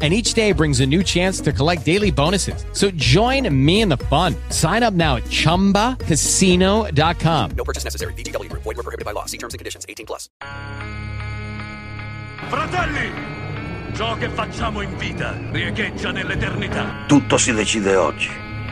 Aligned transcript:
and 0.00 0.14
each 0.14 0.34
day 0.34 0.52
brings 0.52 0.78
a 0.78 0.86
new 0.86 1.02
chance 1.02 1.40
to 1.40 1.52
collect 1.52 1.84
daily 1.84 2.12
bonuses. 2.12 2.64
So 2.72 2.92
join 2.92 3.52
me 3.52 3.80
in 3.80 3.88
the 3.88 3.96
fun. 3.96 4.36
Sign 4.50 4.84
up 4.84 4.94
now 4.94 5.16
at 5.16 5.24
ChumbaCasino.com. 5.24 7.50
No 7.56 7.64
purchase 7.64 7.82
necessary. 7.82 8.12
VGW 8.12 8.48
Group. 8.48 8.62
Void 8.62 8.76
were 8.76 8.84
prohibited 8.84 9.04
by 9.04 9.10
law. 9.10 9.24
See 9.26 9.38
terms 9.38 9.54
and 9.54 9.58
conditions. 9.58 9.84
18 9.88 10.06
plus. 10.06 10.28
Fratelli, 12.48 13.12
ciò 13.94 14.16
che 14.16 14.30
facciamo 14.30 14.80
in 14.80 14.96
vita 14.96 15.36
riecheggia 15.50 16.10
nell'eternità. 16.12 17.04
Tutto 17.06 17.36
si 17.36 17.52
decide 17.52 17.94
oggi. 17.96 18.30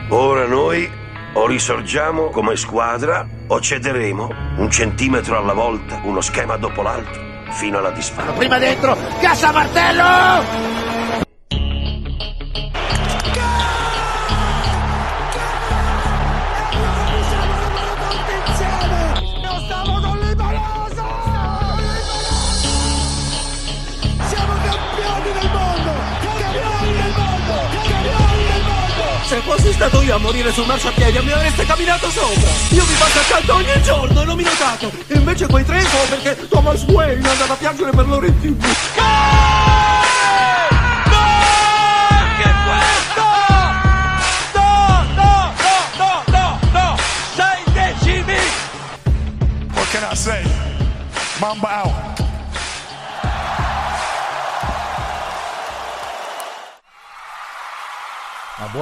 Ora 0.09 0.47
noi 0.47 0.89
o 1.33 1.45
risorgiamo 1.45 2.29
come 2.29 2.55
squadra 2.55 3.27
o 3.47 3.61
cederemo 3.61 4.29
un 4.57 4.71
centimetro 4.71 5.37
alla 5.37 5.53
volta, 5.53 6.01
uno 6.03 6.21
schema 6.21 6.57
dopo 6.57 6.81
l'altro, 6.81 7.21
fino 7.51 7.77
alla 7.77 7.91
disfatta. 7.91 8.31
Prima 8.31 8.57
dentro, 8.57 8.97
cassa 9.19 9.51
martello! 9.51 10.86
Stato 29.77 30.01
io 30.01 30.15
a 30.15 30.17
morire 30.17 30.51
sul 30.51 30.65
marciapiede 30.65 31.21
mi 31.21 31.31
avreste 31.31 31.63
camminato 31.63 32.09
sopra. 32.09 32.49
Io 32.69 32.83
vi 32.83 32.93
passo 32.97 33.19
accanto 33.19 33.53
ogni 33.53 33.81
giorno 33.83 34.21
e 34.21 34.25
non 34.25 34.35
mi 34.35 34.43
notate. 34.43 34.91
E 35.05 35.17
invece 35.17 35.45
quei 35.45 35.63
tre 35.63 35.81
sono 35.81 36.03
perché 36.09 36.47
Thomas 36.47 36.83
Wayne 36.87 37.29
andava 37.29 37.53
a 37.53 37.57
piangere 37.57 37.91
per 37.91 38.07
loro 38.07 38.25
in 38.25 38.39
tv. 38.39 38.65
What 38.97 39.66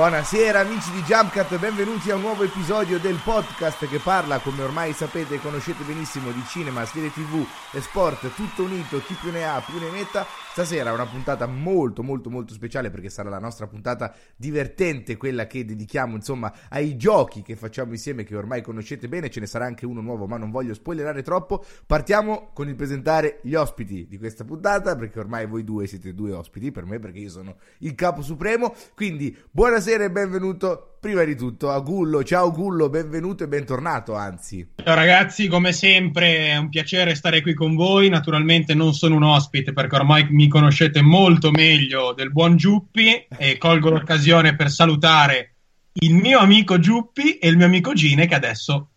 buonasera 0.08 0.60
amici 0.60 0.92
di 0.92 1.02
Jumpcat, 1.02 1.58
benvenuti 1.58 2.12
a 2.12 2.16
un 2.16 2.22
nuovo 2.22 2.44
episodio 2.44 3.00
del 3.00 3.20
podcast 3.24 3.88
che 3.88 3.98
parla, 3.98 4.38
come 4.38 4.62
ormai 4.62 4.94
sapete 4.94 5.34
e 5.34 5.42
conoscete 5.42 5.84
benissimo, 5.84 6.30
di 6.30 6.44
cinema, 6.48 6.86
serie 6.86 7.12
tv 7.12 7.44
e 7.72 7.82
sport, 7.82 8.32
tutto 8.36 8.62
unito, 8.62 9.02
chi 9.04 9.16
più 9.16 9.32
ne 9.32 9.48
ha 9.48 9.64
più 9.66 9.80
ne 9.80 9.90
metta. 9.90 10.28
Stasera 10.56 10.90
è 10.90 10.94
una 10.94 11.06
puntata 11.06 11.48
molto 11.48 12.02
molto 12.02 12.30
molto 12.30 12.54
speciale 12.54 12.90
perché 12.90 13.10
sarà 13.10 13.28
la 13.30 13.40
nostra 13.40 13.68
puntata 13.68 14.16
divertente, 14.38 15.18
quella 15.18 15.48
che 15.48 15.66
dedichiamo 15.66 16.16
insomma 16.16 16.50
ai 16.70 16.96
giochi 16.96 17.42
che 17.42 17.58
facciamo 17.58 17.92
insieme 17.92 18.24
che 18.24 18.38
ormai 18.38 18.62
conoscete 18.62 19.10
bene, 19.10 19.30
ce 19.30 19.42
ne 19.42 19.48
sarà 19.48 19.66
anche 19.66 19.86
uno 19.86 20.00
nuovo 20.00 20.28
ma 20.28 20.38
non 20.38 20.52
voglio 20.52 20.74
spoilerare 20.74 21.24
troppo. 21.24 21.62
Partiamo 21.86 22.52
con 22.54 22.70
il 22.70 22.76
presentare 22.76 23.42
gli 23.44 23.54
ospiti 23.54 24.08
di 24.08 24.18
questa 24.18 24.46
puntata 24.46 24.96
perché 24.96 25.20
ormai 25.20 25.46
voi 25.46 25.66
due 25.66 25.88
siete 25.88 26.14
due 26.14 26.32
ospiti 26.32 26.72
per 26.72 26.86
me 26.86 27.00
perché 27.00 27.20
io 27.20 27.30
sono 27.30 27.58
il 27.80 27.94
capo 27.94 28.22
supremo, 28.22 28.74
quindi 28.96 29.38
buonasera 29.52 30.06
e 30.06 30.10
benvenuto 30.10 30.95
prima 31.06 31.24
di 31.24 31.36
tutto 31.36 31.70
a 31.70 31.80
Gullo. 31.82 32.24
Ciao 32.24 32.52
Gullo, 32.52 32.90
benvenuto 32.90 33.44
e 33.44 33.48
bentornato 33.48 34.16
anzi. 34.16 34.68
Ciao 34.84 34.96
ragazzi, 34.96 35.48
come 35.48 35.72
sempre 35.72 36.48
è 36.48 36.58
un 36.58 36.70
piacere 36.70 37.14
stare 37.14 37.44
qui 37.44 37.54
con 37.54 37.76
voi. 37.76 38.10
Naturalmente 38.10 38.74
non 38.74 38.92
sono 38.96 39.14
un 39.14 39.22
ospite 39.22 39.72
perché 39.72 39.98
ormai 39.98 40.26
mi 40.32 40.48
conoscete 40.48 41.04
molto 41.04 41.52
meglio 41.52 42.12
del 42.14 42.32
buon 42.32 42.58
Giuppi 42.58 43.28
e 43.38 43.60
colgo 43.60 43.92
l'occasione 43.92 44.56
per 44.56 44.72
salutare 44.72 45.54
il 45.94 46.16
mio 46.16 46.40
amico 46.40 46.80
Giuppi 46.80 47.38
e 47.38 47.50
il 47.50 47.58
mio 47.58 47.68
amico 47.68 47.94
Gine 47.94 48.26
che 48.26 48.34
adesso 48.34 48.90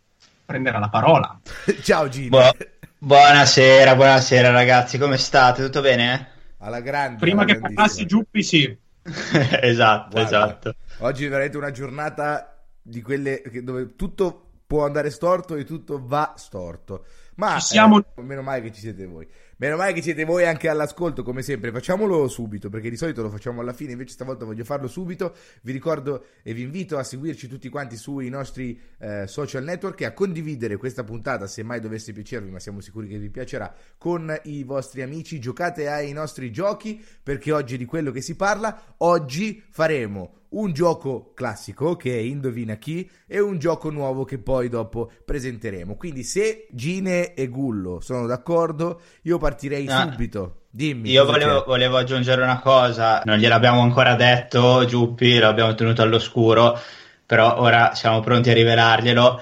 prenderà 0.47 0.79
la 0.79 0.89
parola. 0.89 1.39
Ciao 1.83 2.09
Gine. 2.09 2.31
Bu- 2.31 2.67
buonasera, 3.01 3.95
buonasera 3.95 4.49
ragazzi, 4.49 4.97
come 4.97 5.19
state? 5.19 5.63
Tutto 5.63 5.83
bene? 5.83 6.31
Alla 6.61 6.81
grande. 6.81 7.19
Prima 7.19 7.43
alla 7.43 7.53
che 7.53 7.61
parlassi 7.61 8.07
Giuppi, 8.07 8.43
sì. 8.43 8.87
esatto, 9.63 10.09
Guarda, 10.11 10.27
esatto. 10.27 10.75
Oggi 10.99 11.25
è 11.25 11.29
veramente 11.29 11.57
una 11.57 11.71
giornata 11.71 12.65
di 12.83 13.03
quelle 13.03 13.41
che- 13.43 13.63
dove 13.63 13.95
tutto 13.97 14.51
può 14.67 14.85
andare 14.85 15.11
storto 15.11 15.55
e 15.57 15.65
tutto 15.65 16.01
va 16.05 16.35
storto. 16.37 17.05
Ma 17.37 17.59
Ci 17.59 17.67
siamo- 17.67 17.99
eh, 18.01 18.23
meno 18.23 18.43
male 18.43 18.61
che 18.63 18.73
ci 18.73 18.81
siete 18.81 19.07
voi. 19.07 19.27
Meno 19.61 19.75
male 19.75 19.93
che 19.93 20.03
siete 20.03 20.23
voi 20.25 20.45
anche 20.45 20.69
all'ascolto, 20.69 21.25
come 21.25 21.43
sempre. 21.43 21.73
Facciamolo 21.73 22.29
subito, 22.29 22.69
perché 22.69 22.89
di 22.91 22.97
solito 22.97 23.23
lo 23.23 23.29
facciamo 23.29 23.61
alla 23.61 23.73
fine, 23.73 23.91
invece 23.91 24.13
stavolta 24.13 24.45
voglio 24.45 24.63
farlo 24.63 24.87
subito. 24.87 25.35
Vi 25.63 25.73
ricordo 25.73 26.27
e 26.45 26.55
vi 26.55 26.63
invito 26.63 26.97
a 26.97 27.03
seguirci 27.03 27.49
tutti 27.49 27.69
quanti 27.69 27.97
sui 27.97 28.29
nostri 28.29 28.81
eh, 28.99 29.27
social 29.27 29.65
network 29.65 30.01
e 30.03 30.05
a 30.05 30.13
condividere 30.13 30.77
questa 30.77 31.03
puntata, 31.03 31.49
se 31.49 31.65
mai 31.65 31.81
dovesse 31.81 32.13
piacervi, 32.13 32.51
ma 32.51 32.61
siamo 32.61 32.81
sicuri 32.81 33.09
che 33.09 33.19
vi 33.19 33.31
piacerà, 33.31 33.75
con 33.99 34.33
i 34.45 34.63
vostri 34.63 35.03
amici. 35.03 35.41
Giocate 35.41 35.89
ai 35.89 36.13
nostri 36.13 36.53
giochi, 36.53 37.05
perché 37.21 37.51
oggi 37.51 37.75
è 37.75 37.79
di 37.79 37.85
quello 37.85 38.13
che 38.13 38.21
si 38.21 38.37
parla. 38.37 38.95
Oggi 38.99 39.61
faremo 39.71 40.38
un 40.51 40.73
gioco 40.73 41.33
classico 41.35 41.97
che 41.97 42.15
è 42.15 42.21
Indovina 42.21 42.77
chi 42.77 43.09
e 43.27 43.41
un 43.41 43.59
gioco 43.59 43.91
nuovo 43.91 44.25
che 44.25 44.39
poi 44.39 44.69
dopo 44.69 45.11
presenteremo. 45.25 45.97
Quindi 45.97 46.23
se 46.23 46.67
Gine 46.71 47.35
e 47.35 47.49
Gullo 47.49 48.01
sono 48.01 48.27
d'accordo, 48.27 49.01
io 49.23 49.39
partirei 49.39 49.87
Ah. 49.89 50.09
subito. 50.11 50.63
Dimmi. 50.71 51.11
Io 51.11 51.25
volevo, 51.25 51.65
volevo 51.67 51.97
aggiungere 51.97 52.43
una 52.43 52.61
cosa, 52.61 53.23
non 53.25 53.39
gliel'abbiamo 53.39 53.81
ancora 53.81 54.15
detto, 54.15 54.85
Giuppi, 54.85 55.39
l'abbiamo 55.39 55.75
tenuto 55.75 56.03
all'oscuro, 56.03 56.79
però 57.25 57.59
ora 57.59 57.95
siamo 57.95 58.21
pronti 58.21 58.51
a 58.51 58.55
rivelarglielo. 58.55 59.41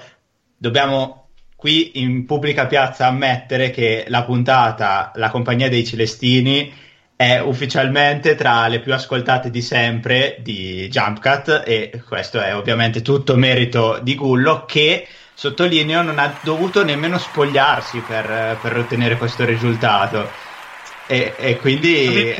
Dobbiamo 0.57 1.29
qui 1.55 2.01
in 2.01 2.25
pubblica 2.25 2.65
piazza 2.67 3.07
ammettere 3.07 3.71
che 3.71 4.05
la 4.07 4.23
puntata 4.23 5.11
La 5.15 5.29
compagnia 5.29 5.69
dei 5.69 5.85
Celestini 5.85 6.71
è 7.17 7.39
ufficialmente 7.39 8.35
tra 8.35 8.67
le 8.67 8.79
più 8.79 8.93
ascoltate 8.93 9.49
di 9.49 9.61
sempre 9.63 10.37
di 10.41 10.87
Jumpcat 10.87 11.63
e 11.65 12.03
questo 12.07 12.39
è 12.39 12.55
ovviamente 12.55 13.01
tutto 13.01 13.35
merito 13.35 13.99
di 14.03 14.13
Gullo 14.15 14.65
che 14.65 15.07
sottolineo 15.33 16.03
non 16.03 16.19
ha 16.19 16.39
dovuto 16.41 16.83
nemmeno 16.83 17.17
spogliarsi 17.17 18.03
per, 18.03 18.59
per 18.61 18.77
ottenere 18.77 19.17
questo 19.17 19.45
risultato 19.45 20.33
e, 21.05 21.35
e 21.37 21.57
quindi 21.57 22.35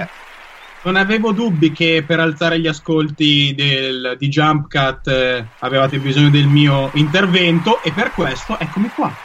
Non 0.82 0.96
avevo 0.96 1.34
dubbi 1.34 1.72
che 1.72 2.04
per 2.06 2.20
alzare 2.20 2.60
gli 2.60 2.68
ascolti 2.68 3.54
del- 3.56 4.16
di 4.18 4.28
Jumpcat 4.30 5.08
eh, 5.08 5.54
avevate 5.60 6.00
bisogno 6.00 6.30
del 6.30 6.48
mio 6.48 6.92
intervento 6.94 7.82
e 7.82 7.92
per 7.94 8.14
questo 8.14 8.58
eccomi 8.60 8.92
qua. 8.92 9.20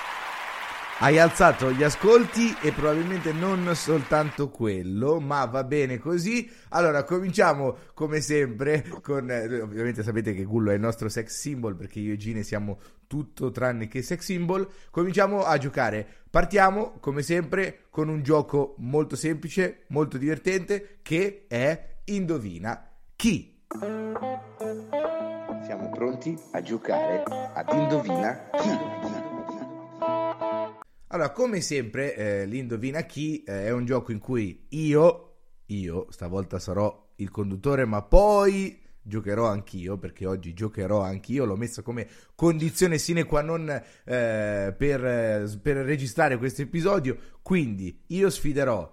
Hai 1.03 1.19
alzato 1.19 1.73
gli 1.73 1.83
ascolti 1.83 2.55
e 2.63 2.71
probabilmente 2.71 3.33
non 3.33 3.75
soltanto 3.75 4.51
quello, 4.51 5.19
ma 5.19 5.45
va 5.47 5.65
bene 5.65 5.99
così. 5.99 6.49
Allora, 6.69 7.03
cominciamo 7.03 7.77
come 7.93 8.21
sempre 8.21 8.85
con... 9.03 9.29
eh, 9.29 9.63
ovviamente 9.63 10.05
sapete 10.05 10.33
che 10.33 10.45
Gullo 10.45 10.71
è 10.71 10.75
il 10.75 10.81
nostro 10.81 11.09
sex 11.09 11.37
symbol 11.37 11.75
perché 11.75 11.99
io 11.99 12.13
e 12.13 12.17
Gine 12.17 12.45
siamo 12.45 12.79
tutto 13.09 13.51
tranne 13.51 13.89
che 13.89 14.01
sex 14.01 14.21
symbol. 14.21 14.65
Cominciamo 14.93 15.43
a 15.43 15.59
giocare. 15.59 16.07
Partiamo 16.31 16.93
come 17.01 17.23
sempre 17.23 17.87
con 17.91 18.09
un 18.09 18.23
gioco 18.23 18.77
molto 18.79 19.17
semplice, 19.17 19.87
molto 19.89 20.19
divertente 20.19 21.01
che 21.03 21.47
è 21.49 21.97
Indovina 22.05 22.81
chi. 23.17 23.65
Siamo 25.65 25.91
pronti 25.91 26.39
a 26.53 26.63
giocare 26.63 27.25
ad 27.55 27.69
Indovina 27.73 28.51
chi. 28.53 29.32
Allora, 31.13 31.31
come 31.31 31.61
sempre, 31.61 32.17
eh, 32.17 32.47
l'Indovina 32.47 33.03
chi 33.03 33.43
eh, 33.43 33.67
è 33.67 33.71
un 33.71 33.85
gioco 33.85 34.13
in 34.13 34.19
cui 34.19 34.65
io, 34.71 35.35
io 35.67 36.07
stavolta 36.09 36.59
sarò 36.59 37.11
il 37.17 37.31
conduttore, 37.31 37.85
ma 37.85 38.01
poi 38.01 38.81
giocherò 39.03 39.47
anch'io, 39.47 39.99
perché 39.99 40.25
oggi 40.25 40.55
giocherò 40.55 41.03
anch'io, 41.03 41.45
l'ho 41.45 41.57
messa 41.57 41.83
come 41.83 42.09
condizione 42.35 42.97
sine 42.97 43.25
qua 43.25 43.43
non 43.43 43.69
eh, 43.69 44.75
per, 44.75 45.05
eh, 45.05 45.59
per 45.61 45.77
registrare 45.85 46.39
questo 46.39 46.63
episodio, 46.63 47.19
quindi 47.43 48.05
io 48.07 48.31
sfiderò 48.31 48.91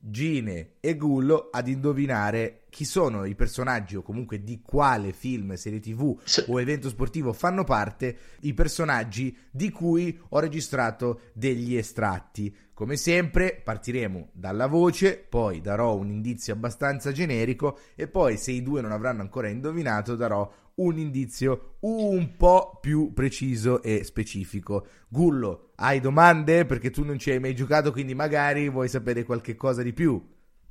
Gine 0.00 0.74
e 0.78 0.96
Gullo 0.96 1.48
ad 1.50 1.66
indovinare 1.66 2.62
chi 2.70 2.84
sono 2.84 3.24
i 3.24 3.34
personaggi 3.34 3.96
o 3.96 4.02
comunque 4.02 4.44
di 4.44 4.62
quale 4.62 5.12
film, 5.12 5.54
serie 5.54 5.80
tv 5.80 6.16
o 6.46 6.60
evento 6.60 6.88
sportivo 6.88 7.32
fanno 7.32 7.64
parte 7.64 8.16
i 8.42 8.54
personaggi 8.54 9.36
di 9.50 9.70
cui 9.70 10.16
ho 10.28 10.38
registrato 10.38 11.22
degli 11.32 11.76
estratti. 11.76 12.54
Come 12.72 12.96
sempre 12.96 13.60
partiremo 13.64 14.28
dalla 14.32 14.68
voce, 14.68 15.18
poi 15.28 15.60
darò 15.60 15.96
un 15.96 16.10
indizio 16.10 16.52
abbastanza 16.52 17.10
generico 17.10 17.78
e 17.96 18.06
poi 18.06 18.36
se 18.36 18.52
i 18.52 18.62
due 18.62 18.80
non 18.80 18.92
avranno 18.92 19.22
ancora 19.22 19.48
indovinato 19.48 20.14
darò 20.14 20.48
un 20.78 20.98
indizio 20.98 21.76
un 21.80 22.36
po' 22.36 22.78
più 22.80 23.12
preciso 23.12 23.82
e 23.82 24.04
specifico. 24.04 24.86
Gullo, 25.08 25.70
hai 25.76 26.00
domande? 26.00 26.64
Perché 26.64 26.90
tu 26.90 27.04
non 27.04 27.18
ci 27.18 27.30
hai 27.30 27.40
mai 27.40 27.54
giocato, 27.54 27.92
quindi 27.92 28.14
magari 28.14 28.68
vuoi 28.68 28.88
sapere 28.88 29.24
qualche 29.24 29.54
cosa 29.54 29.82
di 29.82 29.92
più. 29.92 30.20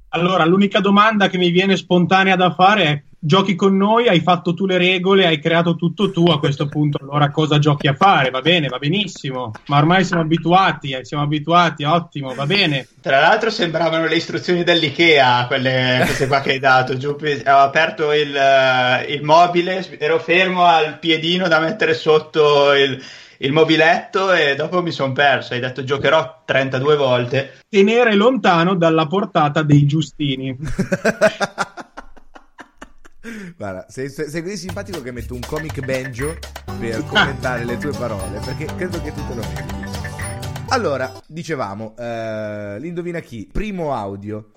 Allora, 0.09 0.45
l'unica 0.45 0.79
domanda 0.79 1.27
che 1.27 1.37
mi 1.37 1.49
viene 1.49 1.75
spontanea 1.75 2.35
da 2.35 2.53
fare 2.53 2.83
è: 2.83 3.03
giochi 3.27 3.55
con 3.55 3.75
noi, 3.75 4.07
hai 4.07 4.21
fatto 4.21 4.53
tu 4.53 4.65
le 4.65 4.77
regole, 4.77 5.27
hai 5.27 5.39
creato 5.39 5.75
tutto 5.75 6.11
tu, 6.11 6.23
a 6.31 6.39
questo 6.39 6.67
punto 6.67 6.97
allora 7.01 7.29
cosa 7.29 7.59
giochi 7.59 7.87
a 7.87 7.93
fare? 7.93 8.29
Va 8.29 8.39
bene, 8.39 8.69
va 8.69 8.77
benissimo, 8.77 9.51
ma 9.67 9.77
ormai 9.77 10.05
siamo 10.05 10.23
abituati, 10.23 10.91
eh, 10.91 11.03
siamo 11.05 11.23
abituati, 11.23 11.83
ottimo, 11.83 12.33
va 12.33 12.45
bene. 12.45 12.87
Tra 13.01 13.19
l'altro 13.19 13.51
sembravano 13.51 14.07
le 14.07 14.15
istruzioni 14.15 14.63
dell'IKEA, 14.63 15.45
quelle 15.47 16.01
queste 16.05 16.27
qua 16.27 16.39
che 16.39 16.51
hai 16.51 16.59
dato. 16.59 16.97
Giù, 16.97 17.09
ho 17.09 17.57
aperto 17.57 18.13
il, 18.13 18.33
eh, 18.33 19.13
il 19.13 19.23
mobile, 19.23 19.85
ero 19.99 20.19
fermo 20.19 20.63
al 20.63 20.97
piedino 20.97 21.49
da 21.49 21.59
mettere 21.59 21.93
sotto 21.95 22.73
il, 22.73 22.97
il 23.39 23.51
mobiletto 23.51 24.31
e 24.31 24.55
dopo 24.55 24.81
mi 24.81 24.91
sono 24.91 25.11
perso. 25.11 25.53
Hai 25.53 25.59
detto 25.59 25.83
giocherò 25.83 26.43
32 26.45 26.95
volte. 26.95 27.59
Tenere 27.67 28.15
lontano 28.15 28.75
dalla 28.75 29.05
portata 29.05 29.63
dei 29.63 29.85
giustini. 29.85 30.57
Guarda, 33.57 33.87
sei, 33.89 34.07
sei 34.07 34.43
così 34.43 34.55
simpatico 34.55 35.01
che 35.01 35.09
metto 35.09 35.33
un 35.33 35.39
comic 35.39 35.83
banjo 35.83 36.37
per 36.79 37.03
commentare 37.05 37.65
le 37.65 37.79
tue 37.79 37.89
parole, 37.89 38.39
perché 38.45 38.65
credo 38.65 39.01
che 39.01 39.11
tu 39.11 39.27
te 39.27 39.33
lo 39.33 39.41
meriti. 39.41 39.73
Allora, 40.67 41.11
dicevamo, 41.25 41.95
eh, 41.97 42.77
l'indovina 42.77 43.19
chi? 43.19 43.49
Primo 43.51 43.95
audio. 43.95 44.51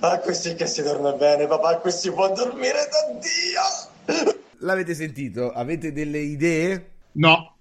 Ah, 0.00 0.20
questi 0.20 0.54
che 0.54 0.66
si 0.66 0.82
dorme 0.82 1.14
bene, 1.14 1.48
papà, 1.48 1.78
qui 1.78 1.90
si 1.90 2.12
può 2.12 2.32
dormire 2.32 2.88
da 2.88 3.18
Dio. 3.18 4.36
L'avete 4.58 4.94
sentito? 4.94 5.50
Avete 5.50 5.92
delle 5.92 6.18
idee? 6.18 6.90
No, 7.14 7.58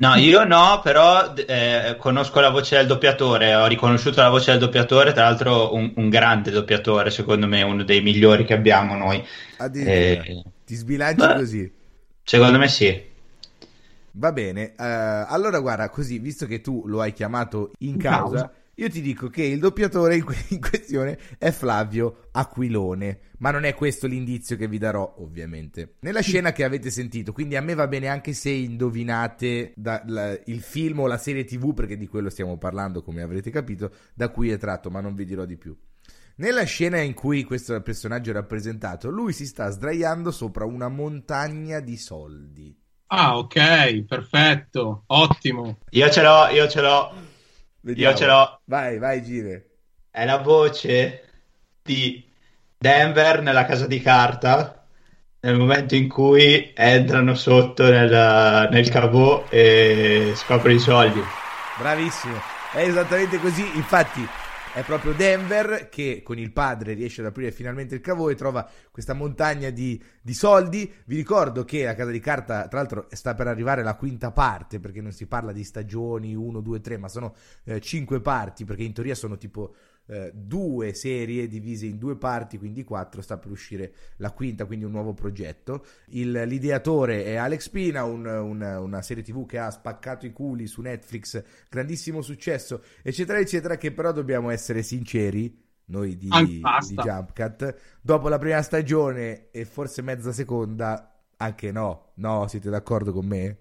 No, 0.00 0.14
io 0.14 0.44
no, 0.44 0.80
però 0.80 1.34
eh, 1.34 1.96
conosco 1.98 2.38
la 2.38 2.50
voce 2.50 2.76
del 2.76 2.86
doppiatore, 2.86 3.56
ho 3.56 3.66
riconosciuto 3.66 4.20
la 4.20 4.28
voce 4.28 4.52
del 4.52 4.60
doppiatore, 4.60 5.12
tra 5.12 5.24
l'altro 5.24 5.74
un, 5.74 5.92
un 5.96 6.08
grande 6.08 6.52
doppiatore, 6.52 7.10
secondo 7.10 7.48
me 7.48 7.62
uno 7.62 7.82
dei 7.82 8.00
migliori 8.00 8.44
che 8.44 8.54
abbiamo 8.54 8.94
noi. 8.94 9.24
Eh, 9.84 10.44
Ti 10.64 10.74
sbilanci 10.74 11.16
beh. 11.16 11.34
così. 11.34 11.72
secondo 12.22 12.58
me 12.58 12.68
sì. 12.68 13.06
Va 14.12 14.32
bene, 14.32 14.74
eh, 14.74 14.84
allora 14.84 15.60
guarda, 15.60 15.88
così, 15.90 16.18
visto 16.18 16.46
che 16.46 16.60
tu 16.60 16.84
lo 16.86 17.00
hai 17.00 17.12
chiamato 17.12 17.72
in 17.80 17.96
In 17.96 17.98
causa, 17.98 18.36
causa. 18.36 18.52
Io 18.78 18.88
ti 18.88 19.00
dico 19.00 19.28
che 19.28 19.42
il 19.44 19.58
doppiatore 19.58 20.16
in, 20.16 20.24
que- 20.24 20.44
in 20.50 20.60
questione 20.60 21.18
è 21.38 21.50
Flavio 21.50 22.28
Aquilone, 22.32 23.20
ma 23.38 23.50
non 23.50 23.64
è 23.64 23.74
questo 23.74 24.06
l'indizio 24.06 24.56
che 24.56 24.68
vi 24.68 24.78
darò, 24.78 25.16
ovviamente. 25.18 25.96
Nella 26.00 26.20
scena 26.20 26.52
che 26.52 26.64
avete 26.64 26.90
sentito, 26.90 27.32
quindi 27.32 27.56
a 27.56 27.60
me 27.60 27.74
va 27.74 27.88
bene 27.88 28.08
anche 28.08 28.32
se 28.32 28.50
indovinate 28.50 29.72
da- 29.76 30.02
la- 30.06 30.38
il 30.46 30.60
film 30.60 31.00
o 31.00 31.06
la 31.06 31.18
serie 31.18 31.44
TV, 31.44 31.74
perché 31.74 31.96
di 31.96 32.06
quello 32.06 32.30
stiamo 32.30 32.56
parlando, 32.58 33.02
come 33.02 33.22
avrete 33.22 33.50
capito, 33.50 33.90
da 34.14 34.28
cui 34.28 34.50
è 34.50 34.58
tratto, 34.58 34.90
ma 34.90 35.00
non 35.00 35.14
vi 35.14 35.24
dirò 35.24 35.44
di 35.44 35.56
più. 35.56 35.76
Nella 36.36 36.62
scena 36.64 36.98
in 37.00 37.14
cui 37.14 37.42
questo 37.44 37.80
personaggio 37.82 38.30
è 38.30 38.32
rappresentato, 38.34 39.10
lui 39.10 39.32
si 39.32 39.44
sta 39.46 39.68
sdraiando 39.70 40.30
sopra 40.30 40.64
una 40.64 40.88
montagna 40.88 41.80
di 41.80 41.96
soldi. 41.96 42.76
ah, 43.10 43.38
ok, 43.38 44.04
perfetto, 44.04 45.04
ottimo. 45.06 45.78
Io 45.90 46.10
ce 46.10 46.22
l'ho, 46.22 46.46
io 46.48 46.68
ce 46.68 46.80
l'ho, 46.80 47.12
Vediamo. 47.80 48.12
io 48.12 48.18
ce 48.18 48.26
l'ho. 48.26 48.60
Vai, 48.64 48.98
vai, 48.98 49.22
Gire. 49.22 49.66
È 50.10 50.24
la 50.24 50.38
voce 50.38 51.24
di 51.82 52.24
Denver 52.76 53.42
nella 53.42 53.64
casa 53.64 53.86
di 53.86 54.00
carta 54.00 54.78
nel 55.40 55.56
momento 55.56 55.94
in 55.94 56.08
cui 56.08 56.72
entrano 56.74 57.34
sotto 57.34 57.84
nel, 57.84 58.68
nel 58.70 58.88
cavò 58.90 59.44
e 59.48 60.32
scoprono 60.34 60.74
i 60.74 60.80
soldi. 60.80 61.22
Bravissimo. 61.78 62.40
È 62.72 62.80
esattamente 62.80 63.38
così. 63.38 63.64
Infatti, 63.76 64.26
è 64.74 64.82
proprio 64.82 65.12
Denver 65.12 65.88
che 65.88 66.22
con 66.22 66.38
il 66.38 66.52
padre 66.52 66.94
riesce 66.94 67.20
ad 67.20 67.28
aprire 67.28 67.50
finalmente 67.50 67.94
il 67.94 68.00
cavò 68.00 68.28
e 68.28 68.34
trova 68.34 68.68
questa 68.90 69.14
montagna 69.14 69.70
di, 69.70 70.00
di 70.20 70.34
soldi. 70.34 70.92
Vi 71.04 71.16
ricordo 71.16 71.64
che 71.64 71.84
la 71.84 71.94
casa 71.94 72.10
di 72.10 72.20
carta, 72.20 72.68
tra 72.68 72.78
l'altro, 72.78 73.06
sta 73.10 73.34
per 73.34 73.46
arrivare 73.46 73.82
la 73.82 73.94
quinta 73.94 74.30
parte 74.30 74.80
perché 74.80 75.00
non 75.00 75.12
si 75.12 75.26
parla 75.26 75.52
di 75.52 75.64
stagioni 75.64 76.34
1, 76.34 76.60
2, 76.60 76.80
3, 76.80 76.96
ma 76.98 77.08
sono 77.08 77.34
eh, 77.64 77.80
cinque 77.80 78.20
parti 78.20 78.64
perché 78.64 78.82
in 78.82 78.92
teoria 78.92 79.14
sono 79.14 79.36
tipo 79.36 79.74
eh, 80.08 80.32
due 80.34 80.92
serie 80.94 81.46
divise 81.48 81.86
in 81.86 81.98
due 81.98 82.16
parti, 82.16 82.58
quindi 82.58 82.84
quattro, 82.84 83.20
sta 83.20 83.38
per 83.38 83.50
uscire 83.50 83.92
la 84.16 84.30
quinta, 84.32 84.64
quindi 84.64 84.84
un 84.84 84.90
nuovo 84.92 85.14
progetto. 85.14 85.84
Il- 86.08 86.42
l'ideatore 86.46 87.24
è 87.24 87.34
Alex 87.36 87.68
Pina, 87.68 88.04
un- 88.04 88.26
un- 88.26 88.62
una 88.62 89.02
serie 89.02 89.22
tv 89.22 89.46
che 89.46 89.58
ha 89.58 89.70
spaccato 89.70 90.26
i 90.26 90.32
culi 90.32 90.66
su 90.66 90.80
Netflix, 90.80 91.42
grandissimo 91.68 92.22
successo, 92.22 92.82
eccetera, 93.02 93.38
eccetera, 93.38 93.76
che 93.76 93.92
però 93.92 94.12
dobbiamo 94.12 94.50
essere 94.50 94.82
sinceri. 94.82 95.66
Noi 95.86 96.16
di, 96.18 96.74
di. 96.76 96.94
Jump 96.98 97.32
Cut, 97.34 97.74
dopo 98.02 98.28
la 98.28 98.38
prima 98.38 98.60
stagione 98.60 99.50
e 99.50 99.64
forse 99.64 100.02
mezza 100.02 100.32
seconda, 100.32 101.18
anche 101.38 101.72
no, 101.72 102.12
no, 102.16 102.46
siete 102.46 102.68
d'accordo 102.68 103.10
con 103.12 103.26
me? 103.26 103.56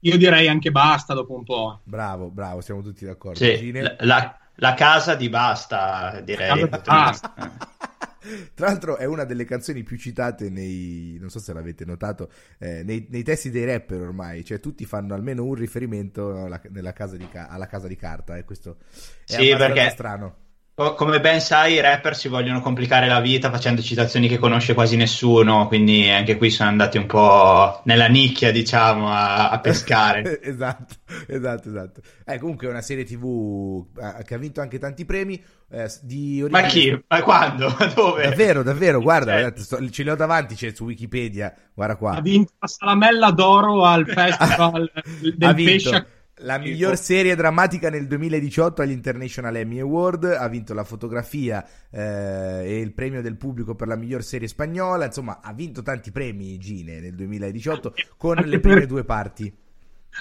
Io 0.00 0.16
direi 0.16 0.48
anche 0.48 0.70
basta 0.70 1.12
dopo 1.12 1.34
un 1.34 1.44
po'. 1.44 1.80
Bravo, 1.82 2.30
bravo, 2.30 2.60
siamo 2.60 2.82
tutti 2.82 3.04
d'accordo. 3.04 3.38
Sì, 3.38 3.70
la, 3.72 3.96
la- 4.00 4.38
la 4.56 4.74
casa 4.74 5.14
di 5.14 5.28
basta, 5.28 6.20
direi. 6.24 6.68
Basta. 6.68 7.34
Tra 8.54 8.66
l'altro 8.66 8.96
è 8.96 9.04
una 9.04 9.22
delle 9.24 9.44
canzoni 9.44 9.84
più 9.84 9.96
citate 9.96 10.50
nei, 10.50 11.16
non 11.20 11.30
so 11.30 11.38
se 11.38 11.52
l'avete 11.52 11.84
notato, 11.84 12.28
eh, 12.58 12.82
nei, 12.82 13.06
nei 13.08 13.22
testi 13.22 13.50
dei 13.50 13.64
rapper 13.64 14.00
ormai, 14.00 14.44
cioè 14.44 14.58
tutti 14.58 14.84
fanno 14.84 15.14
almeno 15.14 15.44
un 15.44 15.54
riferimento 15.54 16.44
alla, 16.44 16.60
nella 16.70 16.92
casa 16.92 17.16
di 17.16 17.28
alla 17.32 17.66
casa 17.66 17.86
di 17.86 17.94
carta 17.94 18.36
e 18.36 18.42
questo 18.44 18.78
è 18.80 19.32
Sì, 19.32 19.34
abbastanza 19.52 19.66
perché- 19.74 19.90
strano. 19.90 20.36
Co- 20.78 20.92
Come 20.92 21.20
ben 21.20 21.40
sai, 21.40 21.72
i 21.74 21.80
rapper 21.80 22.14
si 22.14 22.28
vogliono 22.28 22.60
complicare 22.60 23.06
la 23.08 23.20
vita 23.20 23.50
facendo 23.50 23.80
citazioni 23.80 24.28
che 24.28 24.36
conosce 24.36 24.74
quasi 24.74 24.94
nessuno, 24.96 25.66
quindi 25.68 26.06
anche 26.10 26.36
qui 26.36 26.50
sono 26.50 26.68
andati 26.68 26.98
un 26.98 27.06
po' 27.06 27.80
nella 27.84 28.08
nicchia, 28.08 28.52
diciamo, 28.52 29.10
a, 29.10 29.48
a 29.48 29.58
pescare. 29.60 30.38
esatto, 30.44 30.96
esatto, 31.28 31.68
esatto. 31.70 32.00
Eh, 32.26 32.38
comunque 32.38 32.66
è 32.66 32.70
una 32.70 32.82
serie 32.82 33.04
tv 33.04 33.86
eh, 33.98 34.22
che 34.24 34.34
ha 34.34 34.38
vinto 34.38 34.60
anche 34.60 34.78
tanti 34.78 35.06
premi 35.06 35.42
eh, 35.70 35.90
di 36.02 36.42
origine... 36.42 36.60
Ma 36.60 36.62
chi? 36.68 37.04
Ma 37.08 37.22
quando? 37.22 37.74
Ma 37.78 37.86
dove? 37.86 38.22
Davvero, 38.28 38.62
davvero, 38.62 39.00
guarda, 39.00 39.34
Eh. 39.38 39.40
guarda, 39.40 39.60
sto- 39.62 39.88
ce 39.90 40.02
li 40.02 40.10
ho 40.10 40.14
davanti, 40.14 40.54
c'è 40.56 40.74
su 40.74 40.84
Wikipedia, 40.84 41.54
guarda 41.72 41.96
qua. 41.96 42.10
Ha 42.16 42.20
vinto 42.20 42.52
la 42.58 42.66
salamella 42.66 43.30
d'oro 43.30 43.82
al 43.86 44.04
festival 44.06 44.92
del 45.36 45.54
pesce. 45.54 46.06
La 46.40 46.58
miglior 46.58 46.96
serie 46.98 47.34
drammatica 47.34 47.88
nel 47.88 48.06
2018 48.06 48.82
agli 48.82 48.90
International 48.90 49.56
Emmy 49.56 49.78
Award, 49.80 50.24
ha 50.24 50.46
vinto 50.48 50.74
la 50.74 50.84
fotografia 50.84 51.66
eh, 51.90 52.62
e 52.64 52.80
il 52.80 52.92
premio 52.92 53.22
del 53.22 53.36
pubblico 53.36 53.74
per 53.74 53.88
la 53.88 53.96
miglior 53.96 54.22
serie 54.22 54.46
spagnola, 54.48 55.06
insomma 55.06 55.40
ha 55.42 55.52
vinto 55.54 55.82
tanti 55.82 56.10
premi 56.10 56.58
Gine 56.58 57.00
nel 57.00 57.14
2018 57.14 57.94
con 58.18 58.36
Anche 58.36 58.48
le 58.50 58.60
per- 58.60 58.72
prime 58.72 58.86
due 58.86 59.04
parti. 59.04 59.52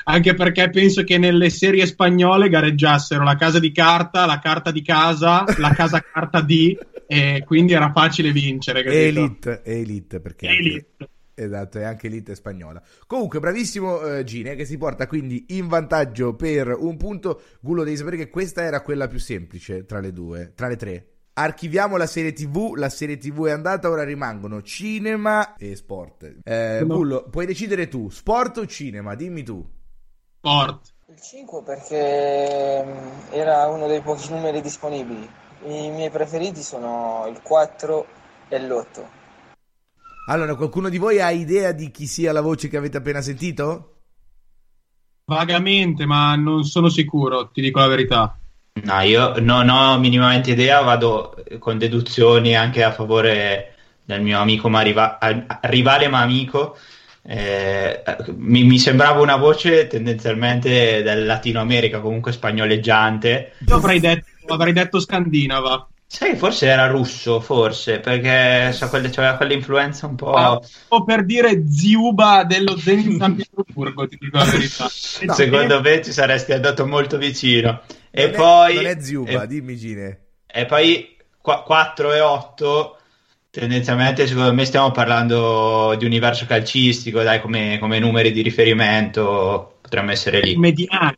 Anche 0.06 0.34
perché 0.34 0.70
penso 0.70 1.04
che 1.06 1.18
nelle 1.18 1.50
serie 1.50 1.86
spagnole 1.86 2.50
gareggiassero 2.50 3.24
la 3.24 3.36
casa 3.38 3.60
di 3.60 3.72
carta, 3.72 4.26
la 4.26 4.40
carta 4.40 4.70
di 4.72 4.82
casa, 4.82 5.46
la 5.58 5.74
casa 5.74 6.02
carta 6.02 6.42
D, 6.42 6.78
e 7.08 7.44
quindi 7.46 7.74
era 7.74 7.92
facile 7.94 8.32
vincere. 8.34 8.84
capito? 8.84 9.02
Elite, 9.02 9.62
Elite 9.64 10.20
perché 10.20 10.48
anche- 10.48 10.60
Elite. 10.60 11.10
Esatto, 11.36 11.80
è 11.80 11.84
anche 11.84 12.08
Elite 12.08 12.34
spagnola. 12.34 12.82
Comunque, 13.06 13.40
bravissimo 13.40 14.02
eh, 14.02 14.24
Gine 14.24 14.56
che 14.56 14.64
si 14.66 14.78
porta 14.78 15.06
quindi 15.06 15.46
in 15.50 15.68
vantaggio 15.68 16.34
per 16.34 16.70
un 16.70 16.96
punto. 16.96 17.42
Gullo 17.60 17.84
devi 17.84 17.98
sapere 17.98 18.16
che 18.16 18.30
questa 18.30 18.64
era 18.64 18.82
quella 18.82 19.08
più 19.08 19.20
semplice 19.20 19.86
tra 19.86 20.00
le 20.00 20.14
due, 20.14 20.54
tra 20.56 20.68
le 20.68 20.78
tre. 20.78 21.10
Archiviamo 21.34 21.98
la 21.98 22.08
serie 22.08 22.32
TV, 22.32 22.76
la 22.76 22.88
serie 22.88 23.18
TV 23.18 23.48
è 23.48 23.52
andata, 23.52 23.90
ora 23.90 24.06
rimangono 24.06 24.62
cinema 24.62 25.56
e 25.58 25.76
sport. 25.76 26.38
Eh, 26.44 26.80
No. 26.86 26.96
Gullo, 26.96 27.28
puoi 27.30 27.46
decidere 27.46 27.90
tu, 27.90 28.10
sport 28.10 28.58
o 28.60 28.66
cinema? 28.66 29.16
Dimmi 29.16 29.44
tu. 29.44 29.64
Sport. 30.38 30.94
Il 31.08 31.20
5 31.22 31.62
perché 31.62 32.84
mm, 32.84 33.32
era 33.32 33.68
uno 33.68 33.88
dei 33.88 34.02
pochi 34.02 34.32
numeri 34.32 34.62
disponibili. 34.62 35.30
I 35.66 35.90
miei 35.90 36.10
preferiti 36.10 36.62
sono 36.64 37.26
il 37.30 37.42
4 37.42 38.06
e 38.48 38.60
l'8. 38.60 39.04
Allora, 40.28 40.56
qualcuno 40.56 40.90
di 40.90 40.98
voi 40.98 41.22
ha 41.22 41.30
idea 41.30 41.72
di 41.72 41.92
chi 41.92 42.08
sia 42.08 42.32
la 42.32 42.42
voce 42.42 42.68
che 42.68 42.78
avete 42.78 42.98
appena 42.98 43.22
sentito? 43.22 43.92
Vagamente, 45.26 46.06
ma 46.06 46.36
non 46.36 46.64
sono 46.64 46.90
sicuro, 46.90 47.50
ti 47.50 47.62
dico 47.62 47.80
la 47.80 47.88
verità. 47.88 48.38
No, 48.84 49.00
io 49.02 49.40
non 49.40 49.70
ho 49.70 49.98
minimamente 50.00 50.52
idea, 50.52 50.82
vado 50.82 51.36
con 51.60 51.78
deduzioni 51.78 52.56
anche 52.56 52.84
a 52.84 52.92
favore 52.92 53.76
del 54.04 54.22
mio 54.22 54.40
amico 54.40 54.70
ma 54.70 54.82
riva- 54.82 55.18
rivale 55.62 56.08
ma 56.08 56.22
amico. 56.22 56.78
Eh, 57.22 58.04
mi, 58.36 58.64
mi, 58.64 58.78
sembrava 58.78 59.22
una 59.22 59.36
voce 59.36 59.88
tendenzialmente 59.88 61.02
del 61.02 61.26
Latino 61.26 61.60
America, 61.60 62.00
comunque 62.00 62.32
spagnoleggiante. 62.32 63.54
Io 63.68 63.76
avrei 63.76 64.00
detto, 64.00 64.54
avrei 64.54 64.74
detto 64.74 65.00
scandinava. 65.00 65.88
Sai, 66.08 66.36
forse 66.36 66.68
era 66.68 66.88
russo, 66.88 67.40
forse, 67.42 68.00
perché 68.00 68.72
so, 68.72 68.88
quelle, 68.90 69.10
c'aveva 69.10 69.36
quell'influenza 69.36 70.06
un 70.06 70.16
po'... 70.16 70.32
Ah, 70.32 70.62
o 70.90 71.04
per 71.04 71.26
dire 71.26 71.64
Ziuba 71.68 72.44
dello 72.44 72.78
Zenit 72.78 73.18
San 73.18 73.36
Pietroburgo, 73.36 74.08
ti 74.08 74.18
dico 74.20 74.38
la 74.38 74.44
verità. 74.50 74.84
no, 74.84 75.34
Secondo 75.34 75.82
me 75.82 76.02
ci 76.04 76.12
saresti 76.12 76.54
andato 76.54 76.86
molto 76.86 77.18
vicino. 77.18 77.82
E 78.12 78.28
non 78.28 78.36
poi... 78.36 78.74
È, 78.74 78.76
non 78.76 78.86
è 78.86 79.02
Ziuba, 79.02 79.44
e, 79.44 79.48
dimmi 79.48 79.76
Gine. 79.76 80.20
E 80.46 80.66
poi 80.66 81.18
4 81.42 82.14
e 82.14 82.20
8, 82.22 82.98
tendenzialmente 83.50 84.26
secondo 84.28 84.54
me 84.54 84.64
stiamo 84.64 84.92
parlando 84.92 85.96
di 85.98 86.06
universo 86.06 86.46
calcistico, 86.46 87.24
dai, 87.24 87.42
come, 87.42 87.78
come 87.80 88.00
numeri 88.00 88.32
di 88.32 88.42
riferimento 88.42 89.80
potremmo 89.82 90.12
essere 90.12 90.40
lì. 90.40 90.56
Mediani. 90.56 91.18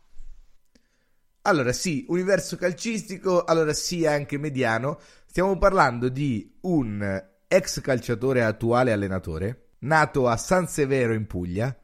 Allora 1.48 1.72
sì, 1.72 2.04
universo 2.08 2.56
calcistico, 2.56 3.42
allora 3.42 3.72
sì 3.72 4.04
anche 4.04 4.36
mediano. 4.36 4.98
Stiamo 5.24 5.56
parlando 5.56 6.10
di 6.10 6.46
un 6.62 7.24
ex 7.48 7.80
calciatore 7.80 8.44
attuale 8.44 8.92
allenatore, 8.92 9.70
nato 9.80 10.28
a 10.28 10.36
San 10.36 10.66
Severo 10.66 11.14
in 11.14 11.26
Puglia. 11.26 11.74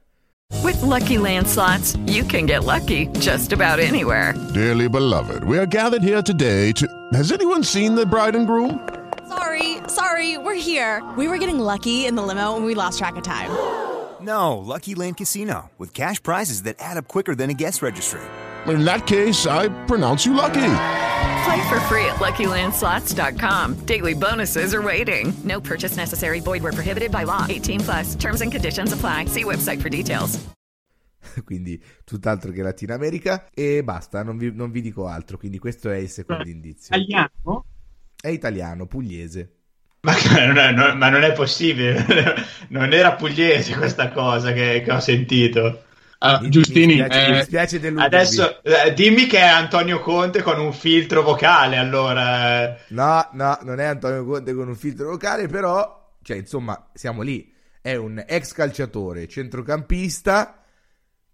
With 0.62 0.82
lucky 0.82 1.16
landslots, 1.16 1.98
you 2.04 2.26
can 2.26 2.44
get 2.44 2.62
lucky 2.62 3.08
just 3.20 3.54
about 3.54 3.78
anywhere. 3.78 4.34
Dearly 4.52 4.86
beloved, 4.86 5.44
we 5.44 5.56
are 5.56 5.66
gathered 5.66 6.02
here 6.02 6.20
today 6.20 6.70
to. 6.72 6.86
Has 7.14 7.32
anyone 7.32 7.64
seen 7.64 7.94
the 7.94 8.04
bride 8.04 8.36
and 8.36 8.46
groom? 8.46 8.86
Sorry, 9.28 9.78
sorry, 9.88 10.36
we're 10.36 10.60
here. 10.60 11.02
We 11.16 11.26
were 11.26 11.38
getting 11.38 11.58
lucky 11.58 12.04
in 12.04 12.16
the 12.16 12.22
limo 12.22 12.54
and 12.54 12.66
we 12.66 12.74
lost 12.74 12.98
track 12.98 13.16
of 13.16 13.22
time. 13.22 13.48
No, 14.20 14.58
Lucky 14.58 14.94
Land 14.94 15.16
Casino, 15.16 15.70
with 15.78 15.94
cash 15.94 16.22
prizes 16.22 16.64
that 16.64 16.76
add 16.80 16.98
up 16.98 17.08
quicker 17.08 17.34
than 17.34 17.48
a 17.48 17.54
guest 17.54 17.80
registry 17.80 18.20
in 18.68 18.84
that 18.84 19.06
case, 19.06 19.46
I 19.46 19.68
pronounce 19.86 20.24
you 20.24 20.34
lucky. 20.34 20.76
Play 21.44 21.68
for 21.68 21.80
free 21.88 22.06
at 22.06 22.16
LuckyLandSlots.com. 22.20 23.86
Daily 23.86 24.14
bonuses 24.14 24.74
are 24.74 24.82
waiting. 24.82 25.34
No 25.44 25.60
purchase 25.60 25.96
necessary. 25.96 26.40
Void 26.40 26.62
were 26.62 26.72
prohibited 26.72 27.10
by 27.10 27.24
law. 27.24 27.46
18 27.48 27.80
plus. 27.80 28.14
Terms 28.14 28.40
and 28.40 28.52
conditions 28.52 28.92
apply. 28.92 29.26
See 29.26 29.44
website 29.44 29.82
for 29.82 29.88
details. 29.88 30.38
quindi 31.44 31.80
tutt'altro 32.04 32.52
che 32.52 32.62
Latino 32.62 32.94
America 32.94 33.48
e 33.52 33.82
basta, 33.82 34.22
non 34.22 34.36
vi, 34.36 34.52
non 34.52 34.70
vi 34.70 34.80
dico 34.80 35.06
altro. 35.06 35.38
Quindi 35.38 35.58
questo 35.58 35.90
è 35.90 35.96
il 35.96 36.08
secondo 36.08 36.48
indizio. 36.48 36.94
Italiano? 36.94 37.64
È 38.20 38.28
italiano, 38.28 38.86
pugliese. 38.86 39.52
Ma 40.00 40.14
non, 40.46 40.58
è, 40.58 40.72
non, 40.72 40.98
ma 40.98 41.08
non 41.08 41.22
è 41.22 41.32
possibile, 41.32 42.04
non 42.68 42.92
era 42.92 43.14
pugliese 43.14 43.74
questa 43.74 44.10
cosa 44.10 44.52
che, 44.52 44.82
che 44.84 44.92
ho 44.92 45.00
sentito. 45.00 45.84
Uh, 46.24 46.48
Giustini, 46.48 46.94
mi 46.94 47.02
dispiace, 47.02 47.26
eh, 47.26 47.30
mi 47.30 47.36
dispiace 47.36 47.92
adesso 47.98 48.62
eh, 48.62 48.94
dimmi 48.94 49.26
che 49.26 49.36
è 49.38 49.46
Antonio 49.46 50.00
Conte 50.00 50.40
con 50.40 50.58
un 50.58 50.72
filtro 50.72 51.22
vocale. 51.22 51.76
Allora, 51.76 52.78
no, 52.88 53.28
no, 53.32 53.58
non 53.62 53.78
è 53.78 53.84
Antonio 53.84 54.24
Conte 54.24 54.54
con 54.54 54.68
un 54.68 54.74
filtro 54.74 55.10
vocale, 55.10 55.48
però, 55.48 56.14
cioè, 56.22 56.38
insomma, 56.38 56.90
siamo 56.94 57.20
lì. 57.20 57.52
È 57.82 57.94
un 57.94 58.24
ex 58.26 58.52
calciatore, 58.52 59.28
centrocampista 59.28 60.64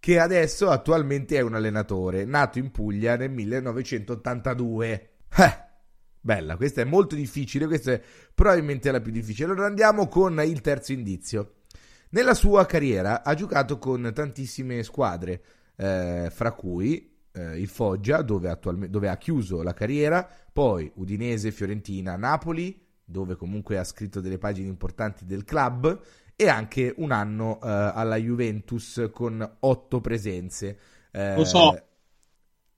che 0.01 0.19
adesso 0.19 0.71
attualmente 0.71 1.37
è 1.37 1.41
un 1.41 1.55
allenatore, 1.55 2.25
nato 2.25 2.59
in 2.59 2.73
Puglia 2.73 3.17
nel 3.17 3.31
1982. 3.31 5.11
Eh, 5.37 5.65
bella, 6.21 6.57
questa 6.57 6.81
è 6.81 6.85
molto 6.85 7.15
difficile, 7.15 7.67
questa 7.67 7.93
è 7.93 8.03
probabilmente 8.35 8.91
la 8.91 9.01
più 9.01 9.13
difficile. 9.13 9.53
Allora 9.53 9.67
andiamo 9.67 10.09
con 10.09 10.43
il 10.45 10.61
terzo 10.61 10.93
indizio. 10.93 11.60
Nella 12.13 12.35
sua 12.35 12.67
carriera 12.67 13.23
ha 13.23 13.35
giocato 13.35 13.79
con 13.79 14.11
tantissime 14.13 14.83
squadre, 14.83 15.43
eh, 15.77 16.29
fra 16.33 16.53
cui 16.53 17.19
eh, 17.33 17.61
il 17.61 17.69
Foggia, 17.69 18.23
dove, 18.23 18.59
dove, 18.89 19.09
ha 19.09 19.17
chiuso 19.17 19.63
la 19.63 19.75
carriera, 19.75 20.29
poi 20.53 20.91
Udinese, 20.97 21.53
Fiorentina, 21.53 22.17
Napoli, 22.17 22.85
dove 23.05 23.37
comunque 23.37 23.79
ha 23.79 23.85
scritto 23.85 24.21
delle 24.21 24.39
pagine 24.39 24.67
importanti 24.67 25.25
del 25.25 25.45
club, 25.45 26.01
e 26.35 26.49
anche 26.49 26.93
un 26.97 27.13
anno 27.13 27.61
eh, 27.63 27.69
alla 27.69 28.17
Juventus 28.17 29.09
con 29.13 29.57
otto 29.61 30.01
presenze. 30.01 30.79
Eh, 31.13 31.37
lo 31.37 31.45
so. 31.45 31.81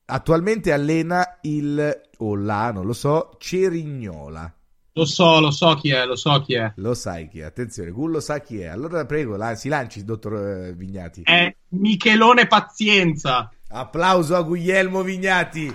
Attualmente 0.05 0.73
allena 0.73 1.39
il, 1.43 2.01
o 2.19 2.37
la, 2.37 2.71
non 2.71 2.85
lo 2.85 2.93
so, 2.93 3.37
Cerignola. 3.39 4.53
Lo 4.94 5.06
so, 5.06 5.40
lo 5.40 5.50
so 5.50 5.75
chi 5.75 5.90
è, 5.90 6.04
lo 6.04 6.16
so 6.16 6.42
chi 6.42 6.52
è. 6.52 6.70
Lo 6.76 6.92
sai 6.92 7.26
chi 7.26 7.40
è, 7.40 7.44
attenzione, 7.44 7.90
Gullo 7.90 8.20
sa 8.20 8.40
chi 8.40 8.61
è. 8.61 8.66
Allora 8.66 9.06
prego, 9.06 9.37
la, 9.37 9.54
si 9.54 9.70
lanci, 9.70 10.04
dottor 10.04 10.34
eh, 10.34 10.75
Vignati. 10.75 11.22
È 11.22 11.56
Michelone 11.68 12.46
Pazienza. 12.46 13.50
Applauso 13.68 14.37
a 14.37 14.42
Guglielmo 14.42 15.00
Vignati. 15.00 15.75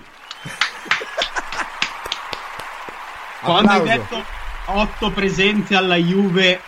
Quando 3.42 3.70
hai 3.72 3.82
detto 3.82 4.22
otto 4.66 5.10
presenze 5.10 5.74
alla 5.74 5.96
Juve, 5.96 6.60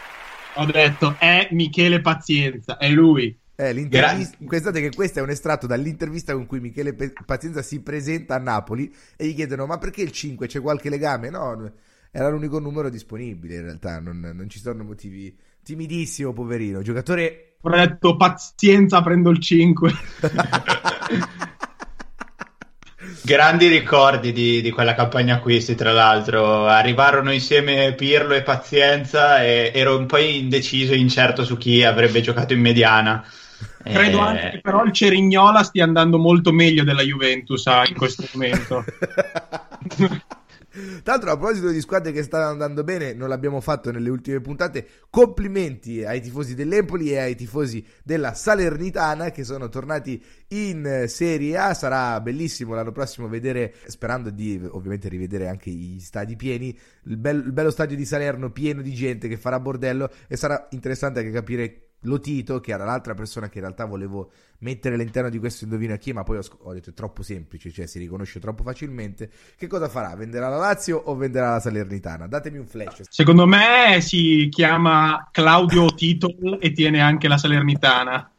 ho 0.55 0.65
detto 0.65 1.15
è 1.21 1.47
Michele 1.53 2.01
Pazienza, 2.01 2.79
è 2.79 2.89
lui. 2.89 3.39
Eh, 3.55 3.73
l'intervista... 3.73 4.37
Pensate 4.45 4.81
che 4.81 4.91
questo 4.93 5.21
è 5.21 5.23
un 5.23 5.31
estratto 5.31 5.69
dall'intervista 5.69 6.33
con 6.33 6.47
cui 6.47 6.59
Michele 6.59 6.95
Pazienza 7.25 7.63
si 7.63 7.81
presenta 7.81 8.35
a 8.35 8.39
Napoli 8.39 8.93
e 9.17 9.27
gli 9.27 9.37
chiedono 9.37 9.67
ma 9.67 9.79
perché 9.79 10.03
il 10.03 10.11
5 10.11 10.49
c'è 10.49 10.61
qualche 10.61 10.89
legame? 10.89 11.31
No, 11.31 11.71
era 12.13 12.29
l'unico 12.29 12.59
numero 12.59 12.91
disponibile 12.91 13.57
in 13.57 13.63
realtà, 13.63 14.01
non, 14.01 14.33
non 14.35 14.49
ci 14.49 14.59
sono 14.59 14.83
motivi. 14.83 15.37
Timidissimo, 15.63 16.33
poverino, 16.33 16.83
giocatore. 16.83 17.57
Ho 17.61 17.71
detto 17.71 18.17
pazienza, 18.17 19.03
prendo 19.03 19.31
il 19.31 19.39
5. 19.39 19.93
Grandi 23.23 23.69
ricordi 23.69 24.33
di, 24.33 24.61
di, 24.63 24.71
quella 24.71 24.95
campagna 24.95 25.37
acquisti, 25.37 25.75
tra 25.75 25.93
l'altro. 25.93 26.67
Arrivarono 26.67 27.33
insieme 27.33 27.93
Pirlo 27.95 28.35
e 28.35 28.43
Pazienza 28.43 29.45
e 29.45 29.71
ero 29.75 29.97
un 29.99 30.07
po' 30.07 30.17
indeciso 30.17 30.95
e 30.95 30.99
incerto 30.99 31.45
su 31.45 31.57
chi 31.59 31.85
avrebbe 31.85 32.23
giocato 32.23 32.55
in 32.55 32.61
mediana. 32.61 33.25
Credo 33.83 34.19
eh... 34.19 34.21
anche 34.21 34.51
che 34.51 34.61
però 34.61 34.83
il 34.85 34.93
Cerignola 34.93 35.63
stia 35.63 35.85
andando 35.85 36.19
molto 36.19 36.51
meglio 36.51 36.83
della 36.83 37.03
Juventus 37.03 37.67
ah, 37.67 37.87
in 37.87 37.95
questo 37.95 38.25
momento. 38.33 38.85
Tra 41.03 41.13
l'altro, 41.13 41.31
a 41.31 41.37
proposito 41.37 41.69
di 41.69 41.81
squadre 41.81 42.13
che 42.13 42.23
stanno 42.23 42.51
andando 42.51 42.85
bene, 42.85 43.13
non 43.13 43.29
l'abbiamo 43.29 43.61
fatto 43.61 43.91
nelle 43.91 44.11
ultime 44.11 44.41
puntate. 44.41 44.87
Complimenti 45.11 46.05
ai 46.05 46.21
tifosi 46.21 46.55
dell'Empoli 46.55 47.13
e 47.13 47.19
ai 47.19 47.37
tifosi 47.37 47.85
della 48.03 48.35
Salernitana 48.35 49.31
che 49.31 49.45
sono 49.45 49.69
tornati 49.69 50.23
in 50.49 51.05
Serie 51.07 51.57
A. 51.57 51.75
Sarà 51.75 52.21
bellissimo 52.21 52.75
l'anno 52.75 52.93
prossimo 52.93 53.29
vedere, 53.29 53.75
sperando 53.87 54.31
di 54.31 54.61
ovviamente 54.71 55.09
rivedere 55.09 55.49
anche 55.49 55.71
gli 55.71 56.01
stadi 56.01 56.37
pieni, 56.37 56.77
il, 57.05 57.17
bel, 57.17 57.43
il 57.45 57.53
bello 57.53 57.71
stadio 57.71 57.97
di 57.97 58.05
Salerno 58.05 58.51
pieno 58.51 58.83
di 58.83 58.93
gente 58.93 59.29
che 59.29 59.37
farà 59.37 59.61
bordello 59.61 60.11
e 60.29 60.37
sarà 60.37 60.69
interessante 60.71 61.21
anche 61.21 61.33
capire 61.33 61.90
Lotito, 62.03 62.61
che 62.61 62.73
era 62.73 62.85
l'altra 62.85 63.15
persona 63.15 63.49
che 63.49 63.59
in 63.59 63.65
realtà 63.65 63.85
volevo 63.85 64.31
mettere 64.61 64.95
all'interno 64.95 65.29
di 65.29 65.39
questo 65.39 65.65
indovino 65.65 65.95
a 65.95 65.97
chi, 65.97 66.13
ma 66.13 66.23
poi 66.23 66.39
ho, 66.39 66.43
ho, 66.63 66.73
detto 66.73 66.91
è 66.91 66.95
troppo 66.95 67.23
semplice, 67.23 67.71
cioè 67.71 67.87
si 67.87 67.99
riconosce 67.99 68.41
troppo 68.41 68.63
facilmente. 68.63 69.31
Che 69.57 69.67
cosa 69.67 69.89
farà? 69.89 70.15
Venderà 70.17 70.49
la 70.49 70.57
Lazio 70.57 70.97
o 70.97 71.15
venderà 71.15 71.53
la 71.53 71.61
Salernitana? 71.61 72.27
Datemi 72.27 72.59
un 72.59 72.67
flash. 72.67 73.03
Secondo 73.09 73.47
me 73.47 73.99
si 74.01 74.49
chiama 74.51 75.29
Claudio 75.31 75.87
Titolo 75.95 76.59
e 76.61 76.73
tiene 76.73 77.01
anche 77.01 77.29
la 77.29 77.37
Salernitana. 77.37 78.31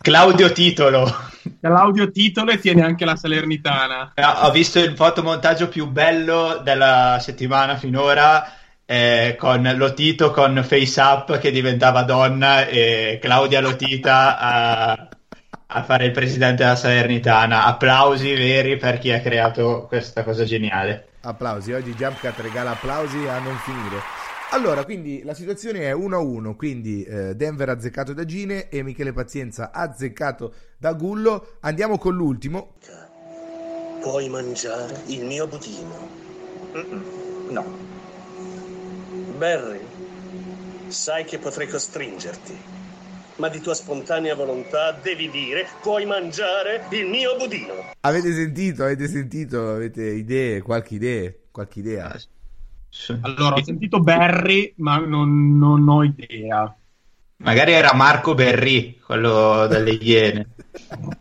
Claudio 0.00 0.52
Titolo. 0.52 1.30
Claudio 1.60 2.10
Titolo 2.10 2.50
e 2.50 2.58
tiene 2.58 2.82
anche 2.82 3.04
la 3.04 3.16
Salernitana. 3.16 4.12
ho 4.42 4.50
visto 4.50 4.78
il 4.78 4.94
fotomontaggio 4.94 5.68
più 5.68 5.88
bello 5.88 6.60
della 6.62 7.18
settimana 7.20 7.76
finora 7.76 8.60
eh, 8.84 9.36
con 9.38 9.70
Lotito 9.76 10.30
con 10.30 10.62
Face 10.66 11.00
Up 11.00 11.38
che 11.38 11.50
diventava 11.50 12.02
donna 12.02 12.66
e 12.66 13.18
Claudia 13.20 13.60
Lotita 13.60 14.38
a, 14.38 15.08
a, 15.66 15.82
fare 15.82 16.06
il 16.06 16.12
presidente 16.12 16.62
della 16.62 16.76
Salernitana. 16.76 17.64
Applausi 17.64 18.32
veri 18.34 18.76
per 18.76 18.98
chi 18.98 19.10
ha 19.12 19.20
creato 19.20 19.86
questa 19.88 20.24
cosa 20.24 20.44
geniale. 20.44 21.08
Applausi, 21.22 21.72
oggi 21.72 21.94
Jumpcat 21.94 22.38
regala 22.40 22.72
applausi 22.72 23.26
a 23.28 23.38
non 23.38 23.56
finire. 23.58 24.00
Allora, 24.50 24.84
quindi 24.84 25.22
la 25.22 25.32
situazione 25.32 25.88
è 25.88 25.94
1-1, 25.94 26.56
quindi 26.56 27.04
eh, 27.04 27.34
Denver 27.34 27.70
azzeccato 27.70 28.12
da 28.12 28.26
Gine 28.26 28.68
e 28.68 28.82
Michele 28.82 29.14
Pazienza 29.14 29.70
azzeccato 29.72 30.52
da 30.76 30.92
Gullo. 30.92 31.56
Andiamo 31.60 31.96
con 31.96 32.14
l'ultimo. 32.14 32.74
Puoi 34.02 34.28
mangiare 34.28 35.00
il 35.06 35.24
mio 35.24 35.46
budino? 35.46 36.08
Mm-mm. 36.74 37.50
No. 37.50 38.01
Barry, 39.42 39.80
Sai 40.86 41.24
che 41.24 41.38
potrei 41.38 41.66
costringerti, 41.66 42.56
ma 43.38 43.48
di 43.48 43.60
tua 43.60 43.74
spontanea 43.74 44.36
volontà 44.36 44.92
devi 44.92 45.28
dire 45.30 45.66
puoi 45.80 46.06
mangiare 46.06 46.86
il 46.92 47.08
mio 47.08 47.34
budino. 47.36 47.72
Avete 48.02 48.32
sentito? 48.32 48.84
Avete 48.84 49.08
sentito? 49.08 49.70
Avete 49.70 50.04
idee? 50.04 50.62
Qualche 50.62 50.94
idea? 50.94 51.32
Qualche 51.50 51.80
idea? 51.80 52.16
Allora, 53.22 53.56
ho 53.56 53.64
sentito 53.64 53.98
Barry, 53.98 54.74
ma 54.76 54.98
non, 54.98 55.58
non 55.58 55.88
ho 55.88 56.04
idea. 56.04 56.72
Magari 57.38 57.72
era 57.72 57.94
Marco 57.94 58.34
Berri, 58.34 59.00
quello 59.04 59.66
delle 59.66 59.90
Iene. 59.90 60.48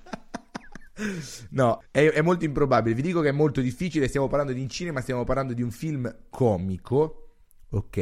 No, 1.50 1.82
è, 1.90 2.06
è 2.06 2.22
molto 2.22 2.46
improbabile. 2.46 2.94
Vi 2.94 3.02
dico 3.02 3.22
che 3.22 3.30
è 3.30 3.32
molto 3.32 3.60
difficile. 3.60 4.08
Stiamo 4.08 4.28
parlando 4.28 4.54
di 4.54 4.70
cinema, 4.70 5.02
stiamo 5.02 5.24
parlando 5.24 5.54
di 5.54 5.64
un 5.64 5.72
film 5.72 6.16
comico. 6.30 7.31
Ok. 7.72 7.98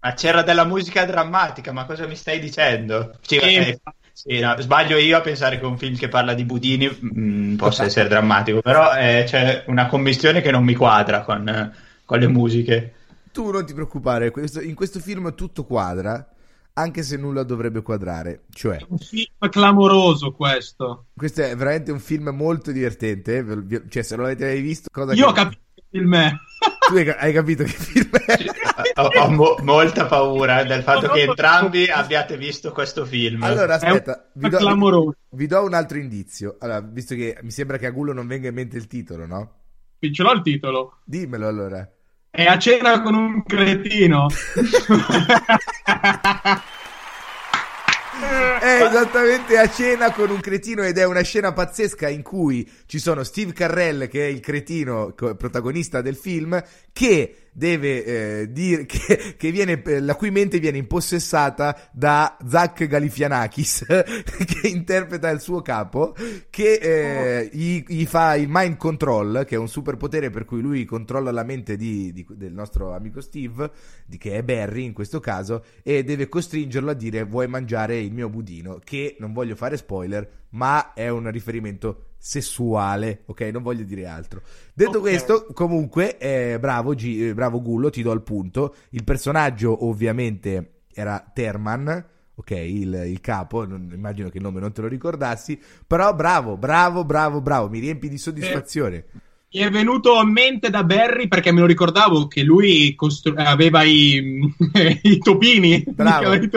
Ma 0.00 0.12
c'era 0.14 0.42
della 0.42 0.64
musica 0.64 1.04
drammatica, 1.04 1.72
ma 1.72 1.84
cosa 1.84 2.06
mi 2.06 2.14
stai 2.14 2.38
dicendo? 2.38 3.16
Sì, 3.20 3.36
Eh, 3.36 3.80
sì, 4.12 4.38
no, 4.38 4.54
sbaglio 4.60 4.96
io 4.96 5.16
a 5.16 5.20
pensare 5.20 5.58
che 5.58 5.66
un 5.66 5.76
film 5.76 5.96
che 5.96 6.08
parla 6.08 6.34
di 6.34 6.44
budini 6.44 6.88
mm, 7.18 7.56
possa 7.56 7.84
essere 7.84 8.08
drammatico, 8.08 8.60
però 8.60 8.94
eh, 8.96 9.24
c'è 9.26 9.64
una 9.66 9.86
commistione 9.86 10.40
che 10.40 10.50
non 10.52 10.62
mi 10.64 10.74
quadra 10.74 11.22
con, 11.22 11.72
con 12.04 12.18
le 12.18 12.28
musiche. 12.28 12.94
Tu 13.30 13.50
non 13.50 13.64
ti 13.66 13.74
preoccupare, 13.74 14.30
questo- 14.30 14.60
in 14.60 14.74
questo 14.74 15.00
film 15.00 15.34
tutto 15.34 15.64
quadra, 15.64 16.28
anche 16.74 17.02
se 17.02 17.16
nulla 17.16 17.42
dovrebbe 17.42 17.82
quadrare. 17.82 18.44
Cioè, 18.50 18.78
Un 18.88 18.98
film 18.98 19.48
clamoroso 19.50 20.32
questo. 20.32 21.06
questo 21.14 21.42
è 21.42 21.56
veramente 21.56 21.90
un 21.92 21.98
film 22.00 22.28
molto 22.30 22.70
divertente. 22.72 23.44
Cioè, 23.88 24.02
se 24.02 24.14
non 24.14 24.24
l'avete 24.26 24.46
mai 24.46 24.60
visto, 24.60 24.88
cosa 24.92 25.14
Io 25.14 25.26
ho 25.28 25.32
che- 25.32 25.34
capito 25.34 25.60
che 25.60 25.67
film 25.90 26.14
è. 26.16 26.32
Tu 26.88 26.96
hai, 26.96 27.08
hai 27.08 27.32
capito 27.32 27.64
che 27.64 27.70
film 27.70 28.10
è? 28.10 28.44
Ho, 28.94 29.06
ho 29.06 29.30
mo- 29.30 29.56
molta 29.62 30.06
paura 30.06 30.64
del 30.64 30.82
fatto 30.82 31.08
che 31.08 31.22
entrambi 31.22 31.86
abbiate 31.86 32.36
visto 32.36 32.72
questo 32.72 33.04
film. 33.04 33.42
Allora, 33.42 33.74
aspetta, 33.74 34.28
vi 34.34 34.48
do, 34.48 35.14
vi 35.30 35.46
do 35.46 35.64
un 35.64 35.74
altro 35.74 35.98
indizio. 35.98 36.56
Allora, 36.60 36.80
visto 36.80 37.14
che 37.14 37.38
mi 37.42 37.50
sembra 37.50 37.76
che 37.78 37.86
a 37.86 37.90
Gullo 37.90 38.12
non 38.12 38.26
venga 38.26 38.48
in 38.48 38.54
mente 38.54 38.76
il 38.76 38.86
titolo, 38.86 39.26
no? 39.26 39.52
Ce 40.00 40.22
l'ho 40.22 40.32
il 40.32 40.42
titolo. 40.42 40.98
Dimmelo 41.04 41.46
allora. 41.46 41.88
È 42.30 42.44
a 42.44 42.58
cena 42.58 43.02
con 43.02 43.14
un 43.14 43.42
cretino. 43.44 44.26
Esattamente 48.86 49.58
a 49.58 49.68
cena 49.68 50.12
con 50.12 50.30
un 50.30 50.40
cretino 50.40 50.84
ed 50.84 50.98
è 50.98 51.04
una 51.04 51.22
scena 51.22 51.52
pazzesca 51.52 52.08
in 52.08 52.22
cui 52.22 52.68
ci 52.86 52.98
sono 52.98 53.24
Steve 53.24 53.52
Carrell, 53.52 54.08
che 54.08 54.26
è 54.26 54.30
il 54.30 54.40
cretino 54.40 55.12
protagonista 55.12 56.00
del 56.00 56.16
film, 56.16 56.62
che 56.92 57.47
deve 57.58 58.04
eh, 58.04 58.52
dire 58.52 58.86
che, 58.86 59.34
che 59.36 59.50
viene, 59.50 59.82
la 60.00 60.14
cui 60.14 60.30
mente 60.30 60.60
viene 60.60 60.78
impossessata 60.78 61.90
da 61.92 62.38
Zach 62.46 62.86
Galifianakis, 62.86 63.84
che 64.46 64.68
interpreta 64.68 65.28
il 65.30 65.40
suo 65.40 65.60
capo, 65.60 66.14
che 66.48 66.74
eh, 66.74 67.50
gli, 67.52 67.82
gli 67.84 68.06
fa 68.06 68.36
il 68.36 68.46
mind 68.48 68.76
control, 68.76 69.44
che 69.44 69.56
è 69.56 69.58
un 69.58 69.68
superpotere 69.68 70.30
per 70.30 70.44
cui 70.44 70.60
lui 70.60 70.84
controlla 70.84 71.32
la 71.32 71.42
mente 71.42 71.76
di- 71.76 72.12
di- 72.12 72.26
del 72.30 72.52
nostro 72.52 72.94
amico 72.94 73.20
Steve, 73.20 73.70
di- 74.06 74.18
che 74.18 74.34
è 74.34 74.42
Barry 74.44 74.84
in 74.84 74.92
questo 74.92 75.18
caso, 75.18 75.64
e 75.82 76.04
deve 76.04 76.28
costringerlo 76.28 76.90
a 76.90 76.94
dire 76.94 77.24
vuoi 77.24 77.48
mangiare 77.48 77.98
il 77.98 78.12
mio 78.12 78.28
budino, 78.28 78.78
che 78.84 79.16
non 79.18 79.32
voglio 79.32 79.56
fare 79.56 79.76
spoiler, 79.76 80.46
ma 80.50 80.92
è 80.94 81.08
un 81.08 81.28
riferimento 81.30 82.07
sessuale, 82.18 83.22
ok? 83.26 83.40
Non 83.52 83.62
voglio 83.62 83.84
dire 83.84 84.06
altro. 84.06 84.42
Detto 84.74 84.98
Ok. 84.98 85.00
questo, 85.00 85.46
comunque, 85.52 86.18
eh, 86.18 86.58
bravo, 86.58 86.94
Gi- 86.94 87.28
eh, 87.28 87.34
bravo 87.34 87.62
Gullo, 87.62 87.90
ti 87.90 88.02
do 88.02 88.12
il 88.12 88.22
punto. 88.22 88.74
Il 88.90 89.04
personaggio 89.04 89.86
ovviamente 89.86 90.80
era 90.92 91.24
Terman, 91.32 92.04
ok, 92.34 92.50
il, 92.50 93.02
il 93.06 93.20
capo, 93.20 93.66
non- 93.66 93.90
immagino 93.92 94.28
che 94.28 94.38
il 94.38 94.42
nome 94.42 94.60
non 94.60 94.72
te 94.72 94.80
lo 94.82 94.88
ricordassi, 94.88 95.58
però 95.86 96.14
bravo, 96.14 96.56
bravo, 96.56 97.04
bravo, 97.04 97.40
bravo, 97.40 97.68
mi 97.68 97.78
riempi 97.78 98.08
di 98.08 98.18
soddisfazione. 98.18 99.04
Mi 99.50 99.60
è 99.62 99.70
venuto 99.70 100.20
in 100.20 100.28
mente 100.30 100.68
da 100.68 100.84
Barry 100.84 101.26
perché 101.26 101.52
me 101.52 101.60
lo 101.60 101.66
ricordavo 101.66 102.26
che 102.28 102.42
lui 102.42 102.94
costru- 102.94 103.38
aveva 103.38 103.82
i, 103.82 104.40
i 105.02 105.18
topini. 105.18 105.82
Bravo. 105.94 106.50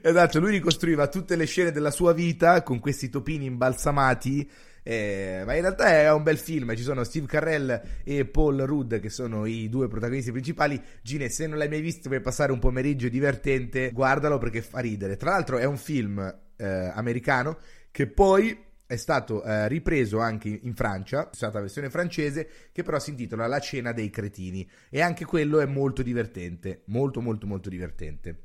Esatto, 0.00 0.40
lui 0.40 0.52
ricostruiva 0.52 1.08
tutte 1.08 1.36
le 1.36 1.46
scene 1.46 1.72
della 1.72 1.90
sua 1.90 2.12
vita 2.12 2.62
con 2.62 2.78
questi 2.78 3.08
topini 3.08 3.46
imbalsamati. 3.46 4.48
eh, 4.86 5.42
ma 5.46 5.54
in 5.54 5.62
realtà 5.62 5.88
è 5.88 6.12
un 6.12 6.22
bel 6.22 6.36
film. 6.36 6.76
Ci 6.76 6.82
sono 6.82 7.04
Steve 7.04 7.26
Carrell 7.26 7.80
e 8.04 8.26
Paul 8.26 8.58
Rudd 8.58 8.94
che 8.96 9.08
sono 9.08 9.46
i 9.46 9.68
due 9.68 9.88
protagonisti 9.88 10.30
principali. 10.30 10.80
Gine, 11.02 11.30
se 11.30 11.46
non 11.46 11.58
l'hai 11.58 11.68
mai 11.68 11.80
visto, 11.80 12.08
vuoi 12.08 12.20
passare 12.20 12.52
un 12.52 12.58
pomeriggio 12.58 13.08
divertente, 13.08 13.90
guardalo 13.92 14.38
perché 14.38 14.60
fa 14.60 14.80
ridere. 14.80 15.16
Tra 15.16 15.30
l'altro, 15.30 15.56
è 15.56 15.64
un 15.64 15.78
film 15.78 16.20
eh, 16.56 16.64
americano 16.66 17.58
che 17.90 18.06
poi 18.06 18.56
è 18.86 18.96
stato 18.96 19.42
eh, 19.42 19.66
ripreso 19.66 20.18
anche 20.20 20.60
in 20.62 20.74
Francia, 20.74 21.30
è 21.30 21.34
stata 21.34 21.54
la 21.54 21.62
versione 21.62 21.88
francese, 21.88 22.46
che 22.70 22.82
però 22.82 22.98
si 22.98 23.10
intitola 23.10 23.46
La 23.46 23.58
cena 23.58 23.92
dei 23.92 24.10
cretini. 24.10 24.68
E 24.90 25.00
anche 25.00 25.24
quello 25.24 25.60
è 25.60 25.64
molto 25.64 26.02
divertente, 26.02 26.82
molto 26.86 27.22
molto 27.22 27.46
molto 27.46 27.70
divertente. 27.70 28.40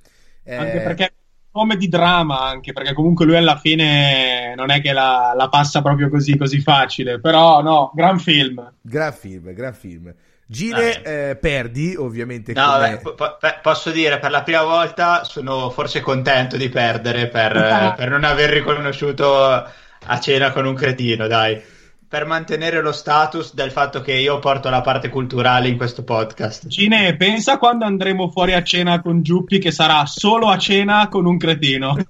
Eh, 0.50 0.56
Anche 0.56 0.82
perché 0.82 1.06
è 1.06 1.12
un 1.52 1.62
nome 1.62 1.78
di 1.78 1.88
drama, 1.88 2.42
anche 2.42 2.74
perché 2.74 2.94
comunque 2.94 3.26
lui 3.26 3.36
alla 3.36 3.58
fine 3.58 4.56
non 4.56 4.72
è 4.72 4.82
che 4.82 4.94
la, 4.94 5.34
la 5.36 5.48
passa 5.48 5.82
proprio 5.82 6.10
così, 6.10 6.36
così 6.38 6.60
facile. 6.60 7.20
Però 7.20 7.62
no, 7.62 7.92
gran 7.94 8.18
film. 8.18 8.74
Gran 8.82 9.14
film, 9.14 9.54
gran 9.54 9.74
film. 9.74 10.14
Gine, 10.48 11.04
eh, 11.04 11.38
perdi 11.40 11.96
ovviamente. 11.96 12.54
No, 12.54 12.66
vabbè, 12.66 13.02
po- 13.02 13.14
po- 13.14 13.38
posso 13.62 13.92
dire, 13.92 14.18
per 14.18 14.32
la 14.32 14.42
prima 14.42 14.64
volta 14.64 15.24
sono 15.24 15.70
forse 15.70 16.00
contento 16.02 16.58
di 16.58 16.70
perdere 16.70 17.28
per, 17.28 17.56
eh, 17.56 17.94
per 17.96 18.10
non 18.10 18.24
aver 18.24 18.50
riconosciuto 18.50 19.46
a 19.46 20.20
cena 20.20 20.52
con 20.52 20.66
un 20.66 20.74
cretino, 20.74 21.28
dai. 21.28 21.62
Per 22.10 22.26
mantenere 22.26 22.82
lo 22.82 22.92
status 22.92 23.54
del 23.54 23.70
fatto 23.70 24.02
che 24.02 24.14
io 24.14 24.40
porto 24.40 24.72
la 24.72 24.82
parte 24.82 25.10
culturale 25.10 25.68
in 25.68 25.78
questo 25.78 26.04
podcast. 26.04 26.68
Cine, 26.68 27.16
pensa 27.16 27.60
quando 27.60 27.86
andremo 27.86 28.32
fuori 28.32 28.54
a 28.54 28.64
cena 28.64 29.00
con 29.00 29.22
Giuppi 29.22 29.60
che 29.60 29.70
sarà 29.70 30.04
solo 30.08 30.48
a 30.48 30.58
cena 30.58 31.08
con 31.08 31.28
un 31.28 31.38
cretino. 31.38 31.96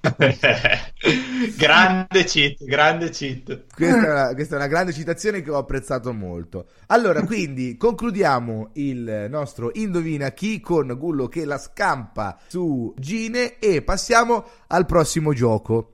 grande 1.54 2.24
cheat, 2.24 2.64
grande 2.64 3.10
cheat. 3.10 3.64
Questa 3.74 4.06
è, 4.06 4.10
una, 4.10 4.32
questa 4.32 4.54
è 4.54 4.56
una 4.56 4.68
grande 4.68 4.94
citazione 4.94 5.42
che 5.42 5.50
ho 5.50 5.58
apprezzato 5.58 6.14
molto. 6.14 6.68
Allora, 6.86 7.22
quindi 7.26 7.76
concludiamo 7.76 8.70
il 8.76 9.26
nostro 9.28 9.70
Indovina 9.74 10.30
chi 10.30 10.60
con 10.60 10.96
Gullo 10.96 11.28
che 11.28 11.44
la 11.44 11.58
scampa 11.58 12.38
su 12.48 12.94
Gine 12.96 13.58
e 13.58 13.82
passiamo 13.82 14.46
al 14.68 14.86
prossimo 14.86 15.34
gioco. 15.34 15.92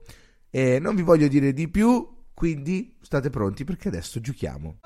Eh, 0.49 0.79
non 0.79 0.95
vi 0.95 1.01
voglio 1.01 1.27
dire 1.27 1.51
di 1.51 1.67
più, 1.67 2.15
quindi 2.33 2.96
state 3.07 3.29
pronti 3.29 3.63
perché 3.63 3.87
adesso 3.87 4.19
giochiamo. 4.19 4.79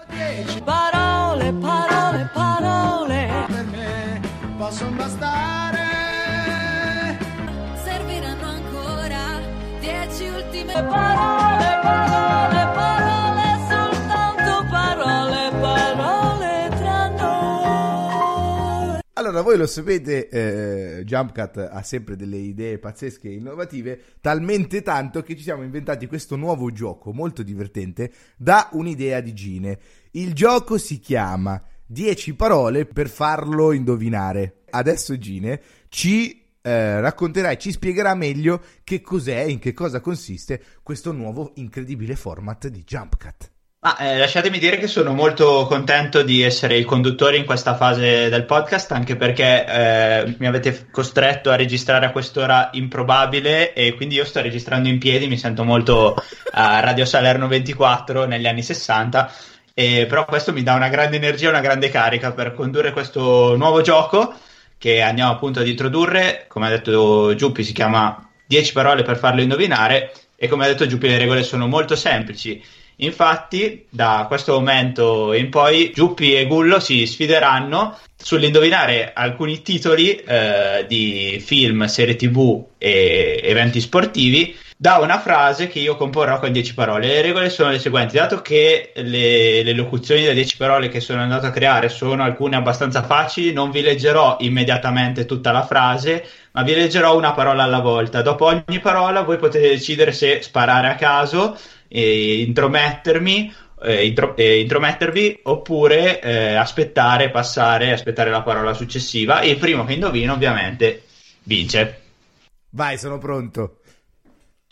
Parole, 0.63 1.51
parole, 1.53 2.29
parole 2.31 3.45
per 3.47 3.65
me 3.65 4.21
possono 4.57 4.95
bastare. 4.95 5.79
Serviranno 7.83 8.45
ancora 8.45 9.39
dieci 9.79 10.27
ultime 10.27 10.71
parole, 10.71 10.91
parole, 10.91 11.40
Allora, 19.31 19.45
voi 19.45 19.57
lo 19.57 19.65
sapete, 19.65 20.27
eh, 20.27 21.05
Jumpcat 21.05 21.69
ha 21.71 21.81
sempre 21.83 22.17
delle 22.17 22.35
idee 22.35 22.79
pazzesche 22.79 23.29
e 23.29 23.35
innovative, 23.35 23.97
talmente 24.19 24.81
tanto 24.81 25.23
che 25.23 25.37
ci 25.37 25.43
siamo 25.43 25.63
inventati 25.63 26.05
questo 26.05 26.35
nuovo 26.35 26.69
gioco 26.69 27.13
molto 27.13 27.41
divertente 27.41 28.11
da 28.35 28.67
un'idea 28.73 29.21
di 29.21 29.31
Gine. 29.31 29.79
Il 30.11 30.33
gioco 30.33 30.77
si 30.77 30.99
chiama 30.99 31.63
10 31.85 32.35
parole 32.35 32.85
per 32.85 33.07
farlo 33.07 33.71
indovinare. 33.71 34.63
Adesso 34.69 35.17
Gine 35.17 35.61
ci 35.87 36.43
eh, 36.61 36.99
racconterà 36.99 37.51
e 37.51 37.57
ci 37.57 37.71
spiegherà 37.71 38.13
meglio 38.15 38.61
che 38.83 38.99
cos'è, 38.99 39.43
in 39.43 39.59
che 39.59 39.71
cosa 39.71 40.01
consiste 40.01 40.61
questo 40.83 41.13
nuovo 41.13 41.53
incredibile 41.55 42.17
format 42.17 42.67
di 42.67 42.83
Jumpcat. 42.83 43.49
Ma 43.83 43.97
eh, 43.97 44.19
lasciatemi 44.19 44.59
dire 44.59 44.77
che 44.77 44.85
sono 44.85 45.11
molto 45.11 45.65
contento 45.65 46.21
di 46.21 46.43
essere 46.43 46.77
il 46.77 46.85
conduttore 46.85 47.37
in 47.37 47.45
questa 47.45 47.75
fase 47.75 48.29
del 48.29 48.45
podcast, 48.45 48.91
anche 48.91 49.15
perché 49.15 49.65
eh, 49.65 50.35
mi 50.37 50.45
avete 50.45 50.87
costretto 50.91 51.49
a 51.49 51.55
registrare 51.55 52.05
a 52.05 52.11
quest'ora 52.11 52.69
improbabile 52.73 53.73
e 53.73 53.95
quindi 53.95 54.13
io 54.13 54.23
sto 54.23 54.39
registrando 54.39 54.87
in 54.87 54.99
piedi, 54.99 55.25
mi 55.25 55.35
sento 55.35 55.63
molto 55.63 56.13
a 56.51 56.79
Radio 56.79 57.05
Salerno 57.05 57.47
24 57.47 58.25
negli 58.25 58.45
anni 58.45 58.61
60, 58.61 59.33
e, 59.73 60.05
però 60.07 60.25
questo 60.25 60.53
mi 60.53 60.61
dà 60.61 60.75
una 60.75 60.89
grande 60.89 61.15
energia, 61.15 61.49
una 61.49 61.59
grande 61.59 61.89
carica 61.89 62.33
per 62.33 62.53
condurre 62.53 62.91
questo 62.91 63.55
nuovo 63.57 63.81
gioco 63.81 64.31
che 64.77 65.01
andiamo 65.01 65.31
appunto 65.31 65.59
ad 65.59 65.67
introdurre, 65.67 66.45
come 66.47 66.67
ha 66.67 66.69
detto 66.69 67.33
Giuppi 67.33 67.63
si 67.63 67.73
chiama 67.73 68.29
10 68.45 68.73
parole 68.73 69.01
per 69.01 69.17
farlo 69.17 69.41
indovinare 69.41 70.13
e 70.35 70.47
come 70.47 70.65
ha 70.65 70.67
detto 70.67 70.85
Giuppi 70.85 71.07
le 71.07 71.17
regole 71.17 71.41
sono 71.41 71.65
molto 71.65 71.95
semplici. 71.95 72.63
Infatti, 73.03 73.85
da 73.89 74.25
questo 74.27 74.53
momento 74.53 75.33
in 75.33 75.49
poi, 75.49 75.91
Giuppi 75.93 76.35
e 76.35 76.45
Gullo 76.45 76.79
si 76.79 77.07
sfideranno 77.07 77.97
sull'indovinare 78.15 79.13
alcuni 79.15 79.63
titoli 79.63 80.15
eh, 80.15 80.85
di 80.87 81.41
film, 81.43 81.85
serie 81.85 82.15
tv 82.15 82.63
e 82.77 83.39
eventi 83.43 83.81
sportivi 83.81 84.55
da 84.77 84.97
una 84.97 85.19
frase 85.19 85.67
che 85.67 85.79
io 85.79 85.95
comporrò 85.95 86.39
con 86.39 86.51
10 86.51 86.75
parole. 86.75 87.07
Le 87.07 87.21
regole 87.21 87.49
sono 87.49 87.71
le 87.71 87.79
seguenti: 87.79 88.17
dato 88.17 88.41
che 88.43 88.91
le, 88.95 89.63
le 89.63 89.73
locuzioni 89.73 90.23
da 90.23 90.33
10 90.33 90.57
parole 90.57 90.89
che 90.89 90.99
sono 90.99 91.21
andato 91.21 91.47
a 91.47 91.51
creare 91.51 91.89
sono 91.89 92.21
alcune 92.21 92.55
abbastanza 92.55 93.01
facili, 93.01 93.51
non 93.51 93.71
vi 93.71 93.81
leggerò 93.81 94.37
immediatamente 94.41 95.25
tutta 95.25 95.51
la 95.51 95.65
frase, 95.65 96.23
ma 96.51 96.61
vi 96.61 96.75
leggerò 96.75 97.17
una 97.17 97.33
parola 97.33 97.63
alla 97.63 97.79
volta. 97.79 98.21
Dopo 98.21 98.45
ogni 98.45 98.79
parola 98.79 99.21
voi 99.21 99.37
potete 99.37 99.69
decidere 99.69 100.11
se 100.11 100.43
sparare 100.43 100.87
a 100.87 100.95
caso 100.95 101.57
e 101.93 102.41
intromettermi 102.41 103.53
eh, 103.83 104.05
intro- 104.05 104.35
eh, 104.37 104.59
intromettervi 104.59 105.39
oppure 105.43 106.21
eh, 106.21 106.53
aspettare, 106.53 107.31
passare, 107.31 107.91
aspettare 107.91 108.29
la 108.29 108.43
parola 108.43 108.73
successiva. 108.73 109.41
E 109.41 109.49
il 109.49 109.57
primo 109.57 109.83
che 109.85 109.93
indovina, 109.93 110.33
ovviamente, 110.33 111.03
vince. 111.43 112.01
Vai, 112.69 112.97
sono 112.97 113.17
pronto. 113.17 113.77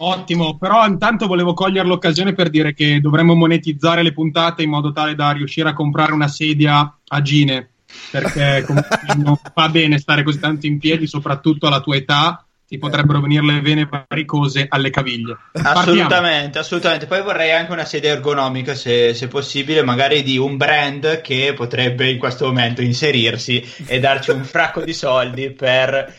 Ottimo, 0.02 0.58
però 0.58 0.86
intanto 0.86 1.28
volevo 1.28 1.54
cogliere 1.54 1.88
l'occasione 1.88 2.34
per 2.34 2.50
dire 2.50 2.74
che 2.74 3.02
dovremmo 3.02 3.34
monetizzare 3.34 4.02
le 4.02 4.14
puntate 4.14 4.64
in 4.64 4.70
modo 4.70 4.94
tale 4.94 5.14
da 5.14 5.32
riuscire 5.32 5.68
a 5.68 5.74
comprare 5.74 6.14
una 6.14 6.30
sedia 6.30 7.00
a 7.06 7.22
Gine, 7.22 7.72
perché 8.10 8.66
non 9.18 9.38
va 9.54 9.68
bene 9.68 9.98
stare 9.98 10.24
così 10.24 10.40
tanto 10.40 10.68
in 10.68 10.80
piedi, 10.80 11.06
soprattutto 11.06 11.68
alla 11.68 11.82
tua 11.82 11.98
età, 11.98 12.48
ti 12.70 12.78
potrebbero 12.78 13.20
venire 13.20 13.44
le 13.44 13.62
vene 13.62 13.90
varicose 13.90 14.68
alle 14.70 14.92
caviglie. 14.92 15.36
Partiamo. 15.52 15.80
Assolutamente, 15.80 16.60
assolutamente. 16.60 17.08
Poi 17.08 17.24
vorrei 17.24 17.52
anche 17.52 17.72
una 17.72 17.84
sedia 17.84 18.12
ergonomica, 18.12 18.76
se, 18.76 19.16
se 19.16 19.28
possibile, 19.28 19.82
magari 19.82 20.22
di 20.22 20.38
un 20.38 20.56
brand 20.56 21.22
che 21.22 21.54
potrebbe 21.56 22.12
in 22.12 22.20
questo 22.20 22.46
momento 22.46 22.84
inserirsi 22.84 23.68
e 23.88 24.00
darci 24.00 24.30
un 24.30 24.44
fracco 24.44 24.82
di 24.82 24.94
soldi 24.94 25.50
per 25.50 26.14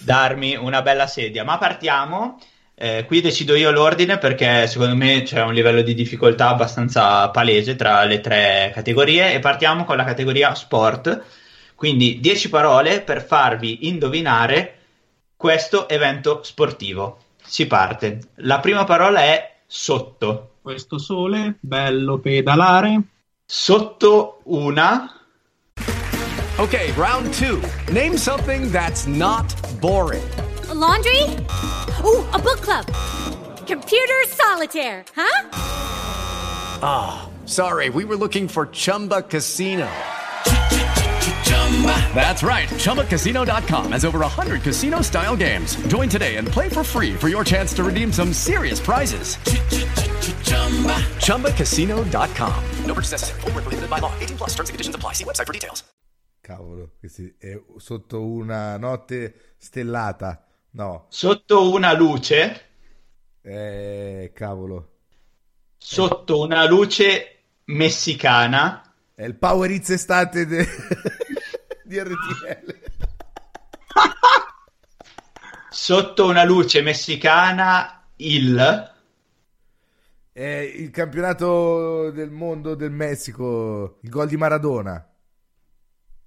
darmi 0.00 0.54
una 0.56 0.82
bella 0.82 1.06
sedia. 1.06 1.42
Ma 1.42 1.56
partiamo. 1.56 2.38
Eh, 2.74 3.04
qui 3.06 3.22
decido 3.22 3.54
io 3.54 3.70
l'ordine 3.70 4.18
perché 4.18 4.66
secondo 4.66 4.96
me 4.96 5.22
c'è 5.22 5.40
un 5.40 5.54
livello 5.54 5.80
di 5.80 5.94
difficoltà 5.94 6.48
abbastanza 6.48 7.30
palese 7.30 7.76
tra 7.76 8.04
le 8.04 8.20
tre 8.20 8.72
categorie 8.74 9.32
e 9.32 9.38
partiamo 9.38 9.84
con 9.84 9.96
la 9.96 10.04
categoria 10.04 10.54
sport. 10.54 11.22
Quindi 11.74 12.20
10 12.20 12.50
parole 12.50 13.00
per 13.00 13.24
farvi 13.24 13.88
indovinare 13.88 14.80
questo 15.36 15.88
evento 15.88 16.42
sportivo. 16.42 17.18
Si 17.44 17.66
parte. 17.66 18.30
La 18.36 18.60
prima 18.60 18.84
parola 18.84 19.20
è 19.20 19.56
sotto. 19.66 20.56
Questo 20.62 20.98
sole, 20.98 21.56
bello 21.60 22.18
pedalare. 22.18 23.00
Sotto 23.44 24.40
una. 24.44 25.10
Okay, 26.56 26.92
round 26.92 27.32
two. 27.32 27.60
Name 27.92 28.16
something 28.16 28.70
that's 28.70 29.06
not 29.06 29.52
boring. 29.80 30.22
A 30.70 30.74
laundry? 30.74 31.22
Ooh, 32.04 32.24
a 32.32 32.38
book 32.38 32.60
club. 32.60 32.86
Computer 33.66 34.24
solitaire, 34.28 35.04
huh? 35.14 35.48
Ah, 36.80 37.28
sorry, 37.44 37.88
we 37.90 38.04
were 38.04 38.16
looking 38.16 38.48
for 38.48 38.66
Chumba 38.66 39.22
Casino. 39.22 39.88
That's 42.14 42.42
right. 42.42 42.68
ChumbaCasino.com 42.68 43.92
has 43.92 44.04
over 44.04 44.20
100 44.20 44.62
casino 44.62 45.02
style 45.02 45.36
games. 45.36 45.76
Join 45.88 46.08
today 46.08 46.36
and 46.36 46.46
play 46.46 46.68
for 46.68 46.84
free 46.84 47.14
for 47.14 47.28
your 47.28 47.44
chance 47.44 47.74
to 47.74 47.82
redeem 47.84 48.12
some 48.12 48.32
serious 48.32 48.80
prizes. 48.80 49.36
ChumbaCasino.com. 51.18 52.54
No 52.86 52.94
purchase 52.94 53.12
necessary. 53.12 53.40
Void 53.40 53.54
where 53.54 53.62
prohibited 53.62 53.90
by 53.90 53.98
law. 54.00 54.12
18 54.20 54.36
plus 54.36 54.50
terms 54.54 54.68
and 54.70 54.74
conditions 54.74 54.94
apply. 54.94 55.12
See 55.14 55.24
website 55.24 55.46
for 55.46 55.52
details. 55.52 55.82
Cavolo, 56.40 56.90
questi 57.00 57.34
è 57.38 57.58
sotto 57.78 58.22
una 58.22 58.76
notte 58.76 59.54
stellata. 59.56 60.44
No. 60.72 61.06
Sotto 61.08 61.70
una 61.72 61.94
luce. 61.94 62.60
Eh, 63.40 64.30
cavolo. 64.34 64.90
Sotto 65.78 66.40
una 66.40 66.66
luce 66.68 67.44
messicana. 67.66 68.82
È 69.14 69.24
il 69.24 69.36
Power 69.36 69.70
Hits 69.70 69.88
estate 69.90 70.44
de- 70.46 70.66
di 71.94 72.00
RTL. 72.00 72.80
Sotto 75.70 76.26
una 76.26 76.44
luce 76.44 76.82
messicana 76.82 78.06
il 78.16 78.92
È 80.32 80.42
il 80.42 80.90
campionato 80.90 82.10
del 82.10 82.30
mondo 82.30 82.74
del 82.74 82.90
Messico, 82.90 83.98
il 84.02 84.10
gol 84.10 84.28
di 84.28 84.36
Maradona. 84.36 85.08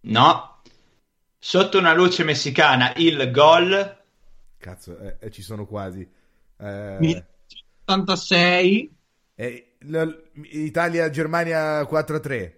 No. 0.02 0.62
Sotto 1.40 1.78
una 1.78 1.94
luce 1.94 2.24
messicana 2.24 2.94
il 2.96 3.30
gol 3.32 3.96
Cazzo, 4.58 4.98
eh, 4.98 5.18
eh, 5.20 5.32
ci 5.32 5.42
sono 5.42 5.66
quasi. 5.66 6.10
Eh, 6.60 7.26
86. 7.86 8.96
eh, 9.36 9.76
l- 9.80 10.30
Italia-Germania 10.52 11.84
4-3. 11.84 12.57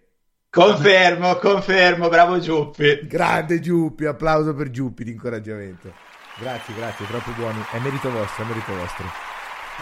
Confermo, 0.52 1.36
confermo, 1.36 2.10
bravo 2.10 2.40
Giuppi. 2.40 3.02
Grande 3.04 3.60
Giuppi, 3.60 4.06
applauso 4.06 4.56
per 4.56 4.72
Giuppi 4.72 5.04
di 5.04 5.12
incoraggiamento. 5.12 5.94
Grazie, 6.40 6.74
grazie, 6.74 7.06
troppo 7.06 7.32
buoni. 7.38 7.60
È 7.72 7.78
merito 7.78 8.10
vostro, 8.10 8.44
è 8.44 8.48
merito 8.48 8.74
vostro. 8.74 9.06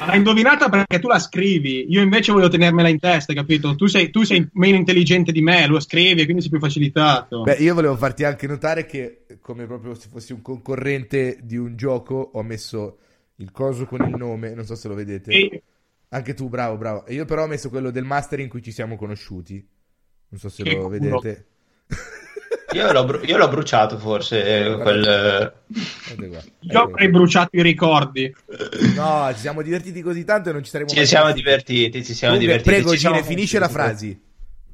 L'hai 0.06 0.18
indovinata 0.18 0.68
perché 0.68 1.00
tu 1.00 1.08
la 1.08 1.20
scrivi, 1.20 1.86
io 1.88 2.02
invece 2.02 2.34
voglio 2.34 2.50
tenermela 2.50 2.90
in 2.90 3.00
testa, 3.00 3.34
capito? 3.34 3.76
Tu 3.76 3.88
sei, 3.88 4.10
tu 4.10 4.24
sei 4.24 4.46
meno 4.54 4.76
intelligente 4.76 5.32
di 5.32 5.42
me, 5.42 5.66
lo 5.68 5.80
scrivi 5.80 6.20
e 6.20 6.24
quindi 6.26 6.42
sei 6.42 6.52
più 6.52 6.60
facilitato. 6.60 7.44
Beh, 7.44 7.54
io 7.54 7.74
volevo 7.74 7.96
farti 7.96 8.26
anche 8.26 8.46
notare 8.46 8.86
che, 8.86 9.26
come 9.40 9.66
proprio 9.68 9.96
se 9.96 10.10
fossi 10.12 10.34
un 10.34 10.42
concorrente 10.42 11.40
di 11.44 11.56
un 11.56 11.78
gioco, 11.78 12.32
ho 12.34 12.44
messo 12.44 12.98
il 13.38 13.52
coso 13.52 13.86
con 13.86 14.06
il 14.06 14.16
nome, 14.18 14.54
non 14.54 14.66
so 14.66 14.76
se 14.76 14.90
lo 14.90 14.96
vedete. 14.96 15.32
E- 15.32 15.64
Anche 16.10 16.34
tu, 16.34 16.50
bravo, 16.50 16.78
bravo. 16.78 17.06
E 17.06 17.14
io 17.14 17.24
però 17.24 17.44
ho 17.44 17.48
messo 17.48 17.70
quello 17.70 17.90
del 17.90 18.04
master 18.04 18.40
in 18.42 18.50
cui 18.50 18.62
ci 18.62 18.72
siamo 18.72 18.98
conosciuti. 18.98 19.66
Non 20.30 20.40
so 20.40 20.50
se 20.50 20.64
Che 20.64 20.72
lo 20.72 20.76
culo. 20.84 20.90
vedete. 20.90 21.46
Io 22.74 22.92
l'ho, 22.92 23.06
bru- 23.06 23.26
io 23.28 23.38
l'ho 23.38 23.48
bruciato 23.48 23.98
forse 23.98 24.44
eh, 24.66 24.78
quel... 24.78 25.54
Qua. 26.18 26.42
Io 26.60 26.82
avrei 26.82 27.10
bruciato 27.10 27.56
i 27.56 27.62
ricordi. 27.62 28.34
No, 28.96 29.30
ci 29.34 29.40
siamo 29.40 29.62
divertiti 29.62 30.02
così 30.02 30.26
tanto 30.26 30.50
e 30.50 30.52
non 30.54 30.64
ci 30.64 30.70
saremo 30.70 30.90
Ci 30.90 30.98
mai 30.98 31.06
siamo 31.08 31.32
divertiti. 31.32 32.04
ci 32.04 32.14
siamo 32.14 32.36
Comunque, 32.36 32.58
divertiti. 32.62 32.84
Prego, 32.84 32.92
ci 32.92 33.08
Gine, 33.08 33.24
finisce 33.24 33.58
la 33.60 33.70
frase. 33.70 34.20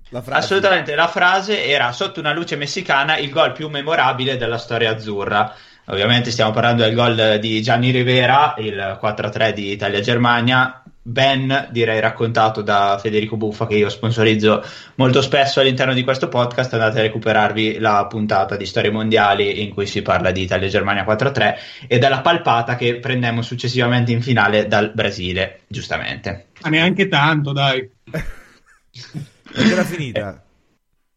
La 0.10 0.22
frase. 0.24 0.40
Assolutamente, 0.40 0.96
la 0.96 1.08
frase 1.08 1.66
era 1.66 1.92
sotto 1.92 2.20
una 2.20 2.34
luce 2.34 2.56
messicana 2.56 3.18
il 3.18 3.30
gol 3.30 3.52
più 3.52 3.70
memorabile 3.70 4.38
della 4.38 4.58
storia 4.58 4.92
azzurra. 4.92 5.54
Ovviamente 5.86 6.32
stiamo 6.32 6.52
parlando 6.52 6.84
del 6.84 6.96
gol 6.96 7.38
di 7.40 7.62
Gianni 7.62 7.92
Rivera, 7.92 8.56
il 8.58 9.00
4-3 9.02 9.52
di 9.52 9.72
Italia-Germania, 9.72 10.83
ben 11.06 11.68
direi 11.72 12.00
raccontato 12.00 12.62
da 12.62 12.98
Federico 13.00 13.36
Buffa 13.36 13.68
che 13.68 13.76
io 13.76 13.90
sponsorizzo 13.90 14.64
molto 14.96 15.22
spesso 15.22 15.60
all'interno 15.60 15.94
di 15.94 16.04
questo 16.04 16.30
podcast. 16.30 16.74
Andate 16.74 17.00
a 17.00 17.04
recuperarvi 17.04 17.78
la 17.80 18.06
puntata 18.08 18.56
di 18.56 18.66
Storie 18.66 18.90
Mondiali 18.90 19.62
in 19.62 19.70
cui 19.70 19.86
si 19.86 20.02
parla 20.02 20.32
di 20.32 20.42
Italia-Germania 20.42 21.06
4-3 21.06 21.56
e 21.88 22.00
della 22.00 22.22
palpata 22.22 22.76
che 22.76 22.96
prendemmo 22.96 23.42
successivamente 23.42 24.12
in 24.14 24.22
finale 24.22 24.68
dal 24.68 24.92
Brasile, 24.94 25.60
giustamente. 25.68 26.48
Ma 26.62 26.70
neanche 26.70 27.10
tanto, 27.10 27.52
dai. 27.52 27.88
Era 29.56 29.84
finita. 29.84 30.42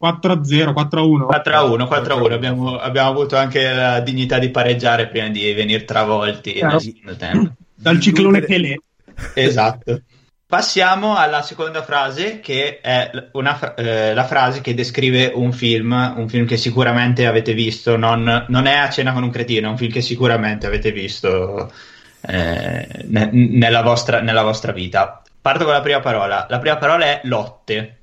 4-0, 0.02 0.72
4-1. 0.72 1.26
4-1, 1.26 1.88
4-1. 1.88 2.32
Abbiamo, 2.32 2.76
abbiamo 2.76 3.08
avuto 3.08 3.36
anche 3.36 3.72
la 3.72 4.00
dignità 4.00 4.38
di 4.38 4.50
pareggiare 4.50 5.08
prima 5.08 5.28
di 5.28 5.52
venire 5.52 5.84
travolti 5.84 6.60
nel 6.60 6.80
secondo 6.80 7.16
tempo. 7.16 7.52
Dal 7.74 8.00
ciclone 8.00 8.40
Pelé. 8.40 8.80
Esatto. 9.34 10.02
Passiamo 10.48 11.16
alla 11.16 11.42
seconda 11.42 11.82
frase, 11.82 12.38
che 12.38 12.78
è 12.80 13.10
una 13.32 13.56
fra- 13.56 13.74
eh, 13.74 14.14
la 14.14 14.24
frase 14.24 14.60
che 14.60 14.74
descrive 14.74 15.32
un 15.34 15.52
film, 15.52 16.14
un 16.16 16.28
film 16.28 16.46
che 16.46 16.56
sicuramente 16.56 17.26
avete 17.26 17.52
visto, 17.52 17.96
non, 17.96 18.44
non 18.46 18.66
è 18.66 18.74
A 18.76 18.88
cena 18.90 19.12
con 19.12 19.24
un 19.24 19.30
cretino, 19.30 19.66
è 19.66 19.70
un 19.70 19.76
film 19.76 19.90
che 19.90 20.02
sicuramente 20.02 20.66
avete 20.68 20.92
visto 20.92 21.72
eh, 22.20 23.04
ne- 23.06 23.30
nella, 23.32 23.82
vostra, 23.82 24.20
nella 24.20 24.42
vostra 24.44 24.70
vita. 24.70 25.20
Parto 25.40 25.64
con 25.64 25.72
la 25.72 25.80
prima 25.80 25.98
parola. 26.00 26.46
La 26.48 26.58
prima 26.60 26.76
parola 26.76 27.04
è 27.06 27.20
lotte. 27.24 28.00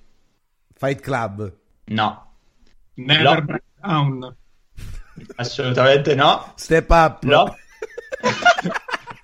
Fight 0.75 0.99
Club. 0.99 1.53
No, 1.85 2.35
Never 2.95 3.23
Lo- 3.23 3.41
Break 3.41 3.63
Down. 3.81 4.35
assolutamente 5.35 6.13
no. 6.15 6.51
Step 6.57 6.89
Up. 6.89 7.23
No, 7.23 7.55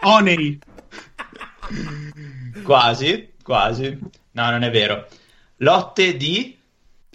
Oneri. 0.04 0.58
Quasi, 2.64 3.34
quasi. 3.44 3.98
No, 4.32 4.50
non 4.52 4.64
è 4.64 4.70
vero. 4.72 5.08
Lotte 5.58 6.16
di... 6.18 6.58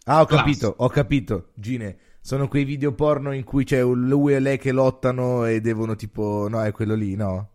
Ah, 0.04 0.20
ho 0.20 0.26
Class. 0.26 0.40
capito, 0.40 0.74
ho 0.76 0.88
capito. 0.88 1.48
Gine, 1.54 1.96
sono 2.20 2.48
quei 2.48 2.64
video 2.64 2.92
porno 2.92 3.32
in 3.32 3.44
cui 3.44 3.64
c'è 3.64 3.82
lui 3.82 4.34
e 4.34 4.40
lei 4.40 4.58
che 4.58 4.72
lottano 4.72 5.44
e 5.46 5.60
devono 5.60 5.96
tipo... 5.96 6.46
No, 6.48 6.62
è 6.62 6.72
quello 6.72 6.94
lì, 6.94 7.14
no? 7.14 7.48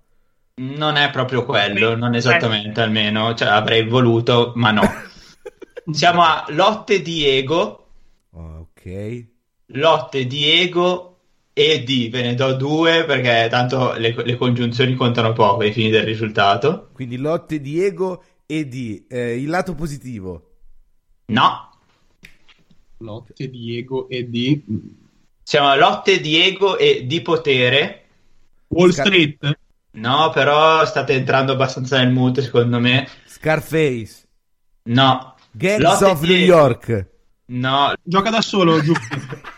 Non 0.56 0.96
è 0.98 1.10
proprio 1.10 1.46
quello, 1.46 1.96
non 1.96 2.16
esattamente 2.16 2.82
almeno, 2.82 3.34
cioè 3.34 3.48
avrei 3.48 3.88
voluto, 3.88 4.52
ma 4.56 4.72
no. 4.72 4.82
Siamo 5.92 6.22
a 6.24 6.46
lotte 6.50 7.02
di 7.02 7.26
ego, 7.26 7.88
Ok. 8.32 9.26
lotte 9.68 10.26
di 10.28 10.50
ego 10.50 11.09
e 11.60 11.84
di, 11.84 12.08
ve 12.08 12.22
ne 12.22 12.36
do 12.36 12.54
due 12.54 13.04
perché 13.04 13.48
tanto 13.50 13.91
le, 13.98 14.15
le 14.24 14.38
congiunzioni 14.38 14.95
contano 14.95 15.34
poco 15.34 15.63
ai 15.63 15.74
fini 15.74 15.89
del 15.89 16.04
risultato. 16.04 16.89
Quindi 16.93 17.17
lotte 17.17 17.60
di 17.60 17.84
ego 17.84 18.24
e 18.45 18.65
di 18.69 19.06
eh, 19.10 19.38
il 19.38 19.50
lato 19.50 19.76
positivo. 19.76 20.45
No, 21.26 21.69
Lotte 23.00 23.50
di 23.50 23.78
ego 23.78 24.08
e 24.08 24.30
di 24.30 24.63
siamo 25.43 25.67
a 25.67 25.76
lotte 25.76 26.22
di 26.22 26.41
ego 26.41 26.78
e 26.78 27.06
di 27.06 27.22
potere. 27.22 28.06
Wall 28.67 28.91
Scar- 28.91 29.08
Street. 29.08 29.58
No, 29.91 30.30
però 30.34 30.86
state 30.86 31.13
entrando 31.13 31.52
abbastanza 31.52 31.98
nel 31.98 32.12
mood 32.12 32.39
secondo 32.39 32.80
me. 32.80 33.06
Scarface. 33.26 34.24
No. 34.84 35.36
Gangs 35.52 35.84
Lotte 35.84 36.06
of 36.06 36.22
New. 36.22 36.38
York. 36.38 37.08
No, 37.48 37.93
Gioca 38.02 38.30
da 38.30 38.41
solo, 38.41 38.82
giù. 38.82 38.93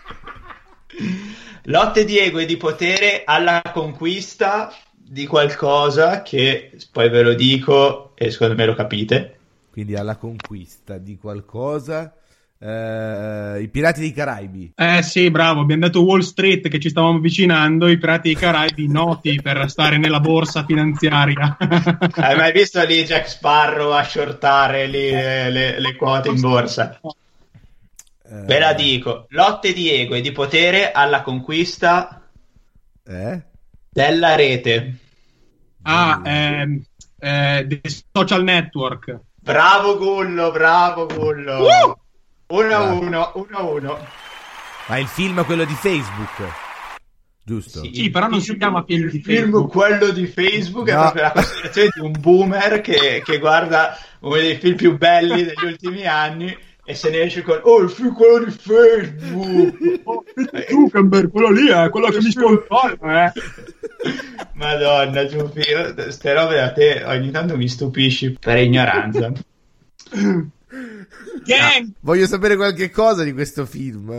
lotte 1.64 2.06
di 2.06 2.18
ego 2.18 2.40
e 2.40 2.46
di 2.46 2.58
potere 2.58 3.24
alla 3.26 3.62
conquista 3.74 4.74
di 4.94 5.28
qualcosa 5.28 6.22
che 6.22 6.72
poi 6.92 7.10
ve 7.10 7.22
lo 7.22 7.34
dico 7.34 8.12
e 8.16 8.32
secondo 8.32 8.56
me 8.56 8.66
lo 8.66 8.76
capite. 8.76 9.38
Quindi 9.72 9.96
alla 9.96 10.16
conquista 10.16 10.98
di 10.98 11.18
qualcosa. 11.18 12.14
Eh, 12.64 13.62
I 13.62 13.68
Pirati 13.70 14.02
dei 14.02 14.14
Caraibi. 14.14 14.74
Eh 14.76 15.02
sì, 15.02 15.32
bravo, 15.32 15.62
abbiamo 15.62 15.86
detto 15.86 16.04
Wall 16.04 16.20
Street 16.20 16.68
che 16.68 16.80
ci 16.80 16.90
stavamo 16.90 17.18
avvicinando, 17.18 17.88
i 17.88 17.98
pirati 17.98 18.34
dei 18.34 18.40
Caraibi 18.40 18.88
noti 18.88 19.42
per 19.42 19.68
stare 19.70 19.98
nella 19.98 20.20
borsa 20.20 20.64
finanziaria. 20.64 21.58
Hai 21.60 22.36
mai 22.36 22.52
visto 22.52 22.84
lì 22.86 23.04
Jack 23.04 23.28
Sparrow 23.28 23.92
a 23.92 24.04
shortare 24.04 24.86
lì 24.86 25.10
le, 25.10 25.50
le- 25.50 25.80
le 25.80 25.96
quote 25.96 26.30
in 26.30 26.40
borsa? 26.40 27.00
Eh, 28.32 28.46
Ve 28.46 28.60
la 28.60 28.74
dico, 28.74 29.26
lotte 29.30 29.74
di 29.74 29.90
ego 29.92 30.16
e 30.16 30.22
di 30.22 30.32
potere 30.32 30.92
alla 30.94 31.22
conquista 31.22 32.22
Eh? 33.04 33.42
della 33.90 34.36
rete. 34.36 34.96
ah, 35.84 36.22
ehm, 36.24 36.82
eh, 37.20 37.82
Social 38.14 38.44
Network. 38.44 39.20
Bravo 39.36 39.98
Gullo, 39.98 40.52
bravo 40.52 41.08
Gullo. 41.08 41.64
Uh! 41.64 42.00
1 42.56 42.74
a 42.76 42.82
1, 42.94 43.32
1 43.36 43.58
a 43.58 43.62
1. 43.64 44.08
Ma 44.88 44.98
il 44.98 45.08
film 45.08 45.42
è 45.42 45.46
quello 45.46 45.66
di 45.66 45.74
Facebook. 45.74 46.70
Giusto? 47.44 47.82
Sì, 47.82 48.10
però 48.12 48.28
non 48.28 48.40
si 48.42 48.56
chiama 48.58 48.84
film 48.86 49.10
di 49.10 49.18
Il 49.18 49.24
film, 49.24 49.68
quello 49.68 50.10
di 50.12 50.28
Facebook, 50.28 50.88
è 50.88 50.94
No. 50.94 51.00
proprio 51.02 51.24
la 51.24 51.32
considerazione 51.32 51.90
di 51.94 52.00
un 52.02 52.12
boomer 52.20 52.82
che, 52.82 53.22
che 53.26 53.40
guarda 53.40 53.98
uno 54.20 54.36
dei 54.36 54.56
film 54.58 54.76
più 54.76 54.98
belli 54.98 55.44
degli 55.44 55.66
ultimi 55.66 56.06
anni 56.06 56.56
e 56.92 56.96
se 56.96 57.10
ne 57.10 57.22
esce 57.22 57.42
con 57.42 57.60
Oh, 57.64 57.80
il 57.82 57.90
film 57.90 58.14
quello 58.14 58.46
di 58.46 58.52
Facebook! 58.52 60.00
Oh, 60.04 60.24
Zuckerberg, 60.68 61.30
quello 61.30 61.52
lì 61.52 61.68
è 61.68 61.90
quello 61.90 62.08
che 62.10 62.18
mi 62.18 62.32
sponsora, 62.32 63.26
eh. 63.26 63.32
Madonna, 64.54 65.26
Giuffi, 65.26 65.60
io- 65.60 66.12
ste 66.12 66.34
robe 66.34 66.56
da 66.56 66.72
te 66.72 67.04
ogni 67.06 67.30
tanto 67.32 67.56
mi 67.56 67.68
stupisci 67.70 68.36
per 68.40 68.58
ignoranza. 68.58 69.32
Gang! 71.46 71.92
Voglio 72.02 72.26
sapere 72.26 72.56
qualche 72.56 72.90
cosa 72.90 73.24
di 73.24 73.32
questo 73.32 73.66
film. 73.66 74.12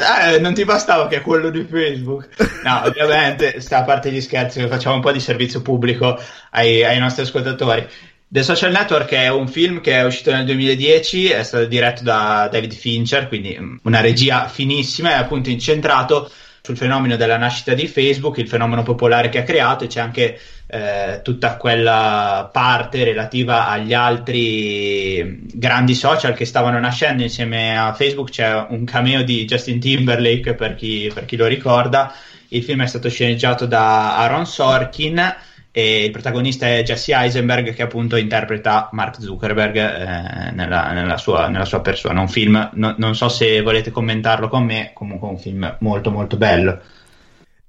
Eh, 0.00 0.38
non 0.38 0.54
ti 0.54 0.64
bastava 0.64 1.08
che 1.08 1.16
è 1.16 1.20
quello 1.22 1.50
di 1.50 1.64
Facebook? 1.64 2.28
No, 2.62 2.82
ovviamente, 2.84 3.60
sta 3.60 3.78
a 3.78 3.84
parte 3.84 4.10
gli 4.10 4.20
scherzi, 4.20 4.66
facciamo 4.66 4.96
un 4.96 5.00
po' 5.02 5.12
di 5.12 5.20
servizio 5.20 5.60
pubblico 5.62 6.18
ai, 6.50 6.84
ai 6.84 6.98
nostri 6.98 7.22
ascoltatori. 7.22 7.86
The 8.32 8.44
Social 8.44 8.70
Network 8.70 9.10
è 9.10 9.26
un 9.26 9.48
film 9.48 9.80
che 9.80 9.94
è 9.94 10.04
uscito 10.04 10.30
nel 10.30 10.44
2010, 10.44 11.30
è 11.30 11.42
stato 11.42 11.64
diretto 11.64 12.04
da 12.04 12.48
David 12.48 12.72
Fincher, 12.74 13.26
quindi 13.26 13.56
mm, 13.58 13.78
una 13.82 14.00
regia 14.00 14.46
finissima, 14.46 15.10
è 15.10 15.14
appunto 15.14 15.50
incentrato 15.50 16.30
sul 16.60 16.76
fenomeno 16.76 17.16
della 17.16 17.36
nascita 17.36 17.74
di 17.74 17.88
Facebook, 17.88 18.36
il 18.36 18.46
fenomeno 18.46 18.84
popolare 18.84 19.30
che 19.30 19.38
ha 19.38 19.42
creato 19.42 19.82
e 19.82 19.88
c'è 19.88 19.98
anche 19.98 20.38
eh, 20.68 21.22
tutta 21.24 21.56
quella 21.56 22.48
parte 22.52 23.02
relativa 23.02 23.66
agli 23.66 23.94
altri 23.94 25.48
grandi 25.52 25.96
social 25.96 26.32
che 26.32 26.44
stavano 26.44 26.78
nascendo 26.78 27.24
insieme 27.24 27.76
a 27.76 27.92
Facebook. 27.94 28.30
C'è 28.30 28.64
un 28.68 28.84
cameo 28.84 29.24
di 29.24 29.44
Justin 29.44 29.80
Timberlake 29.80 30.54
per 30.54 30.76
chi, 30.76 31.10
per 31.12 31.24
chi 31.24 31.34
lo 31.34 31.46
ricorda. 31.46 32.14
Il 32.46 32.62
film 32.62 32.84
è 32.84 32.86
stato 32.86 33.08
sceneggiato 33.08 33.66
da 33.66 34.18
Aaron 34.18 34.46
Sorkin 34.46 35.48
e 35.72 36.04
il 36.04 36.10
protagonista 36.10 36.66
è 36.66 36.82
Jesse 36.82 37.14
Eisenberg 37.14 37.72
che 37.72 37.82
appunto 37.82 38.16
interpreta 38.16 38.88
Mark 38.92 39.20
Zuckerberg 39.20 39.76
eh, 39.76 40.50
nella, 40.52 40.92
nella 40.92 41.16
sua, 41.16 41.48
nella 41.48 41.64
sua 41.64 41.80
persona. 41.80 42.20
Un 42.20 42.28
film, 42.28 42.70
no- 42.74 42.94
non 42.98 43.14
so 43.14 43.28
se 43.28 43.60
volete 43.62 43.90
commentarlo 43.90 44.48
con 44.48 44.64
me, 44.64 44.90
comunque 44.94 45.28
un 45.28 45.38
film 45.38 45.76
molto 45.80 46.10
molto 46.10 46.36
bello. 46.36 46.80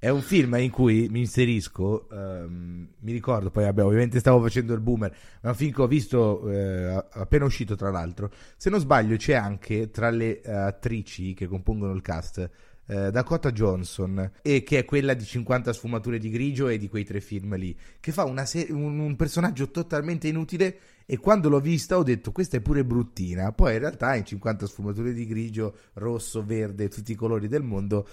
È 0.02 0.08
un 0.08 0.20
film 0.20 0.56
in 0.56 0.70
cui 0.70 1.06
mi 1.08 1.20
inserisco, 1.20 2.08
ehm, 2.10 2.88
mi 2.98 3.12
ricordo, 3.12 3.50
poi 3.50 3.62
vabbè, 3.66 3.84
ovviamente 3.84 4.18
stavo 4.18 4.42
facendo 4.42 4.74
il 4.74 4.80
boomer, 4.80 5.14
ma 5.42 5.48
è 5.48 5.52
un 5.52 5.54
film 5.54 5.72
che 5.72 5.80
ho 5.82 5.86
visto 5.86 6.50
eh, 6.50 7.04
appena 7.12 7.44
uscito 7.44 7.76
tra 7.76 7.92
l'altro. 7.92 8.32
Se 8.56 8.68
non 8.68 8.80
sbaglio 8.80 9.14
c'è 9.14 9.34
anche 9.34 9.90
tra 9.90 10.10
le 10.10 10.40
eh, 10.40 10.50
attrici 10.50 11.34
che 11.34 11.46
compongono 11.46 11.92
il 11.92 12.02
cast 12.02 12.50
eh, 12.92 13.10
Dakota 13.10 13.52
Johnson, 13.52 14.30
e 14.42 14.62
che 14.62 14.78
è 14.78 14.84
quella 14.84 15.14
di 15.14 15.24
50 15.24 15.72
sfumature 15.72 16.18
di 16.18 16.30
grigio 16.30 16.68
e 16.68 16.78
di 16.78 16.88
quei 16.88 17.04
tre 17.04 17.20
film 17.20 17.56
lì, 17.56 17.76
che 18.00 18.12
fa 18.12 18.26
se- 18.44 18.68
un, 18.70 18.98
un 18.98 19.16
personaggio 19.16 19.70
totalmente 19.70 20.28
inutile 20.28 20.78
e 21.06 21.18
quando 21.18 21.48
l'ho 21.48 21.60
vista 21.60 21.96
ho 21.96 22.02
detto 22.02 22.32
questa 22.32 22.56
è 22.56 22.60
pure 22.60 22.84
bruttina, 22.84 23.52
poi 23.52 23.74
in 23.74 23.80
realtà 23.80 24.14
in 24.14 24.24
50 24.24 24.66
sfumature 24.66 25.12
di 25.12 25.26
grigio, 25.26 25.76
rosso, 25.94 26.44
verde, 26.44 26.88
tutti 26.88 27.12
i 27.12 27.16
colori 27.16 27.48
del 27.48 27.62
mondo 27.62 28.06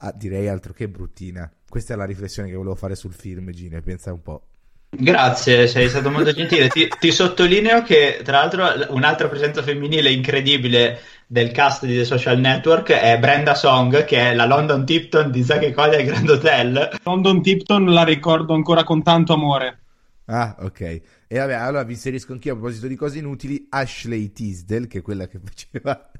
Ah, 0.00 0.12
direi 0.12 0.48
altro 0.48 0.72
che 0.72 0.88
bruttina. 0.88 1.50
Questa 1.68 1.94
è 1.94 1.96
la 1.96 2.04
riflessione 2.04 2.48
che 2.50 2.54
volevo 2.54 2.74
fare 2.74 2.94
sul 2.94 3.14
film, 3.14 3.50
Gine. 3.50 3.80
Pensa 3.80 4.12
un 4.12 4.20
po'. 4.20 4.48
Grazie, 4.90 5.66
sei 5.68 5.88
stato 5.88 6.10
molto 6.10 6.32
gentile. 6.32 6.68
Ti, 6.68 6.88
ti 6.98 7.10
sottolineo 7.10 7.82
che, 7.82 8.20
tra 8.22 8.38
l'altro, 8.38 8.94
un'altra 8.94 9.28
presenza 9.28 9.62
femminile 9.62 10.10
incredibile 10.10 11.00
del 11.26 11.50
cast 11.50 11.84
di 11.84 11.94
The 11.94 12.04
Social 12.04 12.38
Network 12.38 12.92
è 12.92 13.18
Brenda 13.18 13.54
Song, 13.54 14.04
che 14.04 14.30
è 14.30 14.34
la 14.34 14.46
London 14.46 14.86
Tipton 14.86 15.30
di 15.30 15.42
Zack 15.42 15.62
e 15.64 15.72
Cody 15.72 15.96
al 15.96 16.04
Grand 16.04 16.28
Hotel. 16.28 16.98
London 17.02 17.42
Tipton 17.42 17.86
la 17.86 18.04
ricordo 18.04 18.54
ancora 18.54 18.84
con 18.84 19.02
tanto 19.02 19.32
amore. 19.32 19.80
Ah, 20.26 20.56
ok. 20.60 20.80
E 20.80 21.38
vabbè, 21.38 21.54
allora 21.54 21.82
vi 21.82 21.94
inserisco 21.94 22.32
anch'io 22.32 22.52
a 22.52 22.56
proposito 22.56 22.86
di 22.86 22.94
cose 22.94 23.18
inutili. 23.18 23.66
Ashley 23.68 24.32
Tisdale, 24.32 24.86
che 24.86 24.98
è 24.98 25.02
quella 25.02 25.26
che 25.26 25.40
faceva 25.42 26.10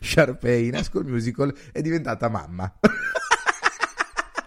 Sharpay 0.00 0.68
in 0.68 0.82
School 0.82 1.06
Musical, 1.06 1.54
è 1.72 1.82
diventata 1.82 2.28
mamma. 2.28 2.72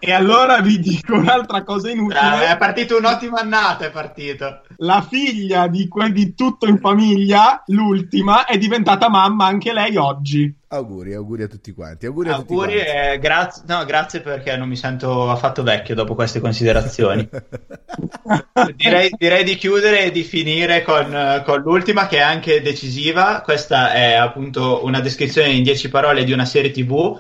E 0.02 0.14
allora 0.14 0.62
vi 0.62 0.80
dico 0.80 1.16
un'altra 1.16 1.64
cosa 1.64 1.92
inutile. 1.92 2.20
Ah, 2.20 2.52
è 2.52 2.58
partito 2.58 2.98
un'ottima 2.98 3.40
annata, 3.40 3.86
è 3.86 3.92
partito. 3.92 4.62
La 4.78 5.06
figlia 5.08 5.68
di 5.68 5.90
quel 5.90 6.14
di 6.14 6.34
tutto 6.34 6.68
in 6.68 6.80
famiglia, 6.80 7.64
l'ultima, 7.68 8.46
è 8.46 8.58
diventata 8.58 9.10
mamma 9.10 9.46
anche 9.46 9.74
lei 9.74 9.98
oggi. 9.98 10.56
auguri, 10.70 11.14
auguri 11.14 11.44
a 11.44 11.48
tutti 11.48 11.74
quanti. 11.74 12.06
Auguri, 12.06 12.30
a 12.30 12.38
tutti 12.38 12.54
Auguri 12.54 12.74
quanti. 12.76 12.90
e 12.90 13.20
grazie, 13.20 13.64
no, 13.68 13.84
grazie 13.84 14.22
perché 14.22 14.56
non 14.56 14.70
mi 14.70 14.78
sento 14.78 15.30
affatto 15.30 15.64
vecchio 15.64 15.96
dopo 15.96 16.16
queste 16.16 16.40
considerazioni. 16.40 17.28
direi, 18.76 19.10
direi 19.18 19.44
di 19.44 19.56
chiudere 19.56 20.06
e 20.06 20.12
di 20.12 20.24
finire 20.24 20.82
con, 20.82 21.14
eh, 21.14 21.44
con 21.46 21.60
l'ultima 21.60 22.08
che 22.08 22.18
è 22.18 22.22
anche 22.22 22.62
decisiva. 22.62 23.42
Questa 23.42 23.92
è 23.92 24.14
appunto 24.14 24.86
una 24.86 25.02
descrizione 25.02 25.50
in 25.50 25.64
10 25.64 25.90
parole 25.90 26.24
di 26.24 26.32
una 26.32 26.46
serie 26.46 26.72
TV 26.72 27.20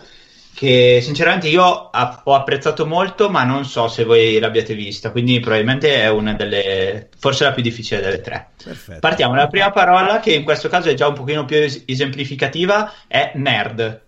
che 0.54 1.00
sinceramente 1.02 1.48
io 1.48 1.64
ho 1.64 2.34
apprezzato 2.34 2.86
molto, 2.86 3.30
ma 3.30 3.44
non 3.44 3.66
so 3.66 3.88
se 3.88 4.04
voi 4.04 4.40
l'abbiate 4.40 4.74
vista, 4.76 5.12
quindi 5.12 5.40
probabilmente 5.40 6.02
è 6.02 6.10
una 6.10 6.34
delle, 6.34 7.10
forse 7.18 7.46
la 7.46 7.54
più 7.54 7.64
difficile 7.64 8.02
delle 8.02 8.20
tre. 8.22 8.50
Perfetto. 8.62 9.00
Partiamo, 9.00 9.36
la 9.36 9.48
prima 9.48 9.72
parola 9.72 10.20
che 10.20 10.34
in 10.34 10.44
questo 10.44 10.68
caso 10.68 10.90
è 10.90 10.94
già 10.96 11.08
un 11.08 11.14
pochino 11.14 11.46
più 11.46 11.58
es- 11.58 11.84
esemplificativa 11.86 12.94
è 13.08 13.32
nerd. 13.36 14.02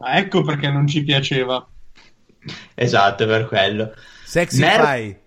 Ah, 0.00 0.18
ecco 0.18 0.42
perché 0.42 0.68
non 0.70 0.86
ci 0.86 1.02
piaceva. 1.02 1.66
Esatto, 2.74 3.26
per 3.26 3.46
quello. 3.46 3.94
Sexy 4.24 4.60
Nerd- 4.60 4.84
Pie. 4.84 5.22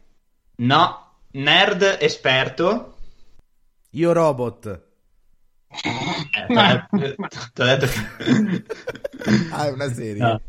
No, 0.58 1.12
nerd 1.32 1.98
esperto. 2.00 2.96
Io 3.92 4.12
Robot. 4.14 4.87
Eh, 5.70 6.86
detto- 6.92 7.28
t'ho 7.54 7.64
detto 7.64 7.86
che- 7.88 8.64
Ah, 9.52 9.68
è 9.68 9.72
una 9.72 9.92
serie. 9.92 10.22
No. 10.22 10.42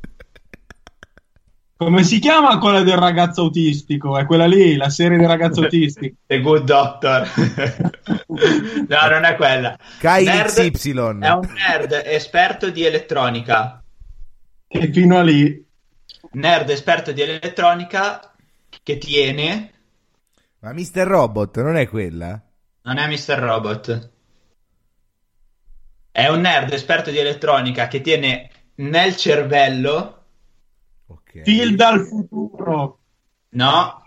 Come 1.77 2.03
si 2.03 2.19
chiama 2.19 2.59
quella 2.59 2.83
del 2.83 2.97
ragazzo 2.97 3.43
autistico? 3.43 4.19
È 4.19 4.27
quella 4.27 4.47
lì, 4.47 4.77
la 4.77 4.91
serie 4.91 5.17
del 5.17 5.29
ragazzo 5.29 5.61
autistico. 5.63 6.17
The 6.27 6.41
Good 6.41 6.65
Doctor. 6.65 7.29
no, 8.89 9.09
non 9.11 9.25
è 9.25 9.37
quella. 9.37 9.79
Kyle 9.99 10.25
Nerd- 10.25 10.71
XY. 10.73 10.91
È 11.21 11.31
un 11.31 11.53
nerd 11.55 11.93
esperto 12.05 12.71
di 12.71 12.85
elettronica. 12.85 13.83
E 14.67 14.93
fino 14.93 15.19
a 15.19 15.23
lì. 15.23 15.65
Nerd 16.33 16.69
esperto 16.71 17.13
di 17.13 17.23
elettronica 17.23 18.33
che 18.83 18.99
tiene 18.99 19.73
Ma 20.61 20.73
Mr. 20.73 21.07
Robot 21.07 21.63
non 21.63 21.77
è 21.77 21.89
quella? 21.89 22.41
Non 22.83 22.99
è 22.99 23.07
Mr. 23.07 23.39
Robot. 23.39 24.11
È 26.19 26.27
un 26.27 26.41
nerd 26.41 26.73
esperto 26.73 27.13
di 27.13 27.19
elettronica 27.19 27.87
che 27.87 28.01
tiene 28.01 28.51
nel 28.79 29.15
cervello. 29.15 30.25
Phil 31.45 31.77
dal 31.77 32.05
futuro. 32.05 32.99
No. 33.51 34.03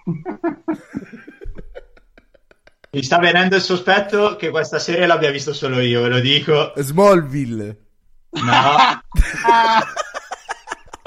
Mi 2.91 3.01
sta 3.01 3.17
venendo 3.17 3.55
il 3.55 3.61
sospetto 3.61 4.35
che 4.35 4.49
questa 4.49 4.77
serie 4.77 5.05
l'abbia 5.05 5.31
visto 5.31 5.53
solo 5.53 5.79
io, 5.79 6.01
ve 6.01 6.09
lo 6.09 6.19
dico. 6.19 6.73
Smallville. 6.75 7.77
No. 8.31 8.75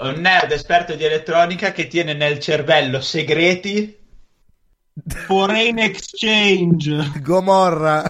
un 0.09 0.21
nerd 0.21 0.53
esperto 0.53 0.95
di 0.95 1.05
elettronica 1.05 1.73
che 1.73 1.87
tiene 1.87 2.15
nel 2.15 2.39
cervello 2.39 3.03
segreti. 3.03 3.95
Foreign 5.27 5.81
exchange. 5.81 7.21
Gomorra. 7.21 8.03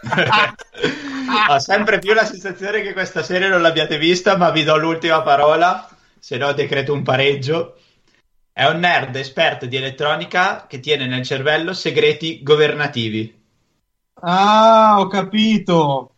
Ho 1.48 1.58
sempre 1.58 1.98
più 1.98 2.12
la 2.12 2.24
sensazione 2.24 2.82
che 2.82 2.92
questa 2.92 3.22
serie 3.22 3.48
non 3.48 3.62
l'abbiate 3.62 3.98
vista, 3.98 4.36
ma 4.36 4.50
vi 4.50 4.64
do 4.64 4.76
l'ultima 4.76 5.22
parola, 5.22 5.88
se 6.18 6.36
no 6.36 6.52
decreto 6.52 6.92
un 6.92 7.02
pareggio. 7.02 7.76
È 8.52 8.66
un 8.66 8.80
nerd 8.80 9.14
esperto 9.16 9.66
di 9.66 9.76
elettronica 9.76 10.66
che 10.66 10.80
tiene 10.80 11.06
nel 11.06 11.24
cervello 11.24 11.72
segreti 11.72 12.42
governativi. 12.42 13.38
Ah, 14.22 14.96
ho 14.98 15.06
capito. 15.06 16.14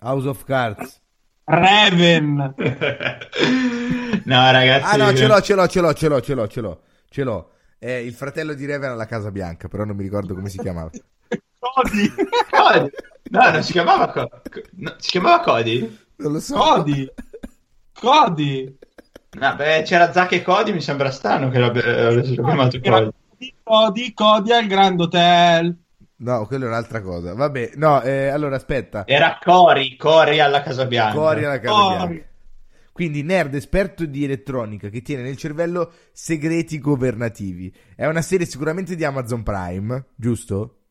House 0.00 0.28
of 0.28 0.44
Cards. 0.44 1.00
Raven. 1.44 2.54
no, 4.24 4.50
ragazzi. 4.50 4.94
Ah 4.94 4.96
no, 4.96 5.12
ce 5.12 5.26
l'ho, 5.26 5.40
ce 5.40 5.54
l'ho, 5.54 5.66
ce 5.66 5.80
l'ho, 5.80 5.92
ce 5.92 6.08
l'ho, 6.08 6.20
ce 6.20 6.34
l'ho, 6.34 6.46
ce 6.46 6.60
l'ho. 6.60 6.80
Ce 7.10 7.22
l'ho. 7.22 7.50
È 7.78 7.90
il 7.90 8.14
fratello 8.14 8.54
di 8.54 8.64
Raven 8.64 8.90
alla 8.90 9.06
Casa 9.06 9.30
Bianca, 9.30 9.68
però 9.68 9.84
non 9.84 9.96
mi 9.96 10.02
ricordo 10.02 10.34
come 10.34 10.48
si 10.48 10.58
chiamava. 10.58 10.90
Cody. 11.74 12.12
Cody. 12.50 12.90
No, 13.30 13.50
non 13.50 13.62
si 13.62 13.72
chiamava 13.72 14.08
Cody. 14.12 14.28
No, 14.76 14.94
si 14.98 15.10
chiamava 15.10 15.40
Cody? 15.40 15.98
Non 16.16 16.32
lo 16.32 16.40
so. 16.40 16.54
Cody. 16.56 17.08
Cody. 17.92 18.78
No, 19.38 19.54
beh, 19.56 19.82
c'era 19.84 20.12
Zack 20.12 20.32
e 20.32 20.42
Cody, 20.42 20.72
mi 20.72 20.80
sembra 20.80 21.10
strano 21.10 21.48
che 21.48 21.58
l'abbia- 21.58 21.84
l'avessero 21.86 22.42
chiamato 22.44 22.80
Cody. 22.80 23.10
Cody, 23.62 24.12
Cody 24.12 24.52
al 24.52 24.66
Grand 24.66 25.00
Hotel. 25.00 25.76
No, 26.16 26.46
quello 26.46 26.66
è 26.66 26.68
un'altra 26.68 27.00
cosa. 27.00 27.34
Vabbè, 27.34 27.72
no, 27.76 28.00
eh, 28.02 28.28
allora 28.28 28.56
aspetta. 28.56 29.04
Era 29.06 29.38
Cory, 29.42 29.96
Cory 29.96 30.38
alla 30.38 30.62
Casa 30.62 30.84
Bianca. 30.86 31.14
Cori 31.18 31.44
alla 31.44 31.58
Casa 31.58 31.74
Cori. 31.74 32.06
Bianca. 32.14 32.30
Quindi 32.92 33.22
nerd 33.22 33.54
esperto 33.54 34.04
di 34.04 34.22
elettronica 34.24 34.88
che 34.90 35.00
tiene 35.00 35.22
nel 35.22 35.38
cervello 35.38 35.90
segreti 36.12 36.78
governativi. 36.78 37.74
È 37.96 38.06
una 38.06 38.20
serie 38.20 38.44
sicuramente 38.46 38.94
di 38.94 39.02
Amazon 39.02 39.42
Prime, 39.42 40.04
giusto? 40.14 40.81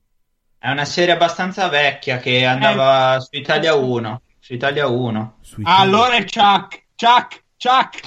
È 0.64 0.70
una 0.70 0.86
serie 0.86 1.16
abbastanza 1.16 1.70
vecchia 1.70 2.20
che 2.20 2.46
andava 2.46 3.20
su 3.20 3.30
Italia 3.32 3.74
1. 3.74 4.22
Su 4.40 4.54
Italia 4.54 4.86
1. 4.86 5.38
Allora 5.64 6.14
è 6.14 6.24
Chuck. 6.24 6.84
Chuck. 6.96 7.42
Chuck. 7.58 8.00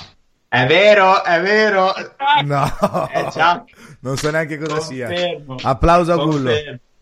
È 0.47 0.65
vero, 0.65 1.25
è 1.25 1.41
vero. 1.41 1.93
No, 2.45 3.09
È 3.11 3.25
Chuck. 3.25 3.97
non 4.03 4.17
so 4.17 4.31
neanche 4.31 4.57
cosa 4.59 4.79
sia. 4.79 5.09
Confermo. 5.09 5.57
Applauso 5.65 6.13
a 6.13 6.17
Gullo. 6.17 6.53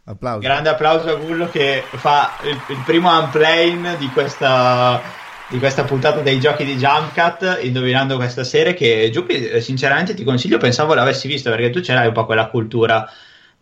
Applauso. 0.05 0.39
Grande 0.41 0.71
applauso 0.71 1.11
a 1.11 1.15
Gullo 1.17 1.51
che 1.51 1.85
fa 1.87 2.31
il, 2.45 2.59
il 2.69 2.83
primo 2.87 3.15
unplane 3.15 3.99
di 3.99 4.09
questa, 4.09 5.03
di 5.49 5.59
questa 5.59 5.85
puntata 5.85 6.21
dei 6.21 6.41
giochi 6.41 6.65
di 6.65 6.77
Jump 6.77 7.13
Cut 7.13 7.59
indovinando 7.61 8.17
questa 8.17 8.43
serie 8.43 8.73
che 8.73 9.11
Giuppi 9.13 9.49
eh, 9.51 9.61
sinceramente 9.61 10.15
ti 10.15 10.25
consiglio, 10.25 10.57
pensavo 10.57 10.95
l'avessi 10.95 11.29
vista 11.29 11.51
perché 11.51 11.69
tu 11.69 11.83
ce 11.83 11.93
l'hai 11.93 12.07
un 12.07 12.15
po' 12.15 12.25
quella 12.25 12.47
cultura 12.47 13.07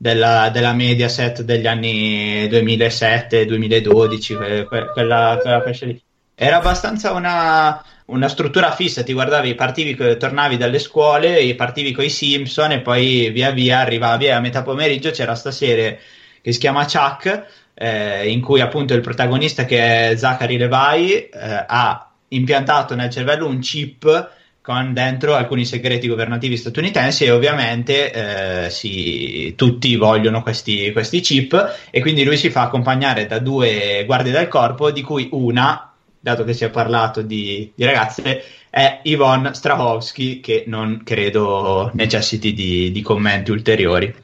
della, 0.00 0.48
della 0.48 0.72
Mediaset 0.72 1.42
degli 1.42 1.66
anni 1.66 2.48
2007-2012, 2.48 4.34
que- 4.34 4.64
que- 4.64 4.86
quella, 4.94 5.38
quella 5.38 5.60
pesce 5.60 5.84
lì. 5.84 6.02
Era 6.34 6.56
abbastanza 6.56 7.12
una, 7.12 7.84
una 8.06 8.28
struttura 8.28 8.72
fissa, 8.72 9.02
ti 9.02 9.12
guardavi, 9.12 9.54
partivi, 9.54 9.94
tornavi 10.16 10.56
dalle 10.56 10.78
scuole, 10.78 11.38
e 11.40 11.54
partivi 11.54 11.92
con 11.92 12.04
i 12.04 12.08
Simpson 12.08 12.72
e 12.72 12.80
poi 12.80 13.28
via 13.28 13.50
via 13.50 13.80
arrivavi 13.80 14.30
a 14.30 14.40
metà 14.40 14.62
pomeriggio 14.62 15.10
c'era 15.10 15.34
sta 15.34 15.50
serie 15.50 15.98
che 16.40 16.52
si 16.52 16.58
chiama 16.58 16.86
Chuck, 16.86 17.46
eh, 17.74 18.30
in 18.30 18.40
cui 18.40 18.62
appunto 18.62 18.94
il 18.94 19.02
protagonista 19.02 19.66
che 19.66 20.12
è 20.12 20.16
Zachary 20.16 20.56
Levi 20.56 21.28
eh, 21.28 21.64
ha 21.66 22.10
impiantato 22.28 22.94
nel 22.94 23.10
cervello 23.10 23.46
un 23.46 23.58
chip 23.58 24.30
con 24.70 24.92
dentro 24.92 25.34
alcuni 25.34 25.64
segreti 25.64 26.06
governativi 26.06 26.56
statunitensi 26.56 27.24
e 27.24 27.32
ovviamente 27.32 28.66
eh, 28.66 28.70
si- 28.70 29.52
tutti 29.56 29.96
vogliono 29.96 30.42
questi, 30.42 30.92
questi 30.92 31.18
chip 31.18 31.88
e 31.90 32.00
quindi 32.00 32.22
lui 32.22 32.36
si 32.36 32.50
fa 32.50 32.62
accompagnare 32.62 33.26
da 33.26 33.40
due 33.40 34.04
guardie 34.06 34.30
del 34.30 34.46
corpo 34.46 34.92
di 34.92 35.02
cui 35.02 35.28
una, 35.32 35.92
dato 36.20 36.44
che 36.44 36.52
si 36.52 36.62
è 36.64 36.70
parlato 36.70 37.20
di, 37.20 37.72
di 37.74 37.84
ragazze, 37.84 38.44
è 38.70 39.00
Yvonne 39.02 39.54
Strahovski 39.54 40.38
che 40.38 40.62
non 40.68 41.00
credo 41.02 41.90
necessiti 41.94 42.52
di, 42.52 42.92
di 42.92 43.02
commenti 43.02 43.50
ulteriori. 43.50 44.14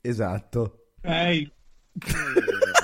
Esatto. 0.00 0.90
Ok. 1.02 1.50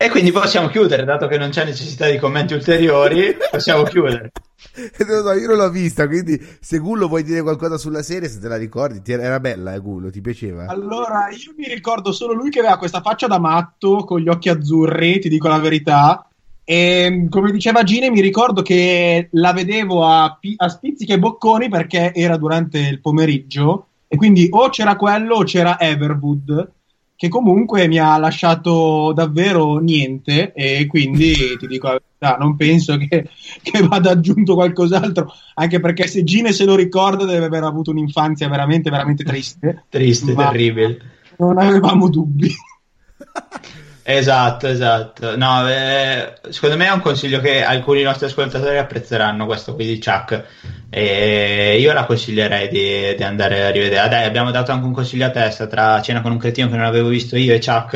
E 0.00 0.10
quindi 0.10 0.30
possiamo 0.30 0.68
chiudere, 0.68 1.02
dato 1.02 1.26
che 1.26 1.38
non 1.38 1.50
c'è 1.50 1.64
necessità 1.64 2.08
di 2.08 2.18
commenti 2.18 2.54
ulteriori, 2.54 3.36
possiamo 3.50 3.82
chiudere. 3.82 4.30
Non 4.98 5.08
lo 5.08 5.22
so, 5.22 5.32
io 5.32 5.48
non 5.48 5.56
l'ho 5.56 5.70
vista, 5.70 6.06
quindi 6.06 6.40
se 6.60 6.78
Gullo 6.78 7.08
vuoi 7.08 7.24
dire 7.24 7.42
qualcosa 7.42 7.78
sulla 7.78 8.02
serie, 8.02 8.28
se 8.28 8.38
te 8.38 8.46
la 8.46 8.56
ricordi, 8.56 9.02
ti- 9.02 9.12
era 9.12 9.40
bella, 9.40 9.74
eh, 9.74 9.80
Gullo, 9.80 10.10
ti 10.10 10.20
piaceva? 10.20 10.66
Allora, 10.66 11.28
io 11.30 11.52
mi 11.56 11.66
ricordo 11.66 12.12
solo 12.12 12.32
lui 12.32 12.50
che 12.50 12.60
aveva 12.60 12.76
questa 12.76 13.00
faccia 13.00 13.26
da 13.26 13.40
matto 13.40 14.04
con 14.04 14.20
gli 14.20 14.28
occhi 14.28 14.48
azzurri, 14.48 15.18
ti 15.18 15.28
dico 15.28 15.48
la 15.48 15.58
verità. 15.58 16.28
E 16.62 17.26
come 17.28 17.50
diceva 17.50 17.82
Gine, 17.82 18.10
mi 18.10 18.20
ricordo 18.20 18.62
che 18.62 19.28
la 19.32 19.52
vedevo 19.52 20.04
a, 20.04 20.38
a 20.56 20.68
spizzichi 20.68 21.12
e 21.12 21.18
bocconi 21.18 21.68
perché 21.68 22.12
era 22.14 22.36
durante 22.36 22.78
il 22.78 23.00
pomeriggio. 23.00 23.86
E 24.06 24.16
quindi 24.16 24.46
o 24.50 24.68
c'era 24.68 24.94
quello 24.96 25.36
o 25.36 25.44
c'era 25.44 25.78
Everwood, 25.80 26.72
che 27.18 27.28
comunque 27.28 27.88
mi 27.88 27.98
ha 27.98 28.16
lasciato 28.16 29.12
davvero 29.12 29.78
niente. 29.78 30.52
E 30.52 30.86
quindi 30.86 31.34
ti 31.58 31.66
dico 31.66 31.88
la 31.88 32.00
verità, 32.00 32.38
non 32.38 32.54
penso 32.54 32.96
che, 32.96 33.28
che 33.60 33.82
vada 33.82 34.10
aggiunto 34.10 34.54
qualcos'altro. 34.54 35.32
Anche 35.54 35.80
perché 35.80 36.06
se 36.06 36.22
Gine 36.22 36.52
se 36.52 36.64
lo 36.64 36.76
ricorda, 36.76 37.24
deve 37.24 37.46
aver 37.46 37.64
avuto 37.64 37.90
un'infanzia 37.90 38.48
veramente, 38.48 38.88
veramente 38.88 39.24
triste. 39.24 39.86
Triste, 39.88 40.32
terribile. 40.32 41.00
Non 41.38 41.58
avevamo 41.58 42.08
dubbi. 42.08 42.54
Esatto, 44.10 44.68
esatto. 44.68 45.36
No, 45.36 45.68
eh, 45.68 46.32
secondo 46.48 46.78
me 46.78 46.86
è 46.86 46.90
un 46.90 47.00
consiglio 47.00 47.40
che 47.40 47.62
alcuni 47.62 48.00
nostri 48.00 48.24
ascoltatori 48.24 48.78
apprezzeranno 48.78 49.44
questo 49.44 49.74
qui 49.74 49.84
di 49.84 50.00
Chuck. 50.00 50.44
E 50.88 51.76
io 51.78 51.92
la 51.92 52.06
consiglierei 52.06 52.68
di, 52.68 53.14
di 53.14 53.22
andare 53.22 53.66
a 53.66 53.70
rivedere. 53.70 54.00
Ah, 54.00 54.08
dai, 54.08 54.24
abbiamo 54.24 54.50
dato 54.50 54.72
anche 54.72 54.86
un 54.86 54.94
consiglio 54.94 55.26
a 55.26 55.30
testa 55.30 55.66
tra 55.66 56.00
Cena 56.00 56.22
con 56.22 56.32
un 56.32 56.38
cretino 56.38 56.70
che 56.70 56.76
non 56.76 56.86
avevo 56.86 57.08
visto 57.08 57.36
io 57.36 57.52
e 57.52 57.60
Chuck. 57.60 57.94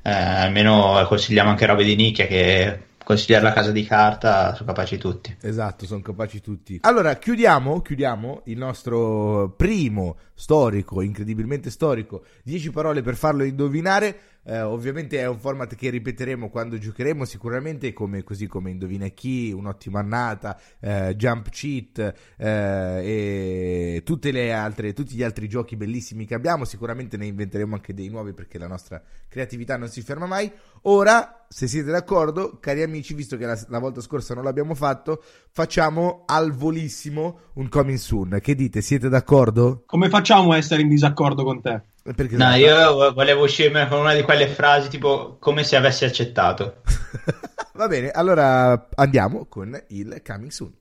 Eh, 0.00 0.10
almeno 0.10 1.04
consigliamo 1.06 1.50
anche 1.50 1.66
robe 1.66 1.84
di 1.84 1.94
nicchia 1.94 2.26
che 2.26 2.78
consigliare 3.04 3.44
la 3.44 3.52
casa 3.52 3.70
di 3.70 3.84
carta 3.84 4.54
sono 4.54 4.68
capaci 4.68 4.96
tutti. 4.96 5.36
Esatto, 5.42 5.84
sono 5.84 6.00
capaci 6.00 6.40
tutti. 6.40 6.78
Allora, 6.82 7.16
chiudiamo, 7.16 7.82
chiudiamo 7.82 8.42
il 8.46 8.56
nostro 8.56 9.52
primo 9.56 10.16
storico, 10.34 11.02
incredibilmente 11.02 11.70
storico, 11.70 12.24
10 12.42 12.70
parole 12.70 13.02
per 13.02 13.14
farlo 13.14 13.44
indovinare. 13.44 14.16
Eh, 14.46 14.60
ovviamente 14.60 15.18
è 15.18 15.26
un 15.26 15.38
format 15.38 15.74
che 15.74 15.90
ripeteremo 15.90 16.50
quando 16.50 16.78
giocheremo, 16.78 17.24
sicuramente 17.24 17.92
come, 17.92 18.22
così 18.22 18.46
come 18.46 18.70
Indovina 18.70 19.08
chi, 19.08 19.52
un'ottima 19.52 20.00
annata, 20.00 20.58
eh, 20.80 21.14
Jump 21.16 21.48
Cheat 21.48 22.14
eh, 22.36 24.02
e 24.02 24.50
altre, 24.50 24.92
tutti 24.92 25.14
gli 25.14 25.22
altri 25.22 25.48
giochi 25.48 25.76
bellissimi 25.76 26.26
che 26.26 26.34
abbiamo. 26.34 26.64
Sicuramente 26.64 27.16
ne 27.16 27.26
inventeremo 27.26 27.74
anche 27.74 27.94
dei 27.94 28.08
nuovi 28.08 28.32
perché 28.32 28.58
la 28.58 28.66
nostra 28.66 29.02
creatività 29.28 29.76
non 29.76 29.88
si 29.88 30.02
ferma 30.02 30.26
mai. 30.26 30.50
Ora, 30.82 31.46
se 31.48 31.66
siete 31.66 31.90
d'accordo, 31.90 32.58
cari 32.60 32.82
amici, 32.82 33.14
visto 33.14 33.36
che 33.36 33.46
la, 33.46 33.58
la 33.68 33.78
volta 33.78 34.00
scorsa 34.00 34.34
non 34.34 34.44
l'abbiamo 34.44 34.74
fatto, 34.74 35.22
facciamo 35.50 36.24
al 36.26 36.52
volissimo 36.52 37.38
un 37.54 37.68
coming 37.68 37.98
soon. 37.98 38.38
Che 38.40 38.54
dite? 38.54 38.82
Siete 38.82 39.08
d'accordo? 39.08 39.84
Come 39.86 40.08
facciamo 40.08 40.52
a 40.52 40.56
essere 40.56 40.82
in 40.82 40.88
disaccordo 40.88 41.44
con 41.44 41.62
te? 41.62 41.82
Perché 42.12 42.36
No, 42.36 42.54
io 42.54 43.14
volevo 43.14 43.44
uscirmi 43.44 43.88
con 43.88 44.00
una 44.00 44.12
di 44.12 44.20
quelle 44.20 44.46
frasi 44.46 44.90
tipo 44.90 45.38
come 45.38 45.64
se 45.64 45.76
avessi 45.76 46.04
accettato. 46.04 46.82
Va 47.72 47.88
bene, 47.88 48.10
allora 48.10 48.88
andiamo 48.94 49.46
con 49.46 49.82
il 49.88 50.20
coming 50.22 50.50
soon. 50.50 50.72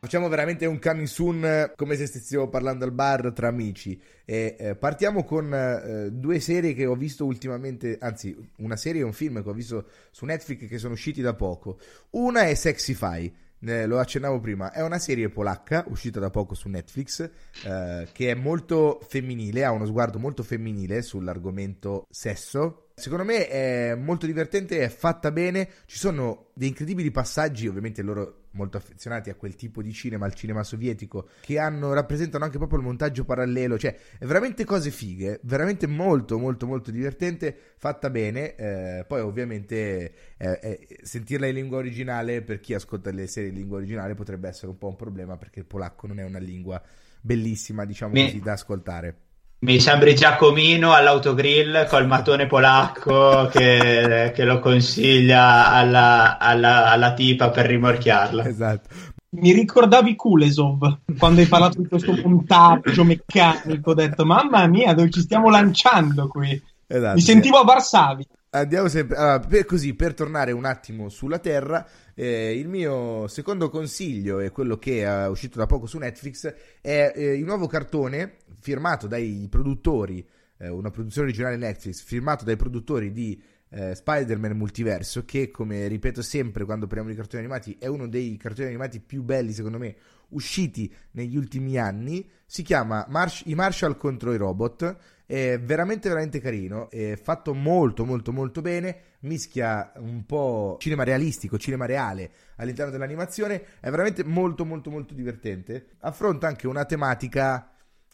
Facciamo 0.00 0.28
veramente 0.28 0.66
un 0.66 0.80
coming 0.80 1.06
soon 1.06 1.72
come 1.76 1.94
se 1.94 2.06
stessimo 2.06 2.48
parlando 2.48 2.84
al 2.84 2.90
bar 2.90 3.32
tra 3.32 3.46
amici. 3.46 3.98
E, 4.24 4.56
eh, 4.58 4.74
partiamo 4.74 5.22
con 5.22 5.54
eh, 5.54 6.10
due 6.10 6.40
serie 6.40 6.74
che 6.74 6.86
ho 6.86 6.96
visto 6.96 7.24
ultimamente, 7.24 7.98
anzi, 8.00 8.36
una 8.56 8.76
serie 8.76 9.02
e 9.02 9.04
un 9.04 9.12
film 9.12 9.40
che 9.40 9.48
ho 9.48 9.54
visto 9.54 9.86
su 10.10 10.24
Netflix 10.24 10.66
che 10.66 10.78
sono 10.78 10.94
usciti 10.94 11.20
da 11.20 11.34
poco. 11.34 11.78
Una 12.10 12.42
è 12.42 12.54
Sexify 12.54 13.32
eh, 13.64 13.86
lo 13.86 13.98
accennavo 13.98 14.40
prima, 14.40 14.72
è 14.72 14.82
una 14.82 14.98
serie 14.98 15.28
polacca 15.28 15.84
uscita 15.88 16.18
da 16.20 16.30
poco 16.30 16.54
su 16.54 16.68
Netflix 16.68 17.20
eh, 17.64 18.08
che 18.12 18.30
è 18.30 18.34
molto 18.34 19.00
femminile, 19.06 19.64
ha 19.64 19.70
uno 19.70 19.86
sguardo 19.86 20.18
molto 20.18 20.42
femminile 20.42 21.02
sull'argomento 21.02 22.06
sesso. 22.10 22.88
Secondo 23.02 23.24
me 23.24 23.48
è 23.48 23.96
molto 23.96 24.26
divertente, 24.26 24.78
è 24.78 24.88
fatta 24.88 25.32
bene, 25.32 25.68
ci 25.86 25.98
sono 25.98 26.50
dei 26.54 26.68
incredibili 26.68 27.10
passaggi, 27.10 27.66
ovviamente 27.66 28.00
loro 28.00 28.44
molto 28.52 28.76
affezionati 28.76 29.28
a 29.28 29.34
quel 29.34 29.56
tipo 29.56 29.82
di 29.82 29.92
cinema, 29.92 30.24
al 30.24 30.34
cinema 30.34 30.62
sovietico, 30.62 31.30
che 31.40 31.58
hanno, 31.58 31.94
rappresentano 31.94 32.44
anche 32.44 32.58
proprio 32.58 32.78
il 32.78 32.84
montaggio 32.84 33.24
parallelo, 33.24 33.76
cioè 33.76 33.98
è 34.20 34.24
veramente 34.24 34.64
cose 34.64 34.92
fighe, 34.92 35.40
veramente 35.42 35.88
molto 35.88 36.38
molto 36.38 36.64
molto 36.64 36.92
divertente, 36.92 37.56
fatta 37.76 38.08
bene, 38.08 38.54
eh, 38.54 39.04
poi 39.04 39.20
ovviamente 39.20 40.36
eh, 40.36 40.60
eh, 40.62 40.98
sentirla 41.02 41.48
in 41.48 41.54
lingua 41.54 41.78
originale 41.78 42.42
per 42.42 42.60
chi 42.60 42.72
ascolta 42.72 43.10
le 43.10 43.26
serie 43.26 43.48
in 43.48 43.56
lingua 43.56 43.78
originale 43.78 44.14
potrebbe 44.14 44.46
essere 44.46 44.68
un 44.68 44.78
po' 44.78 44.86
un 44.86 44.96
problema 44.96 45.36
perché 45.36 45.58
il 45.58 45.66
polacco 45.66 46.06
non 46.06 46.20
è 46.20 46.24
una 46.24 46.38
lingua 46.38 46.80
bellissima, 47.20 47.84
diciamo 47.84 48.12
Mi- 48.12 48.22
così, 48.26 48.38
da 48.38 48.52
ascoltare. 48.52 49.16
Mi 49.64 49.78
sembri 49.78 50.16
Giacomino 50.16 50.92
all'autogrill 50.92 51.86
col 51.86 52.08
matone 52.08 52.48
polacco 52.48 53.46
che, 53.46 54.32
che 54.34 54.44
lo 54.44 54.58
consiglia 54.58 55.68
alla, 55.68 56.36
alla- 56.36 56.90
alla 56.90 57.14
tipa 57.14 57.50
per 57.50 57.66
rimorchiarla. 57.66 58.44
Esatto. 58.44 58.88
Mi 59.36 59.52
ricordavi 59.52 60.16
Kulesov 60.16 60.98
quando 61.16 61.42
hai 61.42 61.46
parlato 61.46 61.80
di 61.80 61.86
questo 61.86 62.12
montaggio 62.12 63.04
meccanico. 63.04 63.90
Ho 63.90 63.94
detto, 63.94 64.24
mamma 64.24 64.66
mia, 64.66 64.94
dove 64.94 65.10
ci 65.10 65.20
stiamo 65.20 65.48
lanciando 65.48 66.26
qui? 66.26 66.60
Esatto. 66.88 67.14
Mi 67.14 67.20
sentivo 67.20 67.58
a 67.58 67.64
Varsavia. 67.64 68.26
Andiamo 68.50 68.88
sempre. 68.88 69.16
Allora, 69.16 69.38
per, 69.38 69.64
così, 69.64 69.94
per 69.94 70.12
tornare 70.12 70.52
un 70.52 70.64
attimo 70.64 71.08
sulla 71.08 71.38
Terra, 71.38 71.86
eh, 72.14 72.52
il 72.58 72.68
mio 72.68 73.26
secondo 73.28 73.70
consiglio 73.70 74.40
è 74.40 74.50
quello 74.52 74.76
che 74.76 75.04
è 75.04 75.28
uscito 75.28 75.58
da 75.58 75.66
poco 75.66 75.86
su 75.86 75.96
Netflix. 75.96 76.52
È 76.80 77.12
eh, 77.14 77.32
il 77.34 77.44
nuovo 77.44 77.66
cartone 77.66 78.38
firmato 78.62 79.06
dai 79.06 79.46
produttori, 79.50 80.26
eh, 80.58 80.68
una 80.68 80.90
produzione 80.90 81.26
originale 81.26 81.56
Netflix, 81.56 82.02
firmato 82.02 82.44
dai 82.44 82.56
produttori 82.56 83.12
di 83.12 83.42
eh, 83.70 83.94
Spider-Man 83.94 84.56
Multiverso, 84.56 85.24
che 85.24 85.50
come 85.50 85.88
ripeto 85.88 86.22
sempre 86.22 86.64
quando 86.64 86.86
parliamo 86.86 87.10
di 87.10 87.16
cartoni 87.16 87.42
animati, 87.42 87.76
è 87.78 87.86
uno 87.86 88.06
dei 88.06 88.36
cartoni 88.36 88.68
animati 88.68 89.00
più 89.00 89.22
belli, 89.22 89.52
secondo 89.52 89.78
me, 89.78 89.96
usciti 90.28 90.92
negli 91.12 91.36
ultimi 91.36 91.76
anni. 91.76 92.28
Si 92.46 92.62
chiama 92.62 93.04
Marsh- 93.08 93.46
I 93.46 93.54
Marshall 93.54 93.96
contro 93.96 94.32
i 94.32 94.36
robot. 94.36 94.96
È 95.24 95.58
veramente, 95.58 96.08
veramente 96.08 96.40
carino. 96.40 96.90
È 96.90 97.16
fatto 97.16 97.54
molto, 97.54 98.04
molto, 98.04 98.32
molto 98.32 98.60
bene. 98.60 98.96
Mischia 99.20 99.92
un 99.96 100.26
po' 100.26 100.76
cinema 100.78 101.04
realistico, 101.04 101.58
cinema 101.58 101.86
reale 101.86 102.30
all'interno 102.56 102.92
dell'animazione. 102.92 103.62
È 103.80 103.88
veramente 103.88 104.24
molto, 104.24 104.64
molto, 104.66 104.90
molto 104.90 105.14
divertente. 105.14 105.86
Affronta 106.00 106.46
anche 106.46 106.66
una 106.66 106.84
tematica 106.84 107.71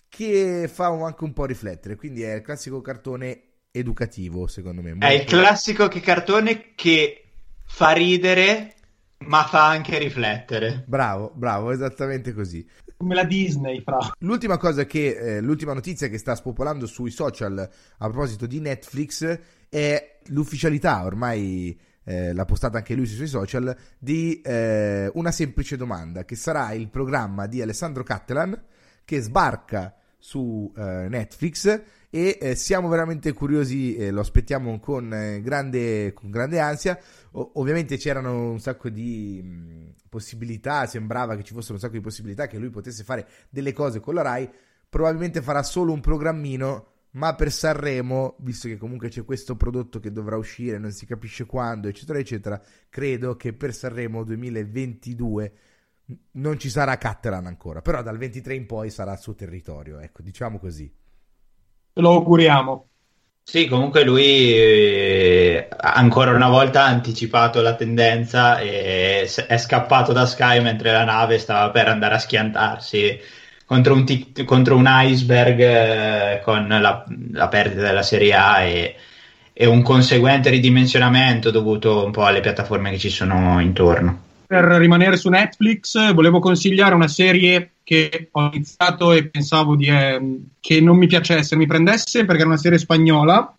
che 0.09 0.69
fa 0.73 0.87
anche 0.87 1.25
un 1.25 1.33
po' 1.33 1.45
riflettere. 1.45 1.97
Quindi 1.97 2.23
è 2.23 2.35
il 2.35 2.43
classico 2.43 2.81
cartone 2.81 3.43
educativo, 3.71 4.47
secondo 4.47 4.83
me. 4.83 4.97
È 4.99 5.11
il 5.11 5.19
Molto- 5.19 5.37
classico 5.39 5.89
che 5.89 6.01
cartone 6.01 6.73
che 6.75 7.25
fa 7.65 7.91
ridere, 7.91 8.75
ma 9.27 9.45
fa 9.45 9.69
anche 9.69 9.99
riflettere. 9.99 10.85
Bravo, 10.87 11.31
bravo, 11.35 11.71
esattamente 11.71 12.33
così. 12.33 12.67
Come 12.97 13.15
la 13.15 13.25
Disney, 13.25 13.81
fra. 13.83 13.99
L'ultima 14.21 14.57
cosa 14.57 14.85
che, 14.85 15.37
eh, 15.37 15.41
l'ultima 15.41 15.73
notizia 15.73 16.09
che 16.09 16.19
sta 16.19 16.35
spopolando 16.35 16.87
sui 16.87 17.11
social 17.11 17.59
a 17.59 18.09
proposito 18.09 18.47
di 18.47 18.59
Netflix 18.59 19.39
è 19.69 20.19
l'ufficialità, 20.27 21.05
ormai 21.05 21.79
eh, 22.03 22.33
l'ha 22.33 22.45
postata 22.45 22.79
anche 22.79 22.95
lui 22.95 23.07
sui 23.07 23.17
suoi 23.17 23.29
social, 23.29 23.77
di 23.99 24.41
eh, 24.41 25.11
una 25.15 25.31
semplice 25.31 25.77
domanda, 25.77 26.25
che 26.25 26.35
sarà 26.35 26.73
il 26.73 26.89
programma 26.89 27.47
di 27.47 27.63
Alessandro 27.63 28.03
Cattelan 28.03 28.61
che 29.09 29.23
sbarca 29.23 29.95
su 30.19 30.71
eh, 30.77 31.07
Netflix 31.09 31.83
e 32.11 32.37
eh, 32.39 32.55
siamo 32.55 32.89
veramente 32.89 33.33
curiosi, 33.33 33.97
eh, 33.97 34.11
lo 34.11 34.21
aspettiamo 34.21 34.79
con, 34.79 35.11
eh, 35.15 35.41
grande, 35.41 36.13
con 36.13 36.31
grande 36.31 36.61
ansia. 36.61 36.99
O- 37.31 37.53
ovviamente 37.55 37.97
c'erano 37.97 38.51
un 38.51 38.61
sacco 38.61 38.91
di 38.91 39.41
mh, 39.43 39.95
possibilità, 40.11 40.85
sembrava 40.85 41.37
che 41.37 41.43
ci 41.43 41.55
fossero 41.55 41.75
un 41.75 41.81
sacco 41.81 41.95
di 41.95 42.03
possibilità 42.03 42.47
che 42.47 42.59
lui 42.59 42.69
potesse 42.69 43.03
fare 43.03 43.27
delle 43.49 43.73
cose 43.73 43.99
con 43.99 44.13
la 44.13 44.21
Rai. 44.21 44.51
Probabilmente 44.91 45.41
farà 45.41 45.63
solo 45.63 45.95
un 45.95 46.01
programmino, 46.03 46.89
ma 47.13 47.35
per 47.35 47.51
Sanremo, 47.51 48.37
visto 48.41 48.69
che 48.69 48.77
comunque 48.77 49.09
c'è 49.09 49.25
questo 49.25 49.57
prodotto 49.57 50.01
che 50.01 50.13
dovrà 50.13 50.37
uscire, 50.37 50.77
non 50.77 50.93
si 50.93 51.07
capisce 51.07 51.47
quando, 51.47 51.89
eccetera, 51.89 52.19
eccetera, 52.19 52.63
credo 52.91 53.37
che 53.37 53.55
per 53.55 53.73
Sanremo 53.73 54.23
2022 54.23 55.53
non 56.33 56.59
ci 56.59 56.71
sarà 56.71 56.97
Cattelan 56.99 57.47
ancora, 57.47 57.83
però 57.83 58.03
dal 58.03 58.19
23 58.19 58.55
in 58.55 58.67
poi 58.67 58.91
sarà 58.91 59.17
sul 59.17 59.35
territorio, 59.37 59.99
ecco, 59.99 60.23
diciamo 60.23 60.59
così. 60.59 60.93
Lo 62.01 62.13
auguriamo. 62.15 62.89
Sì, 63.43 63.67
comunque 63.67 64.05
lui 64.05 64.53
eh, 64.53 65.69
ancora 65.81 66.33
una 66.33 66.49
volta 66.49 66.83
ha 66.85 66.87
anticipato 66.89 67.63
la 67.63 67.75
tendenza 67.77 68.59
e 68.59 69.23
s- 69.27 69.47
è 69.47 69.57
scappato 69.57 70.13
da 70.13 70.27
Sky 70.27 70.61
mentre 70.61 70.93
la 70.93 71.05
nave 71.05 71.39
stava 71.39 71.71
per 71.71 71.89
andare 71.89 72.15
a 72.17 72.19
schiantarsi 72.19 73.19
contro 73.65 73.95
un, 73.95 74.05
tic- 74.05 74.45
contro 74.45 74.77
un 74.77 74.85
iceberg 74.87 75.61
eh, 75.61 76.41
con 76.45 76.69
la, 76.69 77.05
la 77.33 77.49
perdita 77.49 77.81
della 77.83 78.03
Serie 78.03 78.35
A 78.35 78.61
e, 78.63 78.97
e 79.55 79.65
un 79.67 79.81
conseguente 79.83 80.51
ridimensionamento 80.51 81.51
dovuto 81.51 82.05
un 82.05 82.13
po' 82.13 82.25
alle 82.27 82.41
piattaforme 82.41 82.91
che 82.91 82.99
ci 82.99 83.09
sono 83.11 83.61
intorno. 83.61 84.27
Per 84.49 84.65
rimanere 84.65 85.19
su 85.19 85.29
Netflix, 85.29 86.15
volevo 86.15 86.39
consigliare 86.39 86.95
una 86.95 87.07
serie 87.07 87.73
che 87.85 88.29
ho 88.33 88.51
iniziato 88.51 89.13
e 89.13 89.29
pensavo 89.29 89.77
di, 89.77 89.89
eh, 89.89 90.41
che 90.59 90.81
non 90.81 90.97
mi 90.97 91.07
piacesse, 91.07 91.55
mi 91.55 91.67
prendesse, 91.67 92.25
perché 92.25 92.41
era 92.41 92.51
una 92.51 92.57
serie 92.57 92.79
spagnola 92.79 93.55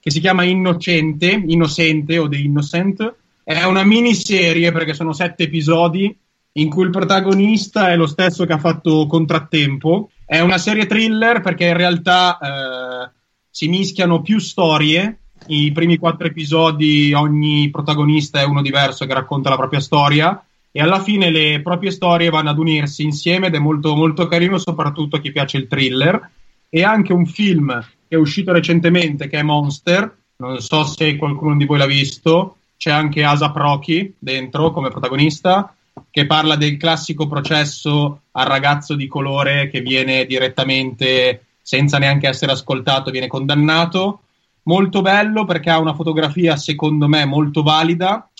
che 0.00 0.10
si 0.10 0.18
chiama 0.18 0.44
Innocente, 0.44 1.26
Innocente 1.46 2.16
o 2.16 2.26
The 2.26 2.38
Innocent. 2.38 3.14
È 3.44 3.64
una 3.64 3.84
miniserie 3.84 4.72
perché 4.72 4.94
sono 4.94 5.12
sette 5.12 5.42
episodi 5.42 6.18
in 6.52 6.70
cui 6.70 6.84
il 6.84 6.90
protagonista 6.90 7.90
è 7.90 7.96
lo 7.96 8.06
stesso 8.06 8.46
che 8.46 8.54
ha 8.54 8.58
fatto 8.58 9.06
Contrattempo. 9.06 10.10
È 10.24 10.40
una 10.40 10.56
serie 10.56 10.86
thriller 10.86 11.42
perché 11.42 11.66
in 11.66 11.76
realtà 11.76 12.38
eh, 12.38 13.10
si 13.50 13.68
mischiano 13.68 14.22
più 14.22 14.38
storie. 14.38 15.18
I 15.46 15.72
primi 15.72 15.96
quattro 15.96 16.26
episodi, 16.26 17.12
ogni 17.12 17.70
protagonista 17.70 18.40
è 18.40 18.44
uno 18.44 18.62
diverso 18.62 19.06
che 19.06 19.14
racconta 19.14 19.48
la 19.48 19.56
propria 19.56 19.80
storia. 19.80 20.44
E 20.72 20.80
alla 20.80 21.00
fine 21.00 21.30
le 21.30 21.60
proprie 21.62 21.90
storie 21.90 22.30
vanno 22.30 22.50
ad 22.50 22.58
unirsi 22.58 23.02
insieme 23.02 23.48
ed 23.48 23.54
è 23.54 23.58
molto, 23.58 23.96
molto 23.96 24.28
carino, 24.28 24.58
soprattutto 24.58 25.16
a 25.16 25.20
chi 25.20 25.32
piace 25.32 25.56
il 25.56 25.66
thriller. 25.66 26.30
E 26.68 26.84
anche 26.84 27.12
un 27.12 27.26
film 27.26 27.68
che 28.08 28.16
è 28.16 28.18
uscito 28.18 28.52
recentemente 28.52 29.28
che 29.28 29.38
è 29.38 29.42
Monster. 29.42 30.16
Non 30.36 30.60
so 30.60 30.84
se 30.84 31.16
qualcuno 31.16 31.56
di 31.56 31.64
voi 31.64 31.78
l'ha 31.78 31.86
visto. 31.86 32.56
C'è 32.76 32.90
anche 32.90 33.24
Asa 33.24 33.50
Proki 33.50 34.14
dentro 34.18 34.70
come 34.70 34.90
protagonista 34.90 35.74
che 36.10 36.26
parla 36.26 36.56
del 36.56 36.76
classico 36.76 37.26
processo 37.26 38.22
al 38.32 38.46
ragazzo 38.46 38.94
di 38.94 39.06
colore 39.06 39.68
che 39.68 39.80
viene 39.80 40.24
direttamente, 40.24 41.44
senza 41.60 41.98
neanche 41.98 42.28
essere 42.28 42.52
ascoltato, 42.52 43.10
viene 43.10 43.26
condannato. 43.26 44.22
Molto 44.64 45.02
bello 45.02 45.44
perché 45.44 45.70
ha 45.70 45.78
una 45.78 45.94
fotografia, 45.94 46.56
secondo 46.56 47.08
me, 47.08 47.24
molto 47.24 47.62
valida. 47.62 48.30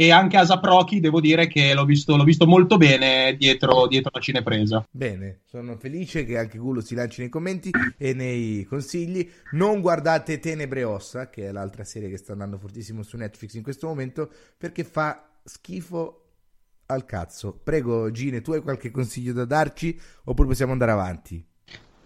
E 0.00 0.12
anche 0.12 0.36
Asa 0.36 0.60
Proki, 0.60 1.00
devo 1.00 1.20
dire 1.20 1.48
che 1.48 1.74
l'ho 1.74 1.84
visto, 1.84 2.16
l'ho 2.16 2.22
visto 2.22 2.46
molto 2.46 2.76
bene 2.76 3.34
dietro, 3.36 3.88
dietro 3.88 4.10
la 4.14 4.20
cinepresa. 4.20 4.86
Bene, 4.88 5.40
sono 5.44 5.76
felice 5.76 6.24
che 6.24 6.38
anche 6.38 6.56
Gulo 6.56 6.80
si 6.80 6.94
lanci 6.94 7.22
nei 7.22 7.28
commenti 7.28 7.72
e 7.96 8.14
nei 8.14 8.64
consigli. 8.64 9.28
Non 9.54 9.80
guardate 9.80 10.38
Tenebre 10.38 10.84
Ossa, 10.84 11.28
che 11.28 11.48
è 11.48 11.50
l'altra 11.50 11.82
serie 11.82 12.08
che 12.08 12.16
sta 12.16 12.30
andando 12.30 12.58
fortissimo 12.58 13.02
su 13.02 13.16
Netflix 13.16 13.54
in 13.54 13.64
questo 13.64 13.88
momento, 13.88 14.30
perché 14.56 14.84
fa 14.84 15.30
schifo 15.42 16.26
al 16.86 17.04
cazzo. 17.04 17.58
Prego, 17.60 18.10
Gine, 18.12 18.40
tu 18.40 18.52
hai 18.52 18.62
qualche 18.62 18.92
consiglio 18.92 19.32
da 19.32 19.46
darci 19.46 19.98
oppure 20.26 20.46
possiamo 20.46 20.70
andare 20.70 20.92
avanti? 20.92 21.44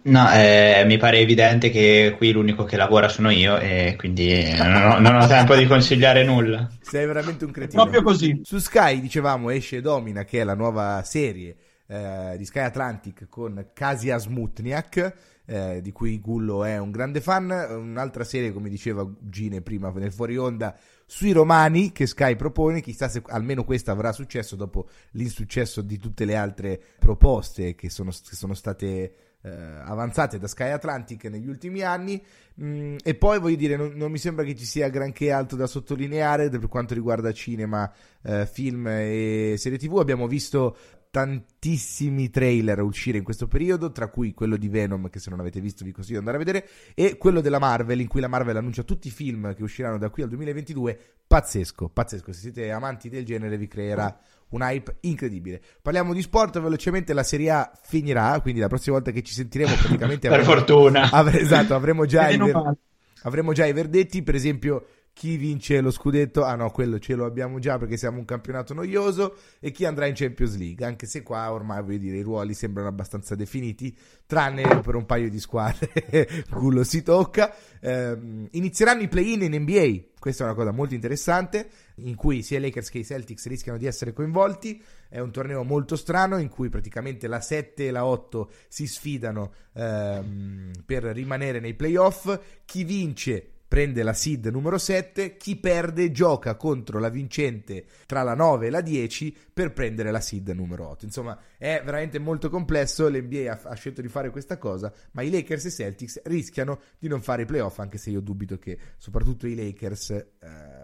No, 0.05 0.31
eh, 0.33 0.83
mi 0.85 0.97
pare 0.97 1.19
evidente 1.19 1.69
che 1.69 2.13
qui 2.17 2.31
l'unico 2.33 2.65
che 2.65 2.75
lavora 2.75 3.07
sono 3.07 3.29
io 3.29 3.57
e 3.57 3.95
quindi 3.97 4.53
non 4.57 4.75
ho, 4.75 4.99
non 4.99 5.15
ho 5.15 5.27
tempo 5.27 5.55
di 5.55 5.65
consigliare 5.65 6.25
nulla. 6.25 6.69
Sei 6.81 7.05
veramente 7.05 7.45
un 7.45 7.51
cretino. 7.51 7.81
Proprio 7.81 8.03
così. 8.03 8.41
Su 8.43 8.57
Sky, 8.57 8.99
dicevamo, 8.99 9.49
esce 9.49 9.79
Domina, 9.79 10.25
che 10.25 10.41
è 10.41 10.43
la 10.43 10.55
nuova 10.55 11.01
serie 11.03 11.55
eh, 11.87 12.35
di 12.37 12.43
Sky 12.43 12.59
Atlantic 12.59 13.27
con 13.29 13.69
Kasia 13.73 14.17
Smutniak, 14.17 15.15
eh, 15.45 15.79
di 15.81 15.91
cui 15.93 16.19
Gullo 16.19 16.65
è 16.65 16.77
un 16.77 16.91
grande 16.91 17.21
fan. 17.21 17.49
Un'altra 17.49 18.25
serie, 18.25 18.51
come 18.51 18.69
diceva 18.69 19.09
Gine 19.21 19.61
prima 19.61 19.89
nel 19.91 20.11
fuori 20.11 20.35
onda, 20.35 20.75
sui 21.05 21.31
romani 21.31 21.93
che 21.93 22.07
Sky 22.07 22.35
propone. 22.35 22.81
Chissà 22.81 23.07
se 23.07 23.21
almeno 23.27 23.63
questa 23.63 23.93
avrà 23.93 24.11
successo 24.11 24.57
dopo 24.57 24.89
l'insuccesso 25.11 25.81
di 25.81 25.97
tutte 25.97 26.25
le 26.25 26.35
altre 26.35 26.77
proposte 26.99 27.73
che 27.75 27.89
sono, 27.89 28.09
che 28.11 28.35
sono 28.35 28.53
state 28.53 29.13
eh, 29.43 29.49
avanzate 29.49 30.39
da 30.39 30.47
Sky 30.47 30.69
Atlantic 30.69 31.25
negli 31.25 31.47
ultimi 31.47 31.81
anni. 31.81 32.21
Mm, 32.61 32.97
e 33.03 33.15
poi 33.15 33.39
voglio 33.39 33.55
dire, 33.55 33.75
non, 33.75 33.91
non 33.95 34.11
mi 34.11 34.17
sembra 34.17 34.45
che 34.45 34.55
ci 34.55 34.65
sia 34.65 34.89
granché 34.89 35.31
altro 35.31 35.57
da 35.57 35.67
sottolineare 35.67 36.49
per 36.49 36.67
quanto 36.67 36.93
riguarda 36.93 37.31
cinema, 37.33 37.91
eh, 38.21 38.45
film 38.45 38.87
e 38.87 39.55
serie 39.57 39.77
TV. 39.77 39.97
Abbiamo 39.97 40.27
visto 40.27 40.75
tantissimi 41.13 42.31
trailer 42.31 42.79
a 42.79 42.83
uscire 42.83 43.19
in 43.19 43.23
questo 43.23 43.47
periodo, 43.47 43.91
tra 43.91 44.07
cui 44.07 44.33
quello 44.33 44.57
di 44.57 44.67
Venom, 44.67 45.11
che 45.11 45.19
se 45.19 45.29
non 45.29 45.39
avete 45.39 45.61
visto 45.61 45.85
vi 45.85 45.91
consiglio 45.91 46.19
di 46.19 46.25
andare 46.27 46.41
a 46.41 46.45
vedere, 46.45 46.67
e 46.95 47.17
quello 47.17 47.39
della 47.39 47.59
Marvel, 47.59 47.99
in 47.99 48.07
cui 48.07 48.19
la 48.19 48.27
Marvel 48.27 48.57
annuncia 48.57 48.81
tutti 48.81 49.09
i 49.09 49.11
film 49.11 49.53
che 49.53 49.61
usciranno 49.61 49.99
da 49.99 50.09
qui 50.09 50.23
al 50.23 50.29
2022. 50.29 50.99
Pazzesco, 51.27 51.89
pazzesco. 51.89 52.33
Se 52.33 52.39
siete 52.39 52.71
amanti 52.71 53.09
del 53.09 53.25
genere 53.25 53.59
vi 53.59 53.67
creerà 53.67 54.19
un 54.49 54.61
hype 54.61 54.97
incredibile. 55.01 55.61
Parliamo 55.83 56.13
di 56.13 56.21
sport 56.23 56.59
velocemente, 56.59 57.13
la 57.13 57.21
Serie 57.21 57.51
A 57.51 57.71
finirà, 57.83 58.39
quindi 58.41 58.59
la 58.59 58.67
prossima 58.67 58.95
volta 58.95 59.11
che 59.11 59.21
ci 59.21 59.35
sentiremo 59.35 59.75
praticamente... 59.75 60.27
Per 60.29 60.39
avremo- 60.39 60.55
fortuna. 60.55 61.11
avre- 61.11 61.41
esatto, 61.41 61.75
avremo 61.75 62.07
già, 62.07 62.25
ver- 62.35 62.77
avremo 63.21 63.53
già 63.53 63.67
i 63.67 63.73
verdetti, 63.73 64.23
per 64.23 64.33
esempio 64.33 64.85
chi 65.13 65.37
vince 65.37 65.79
lo 65.79 65.91
scudetto, 65.91 66.43
ah 66.43 66.55
no, 66.55 66.71
quello 66.71 66.97
ce 66.97 67.13
lo 67.13 67.25
abbiamo 67.25 67.59
già 67.59 67.77
perché 67.77 67.97
siamo 67.97 68.17
un 68.17 68.25
campionato 68.25 68.73
noioso, 68.73 69.37
e 69.59 69.71
chi 69.71 69.85
andrà 69.85 70.07
in 70.07 70.15
Champions 70.15 70.57
League, 70.57 70.83
anche 70.83 71.05
se 71.05 71.21
qua 71.21 71.51
ormai 71.51 71.83
voglio 71.83 71.99
dire 71.99 72.17
i 72.17 72.21
ruoli 72.21 72.55
sembrano 72.55 72.89
abbastanza 72.89 73.35
definiti, 73.35 73.95
tranne 74.25 74.81
per 74.81 74.95
un 74.95 75.05
paio 75.05 75.29
di 75.29 75.39
squadre, 75.39 76.27
culo 76.49 76.83
si 76.83 77.03
tocca. 77.03 77.53
Ehm, 77.79 78.47
inizieranno 78.51 79.03
i 79.03 79.07
play-in 79.07 79.43
in 79.43 79.61
NBA, 79.61 80.13
questa 80.19 80.43
è 80.43 80.47
una 80.47 80.55
cosa 80.55 80.71
molto 80.71 80.95
interessante, 80.95 81.69
in 81.97 82.15
cui 82.15 82.41
sia 82.41 82.57
i 82.57 82.61
Lakers 82.61 82.89
che 82.89 82.99
i 82.99 83.05
Celtics 83.05 83.45
rischiano 83.47 83.77
di 83.77 83.85
essere 83.85 84.13
coinvolti. 84.13 84.81
È 85.07 85.19
un 85.19 85.31
torneo 85.31 85.63
molto 85.63 85.95
strano 85.95 86.37
in 86.37 86.49
cui 86.49 86.69
praticamente 86.69 87.27
la 87.27 87.39
7 87.39 87.87
e 87.87 87.91
la 87.91 88.05
8 88.05 88.49
si 88.67 88.87
sfidano 88.87 89.53
ehm, 89.73 90.71
per 90.85 91.03
rimanere 91.03 91.59
nei 91.59 91.75
playoff. 91.75 92.39
Chi 92.65 92.83
vince 92.83 93.52
prende 93.73 94.03
la 94.03 94.13
seed 94.13 94.45
numero 94.51 94.77
7, 94.77 95.35
chi 95.35 95.55
perde 95.55 96.11
gioca 96.11 96.53
contro 96.57 96.99
la 96.99 97.09
vincente 97.09 97.85
tra 98.05 98.21
la 98.21 98.35
9 98.35 98.67
e 98.67 98.69
la 98.69 98.81
10 98.81 99.35
per 99.51 99.73
prendere 99.73 100.11
la 100.11 100.21
seed 100.21 100.47
numero 100.49 100.89
8. 100.89 101.05
Insomma, 101.05 101.35
è 101.57 101.81
veramente 101.83 102.19
molto 102.19 102.51
complesso, 102.51 103.09
l'NBA 103.09 103.51
ha, 103.51 103.69
ha 103.71 103.73
scelto 103.73 104.01
di 104.01 104.09
fare 104.09 104.29
questa 104.29 104.59
cosa, 104.59 104.93
ma 105.13 105.23
i 105.23 105.31
Lakers 105.31 105.65
e 105.65 105.67
i 105.69 105.71
Celtics 105.71 106.21
rischiano 106.25 106.81
di 106.99 107.07
non 107.07 107.23
fare 107.23 107.41
i 107.41 107.45
playoff, 107.45 107.79
anche 107.79 107.97
se 107.97 108.11
io 108.11 108.19
dubito 108.19 108.59
che 108.59 108.77
soprattutto 108.97 109.47
i 109.47 109.55
Lakers 109.55 110.11
eh, 110.11 110.27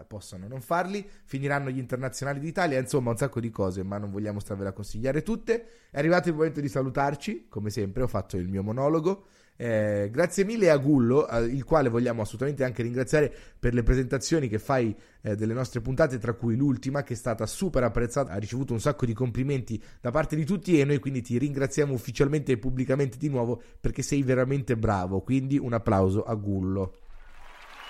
possano 0.08 0.48
non 0.48 0.60
farli. 0.60 1.08
Finiranno 1.22 1.70
gli 1.70 1.78
internazionali 1.78 2.40
d'Italia, 2.40 2.80
insomma, 2.80 3.10
un 3.10 3.16
sacco 3.16 3.38
di 3.38 3.50
cose, 3.50 3.84
ma 3.84 3.98
non 3.98 4.10
vogliamo 4.10 4.40
starvela 4.40 4.70
a 4.70 4.72
consigliare 4.72 5.22
tutte. 5.22 5.64
È 5.92 5.98
arrivato 5.98 6.28
il 6.28 6.34
momento 6.34 6.60
di 6.60 6.68
salutarci, 6.68 7.46
come 7.48 7.70
sempre 7.70 8.02
ho 8.02 8.08
fatto 8.08 8.36
il 8.36 8.48
mio 8.48 8.64
monologo. 8.64 9.26
Eh, 9.62 10.08
grazie 10.10 10.46
mille 10.46 10.70
a 10.70 10.78
Gullo, 10.78 11.28
il 11.42 11.64
quale 11.64 11.90
vogliamo 11.90 12.22
assolutamente 12.22 12.64
anche 12.64 12.82
ringraziare 12.82 13.30
per 13.60 13.74
le 13.74 13.82
presentazioni 13.82 14.48
che 14.48 14.58
fai 14.58 14.96
eh, 15.20 15.36
delle 15.36 15.52
nostre 15.52 15.82
puntate, 15.82 16.16
tra 16.16 16.32
cui 16.32 16.56
l'ultima 16.56 17.02
che 17.02 17.12
è 17.12 17.16
stata 17.16 17.44
super 17.44 17.82
apprezzata, 17.82 18.32
ha 18.32 18.38
ricevuto 18.38 18.72
un 18.72 18.80
sacco 18.80 19.04
di 19.04 19.12
complimenti 19.12 19.78
da 20.00 20.10
parte 20.10 20.34
di 20.34 20.46
tutti 20.46 20.80
e 20.80 20.86
noi 20.86 20.98
quindi 20.98 21.20
ti 21.20 21.36
ringraziamo 21.36 21.92
ufficialmente 21.92 22.52
e 22.52 22.56
pubblicamente 22.56 23.18
di 23.18 23.28
nuovo 23.28 23.60
perché 23.78 24.00
sei 24.00 24.22
veramente 24.22 24.78
bravo, 24.78 25.20
quindi 25.20 25.58
un 25.58 25.74
applauso 25.74 26.22
a 26.22 26.34
Gullo. 26.36 26.94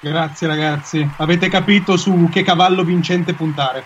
Grazie 0.00 0.48
ragazzi, 0.48 1.08
avete 1.18 1.48
capito 1.48 1.96
su 1.96 2.28
che 2.32 2.42
cavallo 2.42 2.82
vincente 2.82 3.32
puntare. 3.32 3.84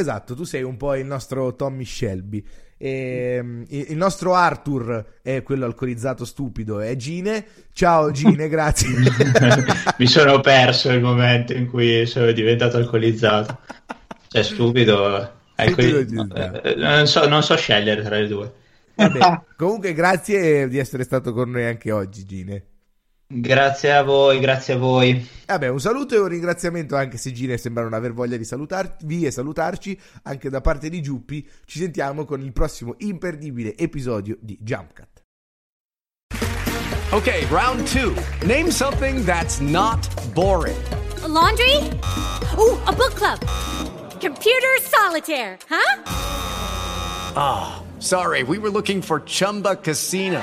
Esatto, 0.00 0.34
tu 0.34 0.44
sei 0.44 0.62
un 0.62 0.76
po' 0.76 0.94
il 0.94 1.04
nostro 1.04 1.54
Tommy 1.54 1.84
Shelby. 1.84 2.44
E, 2.78 3.44
il 3.68 3.96
nostro 3.96 4.34
Arthur 4.34 5.18
è 5.20 5.42
quello 5.42 5.66
alcolizzato 5.66 6.24
stupido, 6.24 6.80
è 6.80 6.96
Gine. 6.96 7.44
Ciao 7.74 8.10
Gine, 8.10 8.48
grazie. 8.48 8.88
Mi 9.98 10.06
sono 10.06 10.40
perso 10.40 10.90
il 10.90 11.02
momento 11.02 11.52
in 11.52 11.66
cui 11.66 12.06
sono 12.06 12.32
diventato 12.32 12.78
alcolizzato. 12.78 13.58
Cioè, 14.28 14.42
stupido. 14.42 15.30
eh, 16.62 16.74
non, 16.76 17.06
so, 17.06 17.28
non 17.28 17.42
so 17.42 17.54
scegliere 17.56 18.02
tra 18.02 18.16
le 18.16 18.26
due. 18.26 18.52
Vabbè, 18.94 19.40
comunque 19.56 19.92
grazie 19.92 20.66
di 20.68 20.78
essere 20.78 21.04
stato 21.04 21.34
con 21.34 21.50
noi 21.50 21.66
anche 21.66 21.92
oggi, 21.92 22.24
Gine. 22.24 22.64
Grazie 23.32 23.92
a 23.92 24.02
voi, 24.02 24.40
grazie 24.40 24.74
a 24.74 24.76
voi. 24.76 25.24
Vabbè, 25.46 25.68
un 25.68 25.78
saluto 25.78 26.16
e 26.16 26.18
un 26.18 26.26
ringraziamento 26.26 26.96
anche 26.96 27.16
se 27.16 27.30
Gine 27.30 27.58
sembra 27.58 27.84
non 27.84 27.92
aver 27.92 28.12
voglia 28.12 28.36
di 28.36 28.44
salutarvi 28.44 29.24
e 29.24 29.30
salutarci 29.30 29.96
anche 30.24 30.50
da 30.50 30.60
parte 30.60 30.88
di 30.88 31.00
Giuppi. 31.00 31.48
Ci 31.64 31.78
sentiamo 31.78 32.24
con 32.24 32.40
il 32.40 32.52
prossimo 32.52 32.96
imperdibile 32.98 33.76
episodio 33.76 34.36
di 34.40 34.58
Jump 34.60 34.94
Cut. 34.94 35.22
Okay, 37.12 37.46
round 37.46 37.86
two. 37.86 38.12
Name 38.46 38.68
something 38.72 39.24
that's 39.24 39.60
not 39.60 40.00
boring. 40.34 40.78
A 41.22 41.28
laundry? 41.28 41.76
Ooh, 42.58 42.76
a 42.86 42.92
book 42.92 43.14
club. 43.14 43.38
Computer 44.20 44.76
solitaire, 44.82 45.56
huh? 45.68 46.02
Ah, 47.36 47.80
sorry, 47.98 48.42
we 48.42 48.58
were 48.58 48.70
looking 48.70 49.00
for 49.00 49.22
Chumba 49.24 49.76
Casino. 49.76 50.42